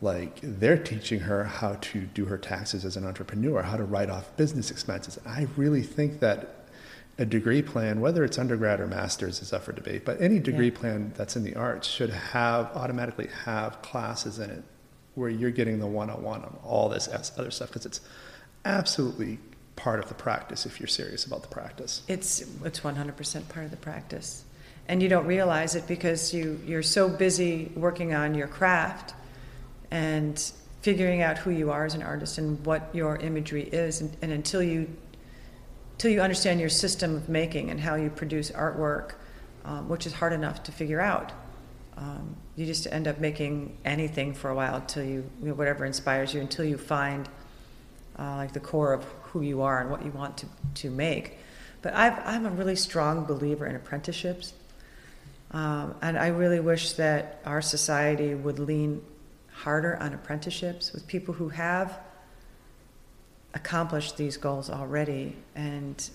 like 0.00 0.38
they're 0.42 0.78
teaching 0.78 1.20
her 1.20 1.44
how 1.44 1.74
to 1.80 2.02
do 2.02 2.26
her 2.26 2.38
taxes 2.38 2.84
as 2.84 2.96
an 2.96 3.04
entrepreneur, 3.04 3.62
how 3.62 3.76
to 3.76 3.84
write 3.84 4.10
off 4.10 4.36
business 4.36 4.70
expenses. 4.70 5.18
I 5.26 5.46
really 5.56 5.82
think 5.82 6.20
that 6.20 6.66
a 7.18 7.24
degree 7.24 7.62
plan, 7.62 8.00
whether 8.00 8.24
it's 8.24 8.38
undergrad 8.38 8.78
or 8.78 8.86
master's, 8.86 9.40
is 9.40 9.52
up 9.52 9.62
for 9.62 9.72
debate. 9.72 10.04
But 10.04 10.20
any 10.20 10.38
degree 10.38 10.68
yeah. 10.68 10.78
plan 10.78 11.12
that's 11.16 11.34
in 11.34 11.44
the 11.44 11.56
arts 11.56 11.88
should 11.88 12.10
have 12.10 12.66
automatically 12.76 13.28
have 13.44 13.80
classes 13.80 14.38
in 14.38 14.50
it 14.50 14.62
where 15.14 15.30
you're 15.30 15.50
getting 15.50 15.78
the 15.78 15.86
one-on-one 15.86 16.42
on 16.42 16.58
all 16.62 16.90
this 16.90 17.08
other 17.08 17.50
stuff 17.50 17.68
because 17.68 17.86
it's 17.86 18.02
absolutely 18.66 19.38
part 19.74 19.98
of 19.98 20.08
the 20.08 20.14
practice 20.14 20.66
if 20.66 20.78
you're 20.78 20.86
serious 20.86 21.24
about 21.24 21.40
the 21.40 21.48
practice. 21.48 22.02
It's 22.06 22.44
it's 22.64 22.80
100% 22.80 23.48
part 23.48 23.64
of 23.64 23.70
the 23.70 23.76
practice. 23.78 24.44
And 24.88 25.02
you 25.02 25.08
don't 25.08 25.26
realize 25.26 25.74
it 25.74 25.86
because 25.88 26.34
you 26.34 26.60
you're 26.66 26.82
so 26.82 27.08
busy 27.08 27.72
working 27.74 28.14
on 28.14 28.34
your 28.34 28.46
craft 28.46 29.14
and 29.90 30.52
figuring 30.82 31.22
out 31.22 31.38
who 31.38 31.50
you 31.50 31.70
are 31.70 31.84
as 31.84 31.94
an 31.94 32.02
artist 32.02 32.38
and 32.38 32.64
what 32.64 32.88
your 32.92 33.16
imagery 33.16 33.64
is 33.64 34.00
and, 34.00 34.16
and 34.22 34.32
until 34.32 34.62
you 34.62 34.88
till 35.98 36.10
you 36.10 36.20
understand 36.20 36.60
your 36.60 36.68
system 36.68 37.16
of 37.16 37.28
making 37.28 37.70
and 37.70 37.80
how 37.80 37.94
you 37.94 38.10
produce 38.10 38.50
artwork, 38.50 39.14
um, 39.64 39.88
which 39.88 40.06
is 40.06 40.12
hard 40.12 40.32
enough 40.32 40.62
to 40.62 40.72
figure 40.72 41.00
out. 41.00 41.32
Um, 41.96 42.36
you 42.54 42.66
just 42.66 42.86
end 42.88 43.08
up 43.08 43.18
making 43.18 43.76
anything 43.84 44.34
for 44.34 44.50
a 44.50 44.54
while 44.54 44.76
until 44.76 45.04
you, 45.04 45.24
you 45.40 45.48
know, 45.48 45.54
whatever 45.54 45.84
inspires 45.86 46.34
you, 46.34 46.40
until 46.40 46.64
you 46.64 46.76
find 46.76 47.28
uh, 48.18 48.36
like 48.36 48.52
the 48.52 48.60
core 48.60 48.92
of 48.92 49.04
who 49.22 49.40
you 49.40 49.62
are 49.62 49.80
and 49.80 49.90
what 49.90 50.04
you 50.04 50.10
want 50.10 50.36
to, 50.38 50.46
to 50.74 50.90
make. 50.90 51.38
But 51.82 51.94
i 51.94 52.34
am 52.34 52.46
a 52.46 52.50
really 52.50 52.76
strong 52.76 53.24
believer 53.24 53.66
in 53.66 53.76
apprenticeships. 53.76 54.52
Um, 55.52 55.94
and 56.02 56.18
I 56.18 56.28
really 56.28 56.60
wish 56.60 56.92
that 56.94 57.40
our 57.46 57.62
society 57.62 58.34
would 58.34 58.58
lean 58.58 59.02
harder 59.56 59.96
on 60.02 60.12
apprenticeships 60.12 60.92
with 60.92 61.06
people 61.06 61.34
who 61.34 61.48
have 61.48 61.98
accomplished 63.54 64.16
these 64.18 64.36
goals 64.36 64.68
already 64.68 65.34
and 65.54 66.10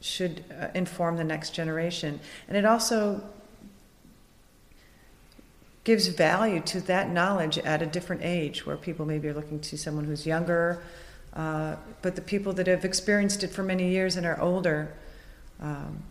should 0.00 0.44
uh, 0.60 0.66
inform 0.74 1.16
the 1.16 1.24
next 1.24 1.54
generation. 1.54 2.18
And 2.48 2.56
it 2.56 2.64
also 2.64 3.22
gives 5.84 6.08
value 6.08 6.60
to 6.60 6.80
that 6.80 7.08
knowledge 7.10 7.56
at 7.58 7.82
a 7.82 7.86
different 7.86 8.22
age 8.22 8.66
where 8.66 8.76
people 8.76 9.06
maybe 9.06 9.28
are 9.28 9.34
looking 9.34 9.60
to 9.60 9.78
someone 9.78 10.04
who's 10.04 10.26
younger, 10.26 10.82
uh, 11.34 11.76
but 12.02 12.16
the 12.16 12.22
people 12.22 12.52
that 12.54 12.66
have 12.66 12.84
experienced 12.84 13.44
it 13.44 13.48
for 13.48 13.62
many 13.62 13.90
years 13.90 14.16
and 14.16 14.26
are 14.26 14.40
older 14.40 14.92
um, 15.60 16.02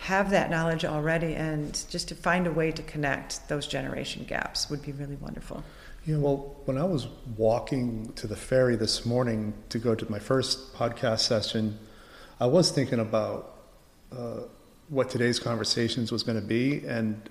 have 0.00 0.30
that 0.30 0.50
knowledge 0.50 0.86
already, 0.86 1.34
and 1.34 1.84
just 1.90 2.08
to 2.08 2.14
find 2.14 2.46
a 2.46 2.50
way 2.50 2.72
to 2.72 2.82
connect 2.82 3.46
those 3.48 3.66
generation 3.66 4.24
gaps 4.24 4.70
would 4.70 4.80
be 4.80 4.92
really 4.92 5.16
wonderful. 5.16 5.62
Yeah, 6.06 6.16
well, 6.16 6.56
when 6.64 6.78
I 6.78 6.84
was 6.84 7.06
walking 7.36 8.10
to 8.14 8.26
the 8.26 8.34
ferry 8.34 8.76
this 8.76 9.04
morning 9.04 9.52
to 9.68 9.78
go 9.78 9.94
to 9.94 10.10
my 10.10 10.18
first 10.18 10.74
podcast 10.74 11.20
session, 11.20 11.78
I 12.40 12.46
was 12.46 12.70
thinking 12.70 12.98
about 12.98 13.58
uh, 14.10 14.40
what 14.88 15.10
today's 15.10 15.38
conversations 15.38 16.10
was 16.10 16.22
going 16.22 16.40
to 16.40 16.46
be, 16.46 16.82
and 16.86 17.28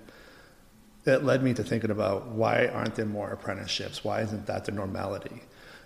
it 1.06 1.24
led 1.24 1.42
me 1.42 1.56
to 1.56 1.64
thinking 1.64 1.90
about 1.90 2.28
why 2.28 2.68
aren't 2.68 2.94
there 2.94 3.08
more 3.08 3.32
apprenticeships? 3.32 4.04
Why 4.04 4.22
isn't 4.22 4.46
that 4.46 4.66
the 4.66 4.72
normality? 4.72 5.42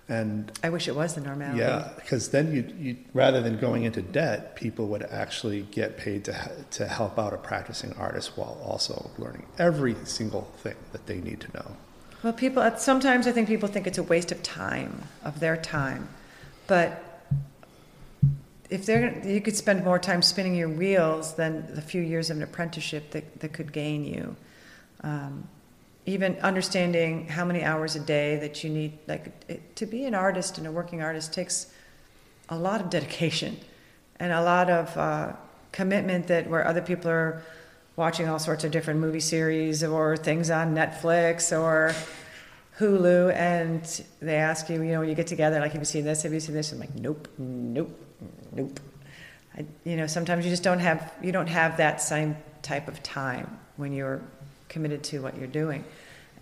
And 0.10 0.52
I 0.62 0.70
wish 0.70 0.90
it 0.90 0.96
was 0.96 1.16
the 1.16 1.22
normality. 1.22 1.60
Yeah, 1.60 1.90
because 1.96 2.30
then 2.30 2.54
you, 2.54 2.74
you 2.78 2.98
rather 3.14 3.42
than 3.42 3.58
going 3.58 3.84
into 3.84 4.02
debt, 4.02 4.56
people 4.56 4.88
would 4.88 5.04
actually 5.04 5.62
get 5.72 5.98
paid 5.98 6.26
to 6.26 6.52
to 6.72 6.88
help 6.88 7.18
out 7.18 7.34
a 7.34 7.38
practicing 7.38 7.94
artist 7.94 8.38
while 8.38 8.60
also 8.64 9.12
learning 9.18 9.46
every 9.58 9.96
single 10.04 10.52
thing 10.58 10.76
that 10.92 11.06
they 11.06 11.22
need 11.22 11.40
to 11.40 11.54
know. 11.54 11.76
Well, 12.24 12.34
people, 12.34 12.70
sometimes 12.78 13.28
I 13.28 13.34
think 13.34 13.50
people 13.50 13.68
think 13.68 13.86
it's 13.86 13.98
a 13.98 14.04
waste 14.04 14.32
of 14.32 14.42
time, 14.42 15.04
of 15.26 15.42
their 15.42 15.58
time. 15.58 16.08
But 16.68 17.04
if 18.70 18.86
they're, 18.86 19.22
you 19.28 19.42
could 19.42 19.58
spend 19.58 19.84
more 19.84 20.00
time 20.00 20.22
spinning 20.22 20.56
your 20.56 20.70
wheels 20.70 21.36
than 21.36 21.76
the 21.76 21.82
few 21.82 22.02
years 22.02 22.30
of 22.30 22.38
an 22.38 22.44
apprenticeship 22.44 23.12
that, 23.12 23.42
that 23.42 23.52
could 23.52 23.74
gain 23.74 24.06
you. 24.06 24.38
Um, 25.02 25.50
even 26.06 26.36
understanding 26.40 27.28
how 27.28 27.46
many 27.46 27.64
hours 27.64 27.96
a 27.96 28.00
day 28.00 28.38
that 28.38 28.64
you 28.64 28.70
need, 28.70 28.98
like 29.08 29.32
it, 29.48 29.76
to 29.78 29.86
be 29.86 30.06
an 30.06 30.14
artist 30.14 30.58
and 30.58 30.68
a 30.68 30.72
working 30.72 31.02
artist 31.02 31.34
takes 31.34 31.68
a 32.50 32.58
lot 32.58 32.82
of 32.82 32.90
dedication 32.90 33.58
and 34.20 34.32
a 34.32 34.42
lot 34.42 34.70
of 34.70 34.98
uh, 34.98 35.34
commitment 35.72 36.28
that 36.28 36.50
where 36.50 36.68
other 36.68 36.82
people 36.82 37.10
are 37.10 37.42
watching 37.96 38.28
all 38.28 38.40
sorts 38.40 38.64
of 38.64 38.72
different 38.72 39.00
movie 39.00 39.20
series 39.20 39.84
or 39.84 40.18
things 40.18 40.50
on 40.50 40.76
Netflix 40.76 41.58
or 41.58 41.94
Hulu, 42.80 43.34
and 43.34 44.04
they 44.20 44.36
ask 44.36 44.70
you, 44.70 44.82
you 44.82 44.92
know, 44.92 45.02
when 45.02 45.10
you 45.10 45.16
get 45.16 45.28
together, 45.28 45.60
like, 45.60 45.74
have 45.74 45.82
you 45.82 45.86
seen 45.86 46.06
this? 46.06 46.24
Have 46.24 46.34
you 46.34 46.40
seen 46.40 46.56
this? 46.56 46.72
I'm 46.72 46.80
like, 46.80 46.96
nope, 46.96 47.28
nope, 47.38 48.00
nope. 48.52 48.80
I, 49.56 49.66
you 49.84 49.96
know, 49.96 50.08
sometimes 50.08 50.44
you 50.44 50.50
just 50.50 50.64
don't 50.64 50.80
have 50.80 51.14
you 51.22 51.32
don't 51.32 51.48
have 51.48 51.78
that 51.78 52.02
same 52.02 52.36
type 52.64 52.88
of 52.88 53.04
time 53.04 53.60
when 53.78 53.94
you're 53.94 54.22
committed 54.74 55.04
to 55.06 55.22
what 55.22 55.38
you're 55.38 55.48
doing, 55.48 55.86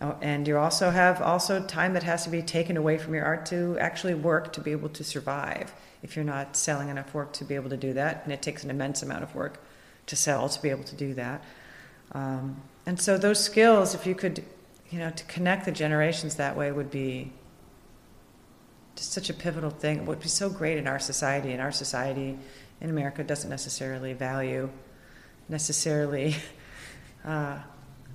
oh, 0.01 0.15
and 0.21 0.47
you 0.47 0.57
also 0.57 0.89
have 0.89 1.21
also 1.21 1.63
time 1.63 1.93
that 1.93 2.03
has 2.03 2.23
to 2.23 2.29
be 2.29 2.41
taken 2.41 2.77
away 2.77 2.97
from 2.97 3.13
your 3.13 3.25
art 3.25 3.45
to 3.47 3.77
actually 3.79 4.15
work 4.15 4.53
to 4.53 4.61
be 4.61 4.71
able 4.71 4.89
to 4.89 5.03
survive. 5.03 5.73
If 6.01 6.15
you're 6.15 6.25
not 6.25 6.55
selling 6.55 6.89
enough 6.89 7.13
work 7.13 7.33
to 7.33 7.45
be 7.45 7.55
able 7.55 7.69
to 7.69 7.77
do 7.77 7.93
that, 7.93 8.21
and 8.23 8.33
it 8.33 8.41
takes 8.41 8.63
an 8.63 8.69
immense 8.69 9.03
amount 9.03 9.23
of 9.23 9.35
work 9.35 9.61
to 10.07 10.15
sell 10.15 10.49
to 10.49 10.61
be 10.61 10.69
able 10.69 10.83
to 10.85 10.95
do 10.95 11.13
that. 11.13 11.43
Um, 12.13 12.61
and 12.85 12.99
so 12.99 13.17
those 13.17 13.39
skills, 13.39 13.93
if 13.93 14.07
you 14.07 14.15
could, 14.15 14.43
you 14.89 14.97
know, 14.97 15.11
to 15.11 15.23
connect 15.25 15.65
the 15.65 15.71
generations 15.71 16.35
that 16.35 16.57
way 16.57 16.71
would 16.71 16.89
be 16.89 17.31
just 18.95 19.13
such 19.13 19.29
a 19.29 19.33
pivotal 19.33 19.69
thing. 19.69 19.99
It 19.99 20.05
would 20.05 20.19
be 20.19 20.27
so 20.27 20.49
great 20.49 20.77
in 20.77 20.87
our 20.87 20.99
society. 20.99 21.51
And 21.51 21.61
our 21.61 21.71
society 21.71 22.37
in 22.79 22.89
America 22.89 23.23
doesn't 23.23 23.49
necessarily 23.49 24.13
value 24.13 24.69
necessarily 25.49 26.35
uh, 27.25 27.59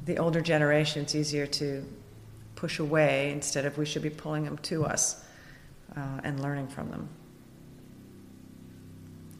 the 0.06 0.18
older 0.18 0.40
generation. 0.40 1.02
It's 1.02 1.14
easier 1.14 1.46
to 1.46 1.84
push 2.54 2.78
away 2.78 3.30
instead 3.32 3.66
of 3.66 3.76
we 3.76 3.84
should 3.84 4.02
be 4.02 4.10
pulling 4.10 4.44
them 4.44 4.58
to 4.58 4.84
us 4.84 5.22
uh, 5.96 6.20
and 6.24 6.40
learning 6.40 6.68
from 6.68 6.90
them 6.90 7.08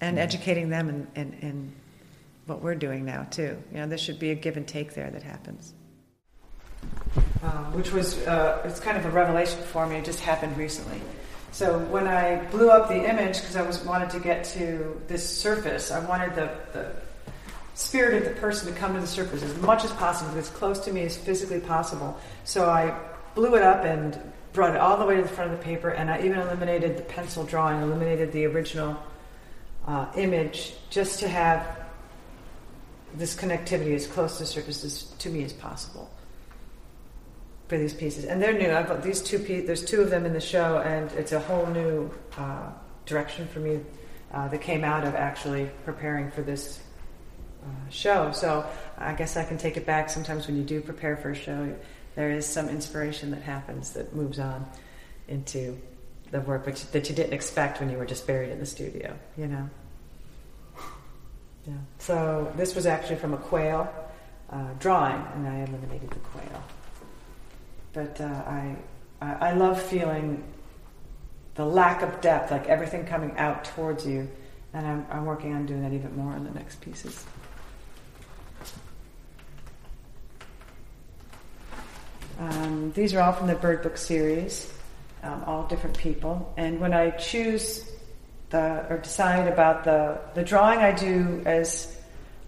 and 0.00 0.18
educating 0.18 0.68
them 0.68 0.88
in, 0.88 1.06
in, 1.14 1.32
in 1.40 1.72
what 2.46 2.62
we're 2.62 2.74
doing 2.74 3.04
now 3.04 3.24
too. 3.30 3.56
You 3.72 3.78
know, 3.78 3.86
there 3.86 3.98
should 3.98 4.18
be 4.18 4.30
a 4.30 4.34
give 4.34 4.56
and 4.56 4.66
take 4.66 4.94
there 4.94 5.10
that 5.10 5.22
happens. 5.22 5.72
Um, 7.42 7.72
which 7.72 7.92
was 7.92 8.18
uh, 8.26 8.62
it's 8.64 8.80
kind 8.80 8.96
of 8.96 9.04
a 9.06 9.10
revelation 9.10 9.60
for 9.62 9.86
me. 9.86 9.96
It 9.96 10.04
just 10.04 10.20
happened 10.20 10.56
recently. 10.56 11.00
So 11.52 11.78
when 11.78 12.06
I 12.06 12.44
blew 12.50 12.70
up 12.70 12.88
the 12.88 13.08
image 13.08 13.40
because 13.40 13.56
I 13.56 13.62
was 13.62 13.82
wanted 13.84 14.10
to 14.10 14.20
get 14.20 14.44
to 14.56 15.00
this 15.06 15.26
surface, 15.26 15.90
I 15.90 16.04
wanted 16.06 16.34
the, 16.34 16.50
the 16.72 16.92
spirit 17.76 18.22
of 18.22 18.24
the 18.24 18.40
person 18.40 18.72
to 18.72 18.78
come 18.78 18.94
to 18.94 19.00
the 19.00 19.06
surface 19.06 19.42
as 19.42 19.54
much 19.60 19.84
as 19.84 19.92
possible, 19.92 20.36
as 20.38 20.48
close 20.48 20.80
to 20.80 20.92
me 20.92 21.02
as 21.02 21.14
physically 21.16 21.60
possible. 21.60 22.18
So 22.44 22.70
I 22.70 22.98
blew 23.34 23.54
it 23.54 23.62
up 23.62 23.84
and 23.84 24.18
brought 24.54 24.74
it 24.74 24.80
all 24.80 24.96
the 24.96 25.04
way 25.04 25.16
to 25.16 25.22
the 25.22 25.28
front 25.28 25.52
of 25.52 25.58
the 25.58 25.62
paper, 25.62 25.90
and 25.90 26.10
I 26.10 26.22
even 26.22 26.38
eliminated 26.38 26.96
the 26.96 27.02
pencil 27.02 27.44
drawing, 27.44 27.82
eliminated 27.82 28.32
the 28.32 28.46
original 28.46 28.96
uh, 29.86 30.06
image, 30.16 30.74
just 30.88 31.20
to 31.20 31.28
have 31.28 31.86
this 33.14 33.36
connectivity 33.36 33.94
as 33.94 34.06
close 34.06 34.38
to 34.38 34.44
the 34.44 34.46
surface 34.46 34.82
as, 34.82 35.02
to 35.18 35.28
me 35.28 35.44
as 35.44 35.52
possible 35.52 36.10
for 37.68 37.76
these 37.76 37.92
pieces. 37.92 38.24
And 38.24 38.40
they're 38.40 38.56
new. 38.56 38.70
I've 38.70 38.88
got 38.88 39.02
these 39.02 39.20
two. 39.20 39.36
There's 39.38 39.84
two 39.84 40.00
of 40.00 40.08
them 40.08 40.24
in 40.24 40.32
the 40.32 40.40
show, 40.40 40.78
and 40.78 41.12
it's 41.12 41.32
a 41.32 41.40
whole 41.40 41.66
new 41.66 42.10
uh, 42.38 42.70
direction 43.04 43.46
for 43.48 43.60
me 43.60 43.80
uh, 44.32 44.48
that 44.48 44.62
came 44.62 44.82
out 44.82 45.04
of 45.04 45.14
actually 45.14 45.70
preparing 45.84 46.30
for 46.30 46.40
this 46.40 46.80
uh, 47.66 47.90
show. 47.90 48.32
So 48.32 48.64
I 48.98 49.12
guess 49.14 49.36
I 49.36 49.44
can 49.44 49.58
take 49.58 49.76
it 49.76 49.86
back. 49.86 50.10
Sometimes 50.10 50.46
when 50.46 50.56
you 50.56 50.62
do 50.62 50.80
prepare 50.80 51.16
for 51.16 51.30
a 51.30 51.34
show, 51.34 51.74
there 52.14 52.30
is 52.30 52.46
some 52.46 52.68
inspiration 52.68 53.30
that 53.32 53.42
happens 53.42 53.92
that 53.92 54.14
moves 54.14 54.38
on 54.38 54.66
into 55.28 55.76
the 56.30 56.40
work 56.40 56.66
which, 56.66 56.86
that 56.92 57.08
you 57.08 57.14
didn't 57.14 57.32
expect 57.32 57.80
when 57.80 57.90
you 57.90 57.98
were 57.98 58.06
just 58.06 58.26
buried 58.26 58.50
in 58.50 58.58
the 58.58 58.66
studio. 58.66 59.16
You 59.36 59.46
know. 59.48 59.70
Yeah. 61.66 61.74
So 61.98 62.52
this 62.56 62.74
was 62.74 62.86
actually 62.86 63.16
from 63.16 63.34
a 63.34 63.38
quail 63.38 63.92
uh, 64.50 64.72
drawing, 64.78 65.20
and 65.34 65.48
I 65.48 65.56
eliminated 65.64 66.10
the 66.10 66.20
quail. 66.20 66.62
But 67.92 68.20
uh, 68.20 68.24
I, 68.24 68.76
I 69.20 69.52
love 69.52 69.80
feeling 69.82 70.44
the 71.56 71.64
lack 71.64 72.02
of 72.02 72.20
depth, 72.20 72.50
like 72.50 72.66
everything 72.66 73.06
coming 73.06 73.36
out 73.38 73.64
towards 73.64 74.06
you, 74.06 74.28
and 74.74 74.86
I'm, 74.86 75.06
I'm 75.10 75.24
working 75.24 75.54
on 75.54 75.66
doing 75.66 75.82
that 75.82 75.92
even 75.92 76.14
more 76.16 76.36
in 76.36 76.44
the 76.44 76.50
next 76.50 76.80
pieces. 76.80 77.24
Um, 82.38 82.92
these 82.92 83.14
are 83.14 83.20
all 83.20 83.32
from 83.32 83.46
the 83.46 83.54
Bird 83.54 83.82
Book 83.82 83.96
series, 83.96 84.72
um, 85.22 85.42
all 85.46 85.66
different 85.66 85.96
people. 85.96 86.52
And 86.56 86.80
when 86.80 86.92
I 86.92 87.10
choose 87.10 87.90
the 88.50 88.86
or 88.90 88.98
decide 88.98 89.48
about 89.48 89.84
the 89.84 90.20
the 90.34 90.44
drawing, 90.44 90.80
I 90.80 90.92
do 90.92 91.42
as 91.46 91.98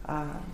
um, 0.04 0.44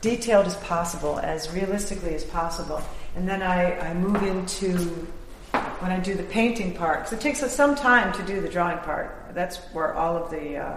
detailed 0.00 0.46
as 0.46 0.56
possible, 0.56 1.18
as 1.18 1.52
realistically 1.52 2.14
as 2.14 2.24
possible, 2.24 2.82
and 3.14 3.28
then 3.28 3.42
I, 3.42 3.78
I 3.78 3.94
move 3.94 4.22
into 4.22 5.06
when 5.80 5.92
I 5.92 6.00
do 6.00 6.14
the 6.14 6.24
painting 6.24 6.74
part 6.74 7.00
because 7.00 7.12
it 7.12 7.20
takes 7.20 7.42
us 7.42 7.54
some 7.54 7.74
time 7.74 8.12
to 8.14 8.22
do 8.22 8.40
the 8.40 8.48
drawing 8.48 8.78
part. 8.78 9.32
That's 9.34 9.58
where 9.74 9.94
all 9.94 10.16
of 10.16 10.30
the 10.30 10.56
uh, 10.56 10.76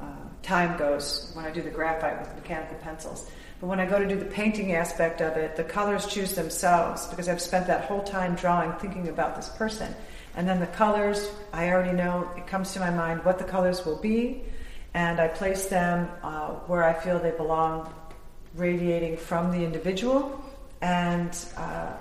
uh, 0.00 0.04
time 0.42 0.78
goes 0.78 1.32
when 1.34 1.44
I 1.44 1.50
do 1.50 1.60
the 1.60 1.70
graphite 1.70 2.18
with 2.18 2.34
mechanical 2.34 2.76
pencils. 2.78 3.30
But 3.60 3.68
when 3.68 3.80
I 3.80 3.86
go 3.86 3.98
to 3.98 4.06
do 4.06 4.16
the 4.16 4.26
painting 4.26 4.74
aspect 4.74 5.20
of 5.20 5.36
it, 5.36 5.56
the 5.56 5.64
colors 5.64 6.06
choose 6.06 6.34
themselves 6.34 7.06
because 7.06 7.28
I've 7.28 7.40
spent 7.40 7.66
that 7.68 7.84
whole 7.84 8.02
time 8.02 8.34
drawing, 8.34 8.72
thinking 8.74 9.08
about 9.08 9.34
this 9.34 9.48
person. 9.48 9.94
And 10.36 10.46
then 10.46 10.60
the 10.60 10.66
colors, 10.66 11.30
I 11.52 11.70
already 11.70 11.96
know, 11.96 12.30
it 12.36 12.46
comes 12.46 12.74
to 12.74 12.80
my 12.80 12.90
mind 12.90 13.24
what 13.24 13.38
the 13.38 13.44
colors 13.44 13.86
will 13.86 13.96
be, 13.96 14.42
and 14.92 15.18
I 15.18 15.28
place 15.28 15.66
them 15.66 16.10
uh, 16.22 16.50
where 16.66 16.84
I 16.84 16.92
feel 16.92 17.18
they 17.18 17.30
belong, 17.30 17.92
radiating 18.54 19.16
from 19.16 19.50
the 19.50 19.64
individual. 19.64 20.38
And 20.82 21.34
uh, 21.56 21.92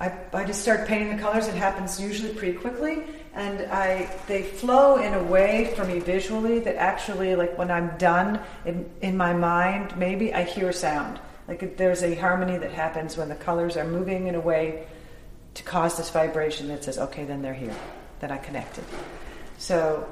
I, 0.00 0.12
I 0.32 0.44
just 0.44 0.62
start 0.62 0.88
painting 0.88 1.16
the 1.16 1.22
colors. 1.22 1.46
It 1.46 1.54
happens 1.54 2.00
usually 2.00 2.34
pretty 2.34 2.58
quickly, 2.58 3.04
and 3.32 3.60
I 3.70 4.10
they 4.26 4.42
flow 4.42 4.96
in 4.96 5.14
a 5.14 5.22
way 5.22 5.72
for 5.76 5.84
me 5.84 6.00
visually 6.00 6.58
that 6.60 6.76
actually, 6.76 7.36
like 7.36 7.56
when 7.56 7.70
I'm 7.70 7.96
done 7.96 8.40
in, 8.64 8.90
in 9.00 9.16
my 9.16 9.32
mind, 9.32 9.96
maybe 9.96 10.34
I 10.34 10.42
hear 10.42 10.72
sound. 10.72 11.20
Like 11.46 11.76
there's 11.76 12.02
a 12.02 12.14
harmony 12.14 12.58
that 12.58 12.72
happens 12.72 13.16
when 13.16 13.28
the 13.28 13.34
colors 13.34 13.76
are 13.76 13.84
moving 13.84 14.26
in 14.26 14.34
a 14.34 14.40
way 14.40 14.86
to 15.54 15.62
cause 15.62 15.96
this 15.96 16.10
vibration 16.10 16.68
that 16.68 16.84
says, 16.84 16.98
okay, 16.98 17.24
then 17.24 17.42
they're 17.42 17.54
here, 17.54 17.76
that 18.20 18.32
I 18.32 18.38
connected. 18.38 18.84
So 19.58 20.08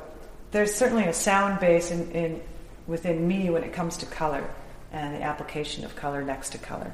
there's 0.53 0.72
certainly 0.72 1.05
a 1.05 1.12
sound 1.12 1.59
base 1.59 1.91
in, 1.91 2.11
in 2.12 2.43
within 2.87 3.26
me 3.26 3.51
when 3.51 3.64
it 3.64 3.72
comes 3.72 3.97
to 3.99 4.07
color 4.07 4.49
and 4.93 5.16
the 5.16 5.22
application 5.22 5.85
of 5.85 5.97
color 5.97 6.22
next 6.22 6.51
to 6.51 6.59
color. 6.59 6.93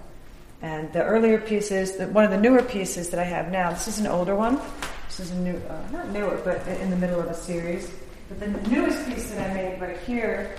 And 0.60 0.92
the 0.92 1.04
earlier 1.04 1.38
pieces, 1.38 1.96
the, 1.96 2.08
one 2.08 2.24
of 2.24 2.30
the 2.30 2.36
newer 2.36 2.62
pieces 2.62 3.10
that 3.10 3.20
I 3.20 3.24
have 3.24 3.50
now, 3.50 3.70
this 3.70 3.86
is 3.86 3.98
an 4.00 4.06
older 4.06 4.34
one. 4.34 4.60
This 5.06 5.20
is 5.20 5.30
a 5.30 5.36
new, 5.36 5.56
uh, 5.56 5.82
not 5.92 6.08
newer, 6.08 6.40
but 6.44 6.66
in 6.66 6.90
the 6.90 6.96
middle 6.96 7.20
of 7.20 7.26
a 7.26 7.34
series. 7.34 7.90
But 8.28 8.40
the 8.40 8.48
newest 8.68 9.06
piece 9.08 9.30
that 9.30 9.50
I 9.50 9.54
made 9.54 9.80
right 9.80 9.98
here, 10.00 10.56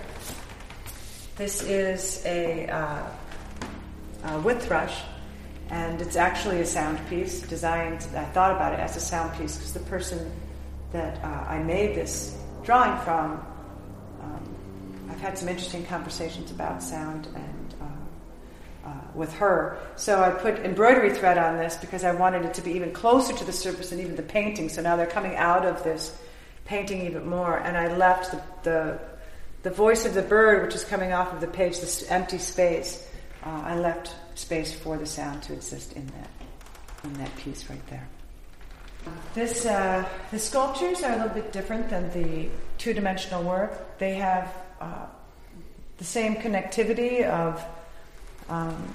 this 1.35 1.61
is 1.63 2.23
a, 2.25 2.67
uh, 2.67 3.03
a 4.25 4.39
wood 4.39 4.61
thrush, 4.61 5.01
and 5.69 6.01
it's 6.01 6.15
actually 6.15 6.61
a 6.61 6.65
sound 6.65 6.99
piece 7.09 7.41
designed. 7.41 8.07
I 8.15 8.23
thought 8.25 8.51
about 8.51 8.73
it 8.73 8.79
as 8.79 8.95
a 8.95 8.99
sound 9.01 9.37
piece 9.37 9.57
because 9.57 9.73
the 9.73 9.81
person 9.81 10.31
that 10.91 11.23
uh, 11.23 11.27
I 11.27 11.61
made 11.61 11.95
this 11.95 12.37
drawing 12.63 12.99
from, 13.01 13.33
um, 14.21 14.55
I've 15.09 15.19
had 15.19 15.37
some 15.37 15.49
interesting 15.49 15.85
conversations 15.85 16.51
about 16.51 16.81
sound 16.81 17.27
and 17.35 17.59
uh, 18.89 18.93
with 19.13 19.33
her. 19.33 19.77
So 19.95 20.21
I 20.21 20.31
put 20.31 20.59
embroidery 20.59 21.13
thread 21.13 21.37
on 21.37 21.57
this 21.57 21.77
because 21.77 22.03
I 22.03 22.11
wanted 22.11 22.45
it 22.45 22.53
to 22.55 22.61
be 22.61 22.71
even 22.71 22.91
closer 22.91 23.33
to 23.33 23.45
the 23.45 23.53
surface 23.53 23.91
than 23.91 23.99
even 23.99 24.15
the 24.15 24.23
painting. 24.23 24.69
So 24.69 24.81
now 24.81 24.95
they're 24.95 25.05
coming 25.05 25.35
out 25.35 25.65
of 25.65 25.83
this 25.83 26.17
painting 26.65 27.05
even 27.05 27.27
more. 27.29 27.57
And 27.57 27.77
I 27.77 27.95
left 27.95 28.31
the, 28.31 28.41
the, 28.63 28.99
the 29.63 29.69
voice 29.69 30.05
of 30.05 30.13
the 30.13 30.21
bird, 30.21 30.65
which 30.65 30.75
is 30.75 30.83
coming 30.83 31.13
off 31.13 31.33
of 31.33 31.41
the 31.41 31.47
page, 31.47 31.79
this 31.79 32.09
empty 32.09 32.39
space. 32.39 33.07
Uh, 33.43 33.61
I 33.65 33.79
left 33.79 34.15
space 34.35 34.73
for 34.73 34.97
the 34.97 35.05
sound 35.05 35.43
to 35.43 35.53
exist 35.53 35.93
in 35.93 36.05
that 36.07 36.29
in 37.03 37.13
that 37.13 37.33
piece 37.37 37.69
right 37.69 37.87
there. 37.87 38.05
This 39.33 39.65
uh, 39.65 40.03
the 40.31 40.39
sculptures 40.39 41.01
are 41.03 41.13
a 41.13 41.17
little 41.17 41.33
bit 41.33 41.53
different 41.53 41.89
than 41.89 42.11
the 42.11 42.49
two-dimensional 42.77 43.43
work. 43.43 43.97
They 43.97 44.15
have 44.15 44.53
uh, 44.81 45.05
the 45.97 46.03
same 46.03 46.35
connectivity 46.35 47.23
of 47.23 47.63
um, 48.49 48.93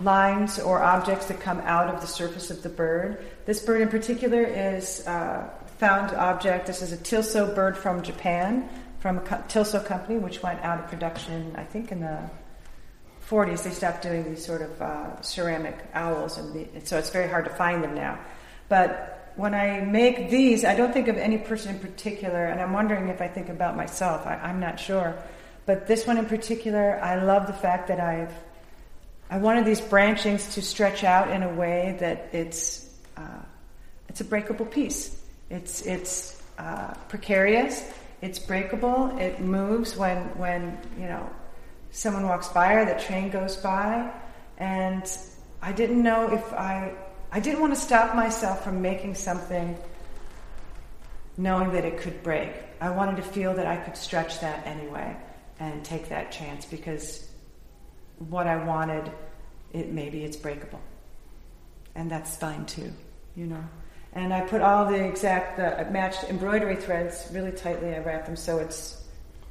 lines 0.00 0.58
or 0.58 0.82
objects 0.82 1.26
that 1.26 1.40
come 1.40 1.60
out 1.60 1.94
of 1.94 2.00
the 2.00 2.06
surface 2.06 2.50
of 2.50 2.62
the 2.62 2.68
bird. 2.68 3.24
This 3.46 3.60
bird 3.60 3.82
in 3.82 3.88
particular 3.88 4.42
is 4.42 5.06
uh, 5.06 5.48
found 5.78 6.14
object. 6.14 6.66
This 6.66 6.82
is 6.82 6.92
a 6.92 6.96
Tilso 6.96 7.54
bird 7.54 7.76
from 7.76 8.02
Japan, 8.02 8.68
from 9.00 9.18
a 9.18 9.20
co- 9.20 9.44
Tilso 9.48 9.84
company, 9.84 10.18
which 10.18 10.42
went 10.42 10.60
out 10.60 10.78
of 10.78 10.88
production, 10.88 11.54
I 11.56 11.64
think, 11.64 11.92
in 11.92 12.00
the 12.00 12.30
40s. 13.28 13.62
They 13.62 13.70
stopped 13.70 14.02
doing 14.02 14.24
these 14.24 14.44
sort 14.44 14.62
of 14.62 14.82
uh, 14.82 15.20
ceramic 15.22 15.76
owls, 15.94 16.38
and 16.38 16.52
the, 16.54 16.86
so 16.86 16.98
it's 16.98 17.10
very 17.10 17.28
hard 17.28 17.44
to 17.44 17.50
find 17.50 17.84
them 17.84 17.94
now. 17.94 18.18
But 18.68 19.32
when 19.36 19.54
I 19.54 19.80
make 19.80 20.30
these, 20.30 20.64
I 20.64 20.74
don't 20.74 20.92
think 20.92 21.08
of 21.08 21.16
any 21.16 21.38
person 21.38 21.74
in 21.74 21.80
particular, 21.80 22.46
and 22.46 22.60
I'm 22.60 22.72
wondering 22.72 23.08
if 23.08 23.20
I 23.20 23.28
think 23.28 23.48
about 23.48 23.76
myself. 23.76 24.26
I, 24.26 24.36
I'm 24.36 24.60
not 24.60 24.80
sure. 24.80 25.16
But 25.70 25.86
this 25.86 26.04
one 26.04 26.18
in 26.18 26.26
particular, 26.26 26.98
I 27.00 27.22
love 27.22 27.46
the 27.46 27.52
fact 27.52 27.86
that 27.86 28.00
I've 28.00 28.34
I 29.30 29.38
wanted 29.38 29.64
these 29.64 29.80
branchings 29.80 30.54
to 30.54 30.62
stretch 30.62 31.04
out 31.04 31.30
in 31.30 31.44
a 31.44 31.48
way 31.48 31.96
that 32.00 32.30
it's 32.32 32.92
uh, 33.16 33.42
it's 34.08 34.20
a 34.20 34.24
breakable 34.24 34.66
piece. 34.66 35.16
It's 35.48 35.82
it's 35.82 36.42
uh, 36.58 36.94
precarious. 37.08 37.88
It's 38.20 38.40
breakable. 38.40 39.16
It 39.18 39.38
moves 39.38 39.96
when 39.96 40.16
when 40.36 40.76
you 40.98 41.06
know 41.06 41.30
someone 41.92 42.26
walks 42.26 42.48
by 42.48 42.72
or 42.72 42.84
the 42.84 43.00
train 43.00 43.30
goes 43.30 43.54
by, 43.56 44.10
and 44.58 45.04
I 45.62 45.70
didn't 45.70 46.02
know 46.02 46.32
if 46.32 46.52
I 46.52 46.94
I 47.30 47.38
didn't 47.38 47.60
want 47.60 47.74
to 47.74 47.80
stop 47.80 48.16
myself 48.16 48.64
from 48.64 48.82
making 48.82 49.14
something 49.14 49.78
knowing 51.36 51.70
that 51.74 51.84
it 51.84 51.98
could 51.98 52.24
break. 52.24 52.50
I 52.80 52.90
wanted 52.90 53.18
to 53.18 53.22
feel 53.22 53.54
that 53.54 53.68
I 53.68 53.76
could 53.76 53.96
stretch 53.96 54.40
that 54.40 54.66
anyway 54.66 55.16
and 55.60 55.84
take 55.84 56.08
that 56.08 56.32
chance 56.32 56.64
because 56.64 57.28
what 58.28 58.46
I 58.46 58.64
wanted, 58.64 59.12
it 59.72 59.92
maybe 59.92 60.24
it's 60.24 60.36
breakable, 60.36 60.80
and 61.94 62.10
that's 62.10 62.36
fine 62.36 62.66
too, 62.66 62.92
you 63.36 63.46
know. 63.46 63.64
And 64.12 64.34
I 64.34 64.40
put 64.40 64.60
all 64.60 64.86
the 64.86 65.04
exact 65.04 65.56
the 65.56 65.88
matched 65.92 66.24
embroidery 66.24 66.76
threads 66.76 67.28
really 67.32 67.52
tightly. 67.52 67.94
I 67.94 67.98
wrap 67.98 68.26
them 68.26 68.34
so 68.34 68.58
it's 68.58 69.04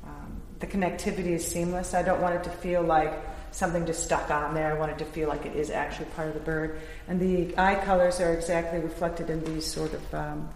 um, 0.04 0.42
the 0.60 0.68
connectivity 0.68 1.32
is 1.32 1.48
seamless. 1.48 1.94
I 1.94 2.02
don't 2.02 2.22
want 2.22 2.36
it 2.36 2.44
to 2.44 2.50
feel 2.50 2.82
like 2.82 3.14
something 3.52 3.86
just 3.86 4.04
stuck 4.04 4.30
on 4.30 4.54
there. 4.54 4.72
I 4.72 4.78
want 4.78 4.92
it 4.92 4.98
to 5.00 5.06
feel 5.06 5.30
like 5.30 5.46
it 5.46 5.56
is 5.56 5.70
actually 5.70 6.06
part 6.08 6.28
of 6.28 6.34
the 6.34 6.40
bird. 6.40 6.80
And 7.08 7.20
the 7.20 7.58
eye 7.58 7.76
colors 7.84 8.20
are 8.20 8.34
exactly 8.34 8.80
reflected 8.80 9.30
in 9.30 9.44
these 9.44 9.66
sort 9.66 9.94
of, 9.94 10.14
um, 10.14 10.50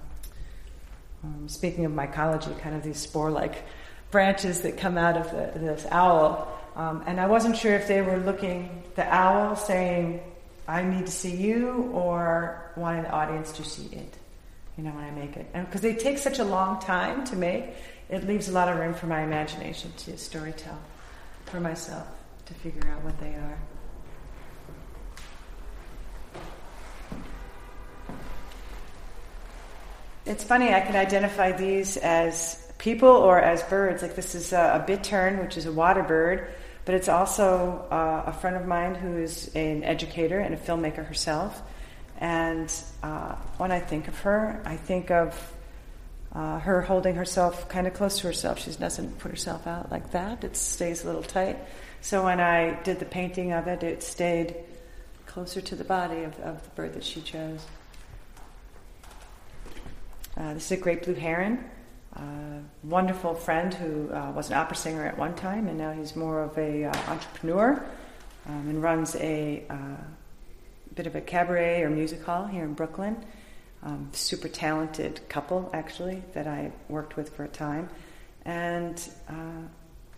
um, 1.23 1.47
speaking 1.47 1.85
of 1.85 1.91
mycology, 1.91 2.57
kind 2.59 2.75
of 2.75 2.83
these 2.83 2.97
spore-like 2.97 3.63
branches 4.13 4.61
that 4.61 4.77
come 4.77 4.97
out 4.97 5.17
of 5.17 5.29
the, 5.31 5.59
this 5.59 5.85
owl. 5.91 6.47
Um, 6.77 7.03
and 7.05 7.19
I 7.19 7.25
wasn't 7.27 7.57
sure 7.57 7.73
if 7.73 7.87
they 7.87 8.01
were 8.01 8.17
looking, 8.17 8.83
the 8.95 9.03
owl 9.13 9.57
saying, 9.57 10.21
I 10.67 10.83
need 10.83 11.07
to 11.07 11.11
see 11.11 11.35
you, 11.35 11.91
or 11.93 12.71
wanting 12.77 13.03
the 13.03 13.11
audience 13.11 13.51
to 13.53 13.65
see 13.65 13.87
it, 13.93 14.13
you 14.77 14.83
know, 14.85 14.91
when 14.91 15.03
I 15.03 15.11
make 15.11 15.35
it. 15.35 15.47
And 15.53 15.65
because 15.65 15.81
they 15.81 15.95
take 15.95 16.19
such 16.19 16.39
a 16.39 16.45
long 16.45 16.79
time 16.79 17.25
to 17.25 17.35
make, 17.35 17.65
it 18.09 18.25
leaves 18.25 18.47
a 18.47 18.53
lot 18.53 18.69
of 18.69 18.77
room 18.77 18.93
for 18.93 19.07
my 19.07 19.23
imagination 19.23 19.91
to 19.97 20.11
storytell 20.11 20.77
for 21.45 21.59
myself 21.59 22.07
to 22.45 22.53
figure 22.53 22.87
out 22.89 23.03
what 23.03 23.19
they 23.19 23.33
are. 23.33 23.59
It's 30.25 30.43
funny, 30.43 30.73
I 30.73 30.79
can 30.79 30.95
identify 30.95 31.51
these 31.51 31.97
as 31.97 32.62
people 32.83 33.07
or 33.07 33.39
as 33.39 33.63
birds. 33.63 34.01
Like 34.01 34.15
this 34.15 34.35
is 34.35 34.51
a, 34.51 34.81
a 34.83 34.83
bittern, 34.85 35.39
which 35.39 35.55
is 35.55 35.65
a 35.65 35.71
water 35.71 36.03
bird, 36.03 36.53
but 36.83 36.93
it's 36.93 37.07
also 37.07 37.85
uh, 37.89 38.23
a 38.27 38.33
friend 38.33 38.57
of 38.57 38.67
mine 38.67 38.93
who 38.93 39.17
is 39.17 39.49
an 39.55 39.85
educator 39.85 40.37
and 40.37 40.53
a 40.53 40.57
filmmaker 40.57 41.05
herself. 41.05 41.61
And 42.19 42.71
uh, 43.01 43.35
when 43.57 43.71
I 43.71 43.79
think 43.79 44.09
of 44.09 44.19
her, 44.19 44.61
I 44.65 44.75
think 44.75 45.11
of 45.11 45.53
uh, 46.33 46.59
her 46.59 46.81
holding 46.81 47.15
herself 47.15 47.69
kind 47.69 47.87
of 47.87 47.93
close 47.93 48.19
to 48.19 48.27
herself. 48.27 48.59
She 48.59 48.71
doesn't 48.71 49.17
put 49.19 49.31
herself 49.31 49.65
out 49.65 49.89
like 49.89 50.11
that, 50.11 50.43
it 50.43 50.57
stays 50.57 51.03
a 51.03 51.07
little 51.07 51.23
tight. 51.23 51.57
So 52.01 52.25
when 52.25 52.41
I 52.41 52.81
did 52.83 52.99
the 52.99 53.05
painting 53.05 53.53
of 53.53 53.67
it, 53.67 53.81
it 53.81 54.03
stayed 54.03 54.55
closer 55.25 55.61
to 55.61 55.75
the 55.75 55.85
body 55.85 56.23
of, 56.23 56.37
of 56.41 56.61
the 56.63 56.69
bird 56.71 56.95
that 56.95 57.05
she 57.05 57.21
chose. 57.21 57.65
Uh, 60.35 60.53
this 60.55 60.65
is 60.65 60.71
a 60.73 60.81
great 60.81 61.03
blue 61.03 61.13
heron. 61.13 61.63
Wonderful 62.83 63.35
friend 63.35 63.73
who 63.73 64.11
uh, 64.11 64.31
was 64.31 64.49
an 64.49 64.55
opera 64.57 64.75
singer 64.75 65.05
at 65.05 65.17
one 65.17 65.35
time, 65.35 65.69
and 65.69 65.77
now 65.77 65.93
he's 65.93 66.17
more 66.17 66.43
of 66.43 66.57
a 66.57 66.83
uh, 66.83 66.93
entrepreneur 67.07 67.81
um, 68.45 68.69
and 68.69 68.83
runs 68.83 69.15
a 69.15 69.63
uh, 69.69 70.03
bit 70.93 71.07
of 71.07 71.15
a 71.15 71.21
cabaret 71.21 71.81
or 71.81 71.89
music 71.89 72.21
hall 72.23 72.45
here 72.45 72.65
in 72.65 72.73
Brooklyn. 72.73 73.15
Um, 73.83 74.09
super 74.11 74.49
talented 74.49 75.21
couple, 75.29 75.69
actually, 75.73 76.21
that 76.33 76.45
I 76.45 76.73
worked 76.89 77.15
with 77.15 77.29
for 77.29 77.45
a 77.45 77.47
time, 77.47 77.89
and 78.43 79.01
uh, 79.29 79.63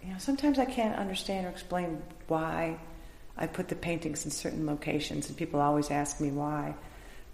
you 0.04 0.12
know 0.12 0.18
sometimes 0.18 0.58
I 0.58 0.66
can't 0.66 0.96
understand 0.98 1.46
or 1.46 1.50
explain 1.50 2.02
why 2.28 2.80
I 3.38 3.46
put 3.46 3.68
the 3.68 3.76
paintings 3.76 4.26
in 4.26 4.32
certain 4.32 4.66
locations, 4.66 5.30
and 5.30 5.38
people 5.38 5.62
always 5.62 5.91
ask 5.91 6.20
me 6.20 6.32
why, 6.32 6.74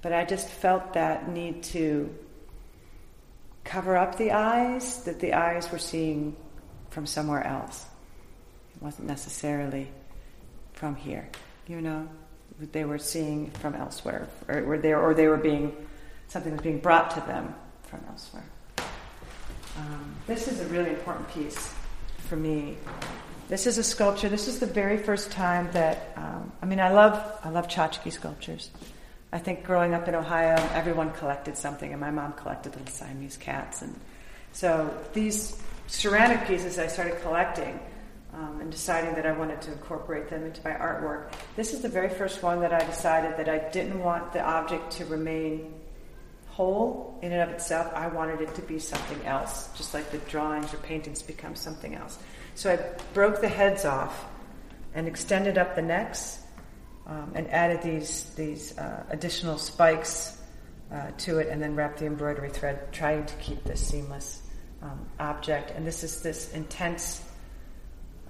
but 0.01 0.12
I 0.12 0.26
just 0.26 0.49
felt 0.49 0.91
that 0.93 1.30
need 1.30 1.64
to 1.64 2.14
cover 3.64 3.95
up 3.97 4.18
the 4.18 4.32
eyes, 4.32 5.03
that 5.03 5.20
the 5.20 5.34
eyes 5.34 5.72
were 5.72 5.80
seeing 5.80 6.36
from 6.89 7.05
somewhere 7.05 7.45
else. 7.45 7.86
It 8.76 8.82
wasn't 8.82 9.07
necessarily 9.07 9.88
from 10.74 10.95
here, 10.95 11.28
you 11.68 11.82
know. 11.82 12.07
They 12.59 12.86
were 12.86 12.99
seeing 12.99 13.49
from 13.51 13.74
elsewhere, 13.74 14.28
or, 14.47 14.78
they, 14.78 14.93
or 14.93 15.14
they 15.16 15.28
were 15.28 15.38
being 15.38 15.76
something 16.28 16.53
was 16.53 16.62
being 16.62 16.80
brought 16.80 17.12
to 17.12 17.20
them 17.22 17.53
from 17.84 17.99
elsewhere. 18.07 18.45
Um, 19.78 20.16
this 20.28 20.47
is 20.47 20.62
a 20.62 20.66
really 20.68 20.91
important 20.91 21.30
piece 21.30 21.74
for 22.20 22.38
me. 22.38 22.78
This 23.49 23.68
is 23.68 23.78
a 23.78 23.84
sculpture. 23.84 24.30
This 24.30 24.47
is 24.47 24.59
the 24.59 24.66
very 24.66 24.97
first 24.97 25.32
time 25.32 25.70
that 25.74 26.14
um, 26.16 26.51
I 26.62 26.66
mean, 26.66 26.80
I 26.80 26.91
love 26.91 27.39
I 27.43 27.49
love 27.49 27.68
tchotchke 27.68 28.12
sculptures. 28.14 28.70
I 29.34 29.39
think 29.39 29.63
growing 29.63 29.93
up 29.93 30.07
in 30.07 30.15
Ohio, 30.15 30.55
everyone 30.73 31.11
collected 31.11 31.57
something, 31.57 31.91
and 31.91 32.01
my 32.01 32.11
mom 32.11 32.34
collected 32.34 32.75
little 32.75 32.91
Siamese 32.91 33.38
cats. 33.38 33.82
And 33.82 33.97
so 34.51 34.93
these 35.13 35.61
ceramic 35.88 36.45
pieces 36.47 36.77
I 36.77 36.88
started 36.88 37.21
collecting 37.21 37.79
um, 38.34 38.59
and 38.61 38.71
deciding 38.71 39.15
that 39.15 39.25
I 39.25 39.32
wanted 39.32 39.61
to 39.61 39.71
incorporate 39.71 40.29
them 40.29 40.43
into 40.43 40.61
my 40.63 40.71
artwork. 40.71 41.32
This 41.55 41.73
is 41.73 41.82
the 41.82 41.89
very 41.89 42.09
first 42.09 42.43
one 42.43 42.59
that 42.61 42.73
I 42.73 42.79
decided 42.86 43.38
that 43.38 43.47
I 43.47 43.69
didn't 43.71 43.99
want 43.99 44.34
the 44.34 44.41
object 44.41 44.91
to 44.93 45.05
remain 45.05 45.73
whole 46.47 47.17
in 47.21 47.32
and 47.32 47.41
of 47.41 47.49
itself. 47.49 47.91
I 47.93 48.07
wanted 48.07 48.41
it 48.41 48.53
to 48.55 48.61
be 48.61 48.79
something 48.79 49.25
else, 49.25 49.69
just 49.77 49.93
like 49.93 50.11
the 50.11 50.17
drawings 50.29 50.73
or 50.73 50.77
paintings 50.77 51.21
become 51.21 51.55
something 51.55 51.95
else. 51.95 52.17
So 52.55 52.71
I 52.71 52.79
broke 53.13 53.39
the 53.39 53.47
heads 53.47 53.86
off 53.86 54.25
and 54.93 55.07
extended 55.07 55.57
up 55.57 55.75
the 55.75 55.82
necks 55.82 56.39
um, 57.12 57.32
and 57.36 57.51
added 57.51 57.82
these 57.82 58.24
these 58.36 58.78
uh, 58.78 59.03
additional 59.09 59.57
spikes 59.57 60.38
uh, 60.91 61.12
to 61.18 61.39
it, 61.39 61.47
and 61.49 61.62
then 61.62 61.76
wrapped 61.76 61.99
the 61.99 62.05
embroidery 62.05 62.49
thread, 62.49 62.91
trying 62.93 63.26
to 63.26 63.36
keep 63.36 63.64
this 63.66 63.86
seamless 63.86 64.41
um, 64.82 65.05
object. 65.20 65.72
And 65.76 65.86
this 65.86 66.03
is 66.03 66.22
this 66.22 66.53
intense 66.53 67.24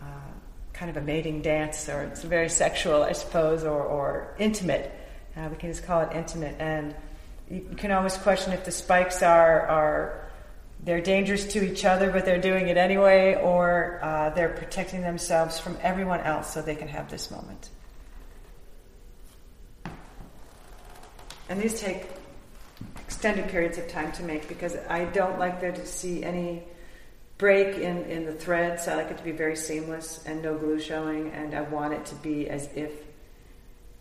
uh, 0.02 0.32
kind 0.74 0.90
of 0.90 0.98
a 0.98 1.02
mating 1.02 1.42
dance, 1.44 1.90
or 1.90 2.02
it's 2.04 2.24
very 2.24 2.50
sexual, 2.50 3.04
I 3.04 3.12
suppose, 3.12 3.64
or, 3.64 3.84
or 3.84 4.36
intimate. 4.40 4.92
Uh, 5.38 5.48
we 5.52 5.58
can 5.58 5.70
just 5.70 5.86
call 5.86 6.02
it 6.02 6.16
intimate. 6.16 6.56
And 6.60 6.96
you 7.50 7.62
can 7.78 7.92
always 7.92 8.18
question 8.18 8.52
if 8.52 8.66
the 8.66 8.72
spikes 8.72 9.22
are 9.22 9.68
are 9.68 10.28
they're 10.84 11.02
dangerous 11.02 11.46
to 11.54 11.64
each 11.64 11.86
other, 11.86 12.12
but 12.12 12.26
they're 12.26 12.42
doing 12.42 12.68
it 12.68 12.78
anyway, 12.78 13.36
or 13.36 14.00
uh, 14.02 14.32
they're 14.32 14.50
protecting 14.50 15.02
themselves 15.02 15.60
from 15.60 15.78
everyone 15.84 16.22
else 16.22 16.52
so 16.52 16.64
they 16.64 16.76
can 16.76 16.88
have 16.88 17.12
this 17.12 17.30
moment. 17.30 17.70
And 21.52 21.62
these 21.62 21.82
take 21.82 22.06
extended 22.96 23.50
periods 23.50 23.78
of 23.78 23.90
time 23.90 24.14
to 24.14 24.24
make 24.24 24.48
because 24.48 24.78
I 24.88 25.04
don't 25.04 25.38
like 25.38 25.60
there 25.60 25.74
to 25.74 25.86
see 25.86 26.24
any 26.24 26.64
break 27.38 27.76
in, 27.76 28.06
in 28.06 28.26
the 28.26 28.32
threads. 28.32 28.88
I 28.88 28.96
like 28.96 29.12
it 29.12 29.18
to 29.18 29.24
be 29.26 29.34
very 29.34 29.58
seamless 29.58 30.24
and 30.26 30.42
no 30.42 30.58
glue 30.58 30.80
showing, 30.80 31.30
and 31.32 31.54
I 31.54 31.60
want 31.60 31.94
it 31.94 32.06
to 32.06 32.16
be 32.16 32.50
as 32.50 32.70
if 32.74 32.94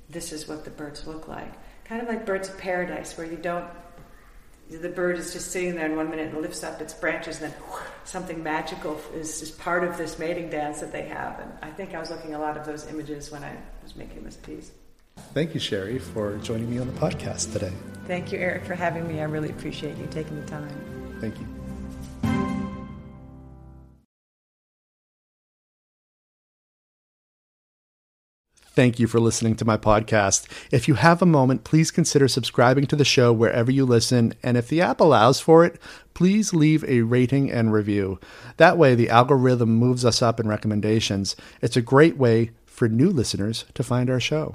this 0.09 0.31
is 0.33 0.47
what 0.47 0.65
the 0.65 0.71
birds 0.71 1.09
look 1.09 1.27
like. 1.27 1.53
Kind 1.87 2.01
of 2.01 2.07
like 2.07 2.25
birds 2.25 2.49
of 2.49 2.57
paradise, 2.57 3.19
where 3.19 3.27
you 3.27 3.37
don't, 3.37 3.69
the 4.71 4.89
bird 4.89 5.19
is 5.19 5.33
just 5.33 5.51
sitting 5.51 5.75
there 5.75 5.87
in 5.87 5.97
one 5.97 6.09
minute 6.09 6.33
and 6.33 6.41
lifts 6.41 6.63
up 6.63 6.81
its 6.81 6.95
branches, 6.95 7.43
and 7.43 7.53
then 7.53 7.61
whoosh, 7.63 7.83
something 8.05 8.45
magical 8.45 9.01
is, 9.13 9.43
is 9.43 9.51
part 9.51 9.83
of 9.83 9.99
this 9.99 10.21
mating 10.21 10.51
dance 10.51 10.79
that 10.79 10.93
they 10.93 11.03
have. 11.03 11.41
And 11.41 11.53
I 11.63 11.71
think 11.73 11.95
I 11.95 11.99
was 11.99 12.11
looking 12.11 12.37
a 12.37 12.39
lot 12.39 12.57
of 12.57 12.65
those 12.65 12.87
images 12.87 13.33
when 13.33 13.43
I 13.43 13.57
was 13.83 13.97
making 13.97 14.23
this 14.23 14.37
piece. 14.37 14.71
Thank 15.33 15.55
you, 15.55 15.61
Sherry, 15.61 15.99
for 15.99 16.37
joining 16.39 16.69
me 16.69 16.79
on 16.79 16.87
the 16.87 16.99
podcast 16.99 17.53
today. 17.53 17.73
Thank 18.07 18.33
you, 18.33 18.39
Eric, 18.39 18.65
for 18.65 18.75
having 18.75 19.07
me. 19.07 19.21
I 19.21 19.25
really 19.25 19.51
appreciate 19.51 19.97
you 19.97 20.07
taking 20.11 20.41
the 20.41 20.47
time. 20.47 20.69
Thank 21.21 21.39
you. 21.39 21.47
Thank 28.73 28.99
you 28.99 29.07
for 29.07 29.21
listening 29.21 29.57
to 29.57 29.65
my 29.65 29.77
podcast. 29.77 30.47
If 30.71 30.89
you 30.89 30.95
have 30.95 31.21
a 31.21 31.27
moment, 31.27 31.65
please 31.65 31.91
consider 31.91 32.29
subscribing 32.29 32.87
to 32.87 32.97
the 32.97 33.05
show 33.05 33.33
wherever 33.33 33.71
you 33.71 33.85
listen. 33.85 34.33
And 34.43 34.57
if 34.57 34.69
the 34.69 34.81
app 34.81 35.01
allows 35.01 35.39
for 35.39 35.65
it, 35.65 35.81
please 36.15 36.55
leave 36.55 36.85
a 36.85 37.03
rating 37.03 37.51
and 37.51 37.73
review. 37.73 38.19
That 38.57 38.79
way, 38.79 38.95
the 38.95 39.11
algorithm 39.11 39.75
moves 39.75 40.05
us 40.05 40.23
up 40.23 40.41
in 40.41 40.49
recommendations. 40.49 41.37
It's 41.61 41.77
a 41.77 41.83
great 41.83 42.17
way 42.17 42.53
for 42.65 42.89
new 42.89 43.11
listeners 43.11 43.65
to 43.75 43.83
find 43.83 44.09
our 44.09 44.21
show. 44.21 44.55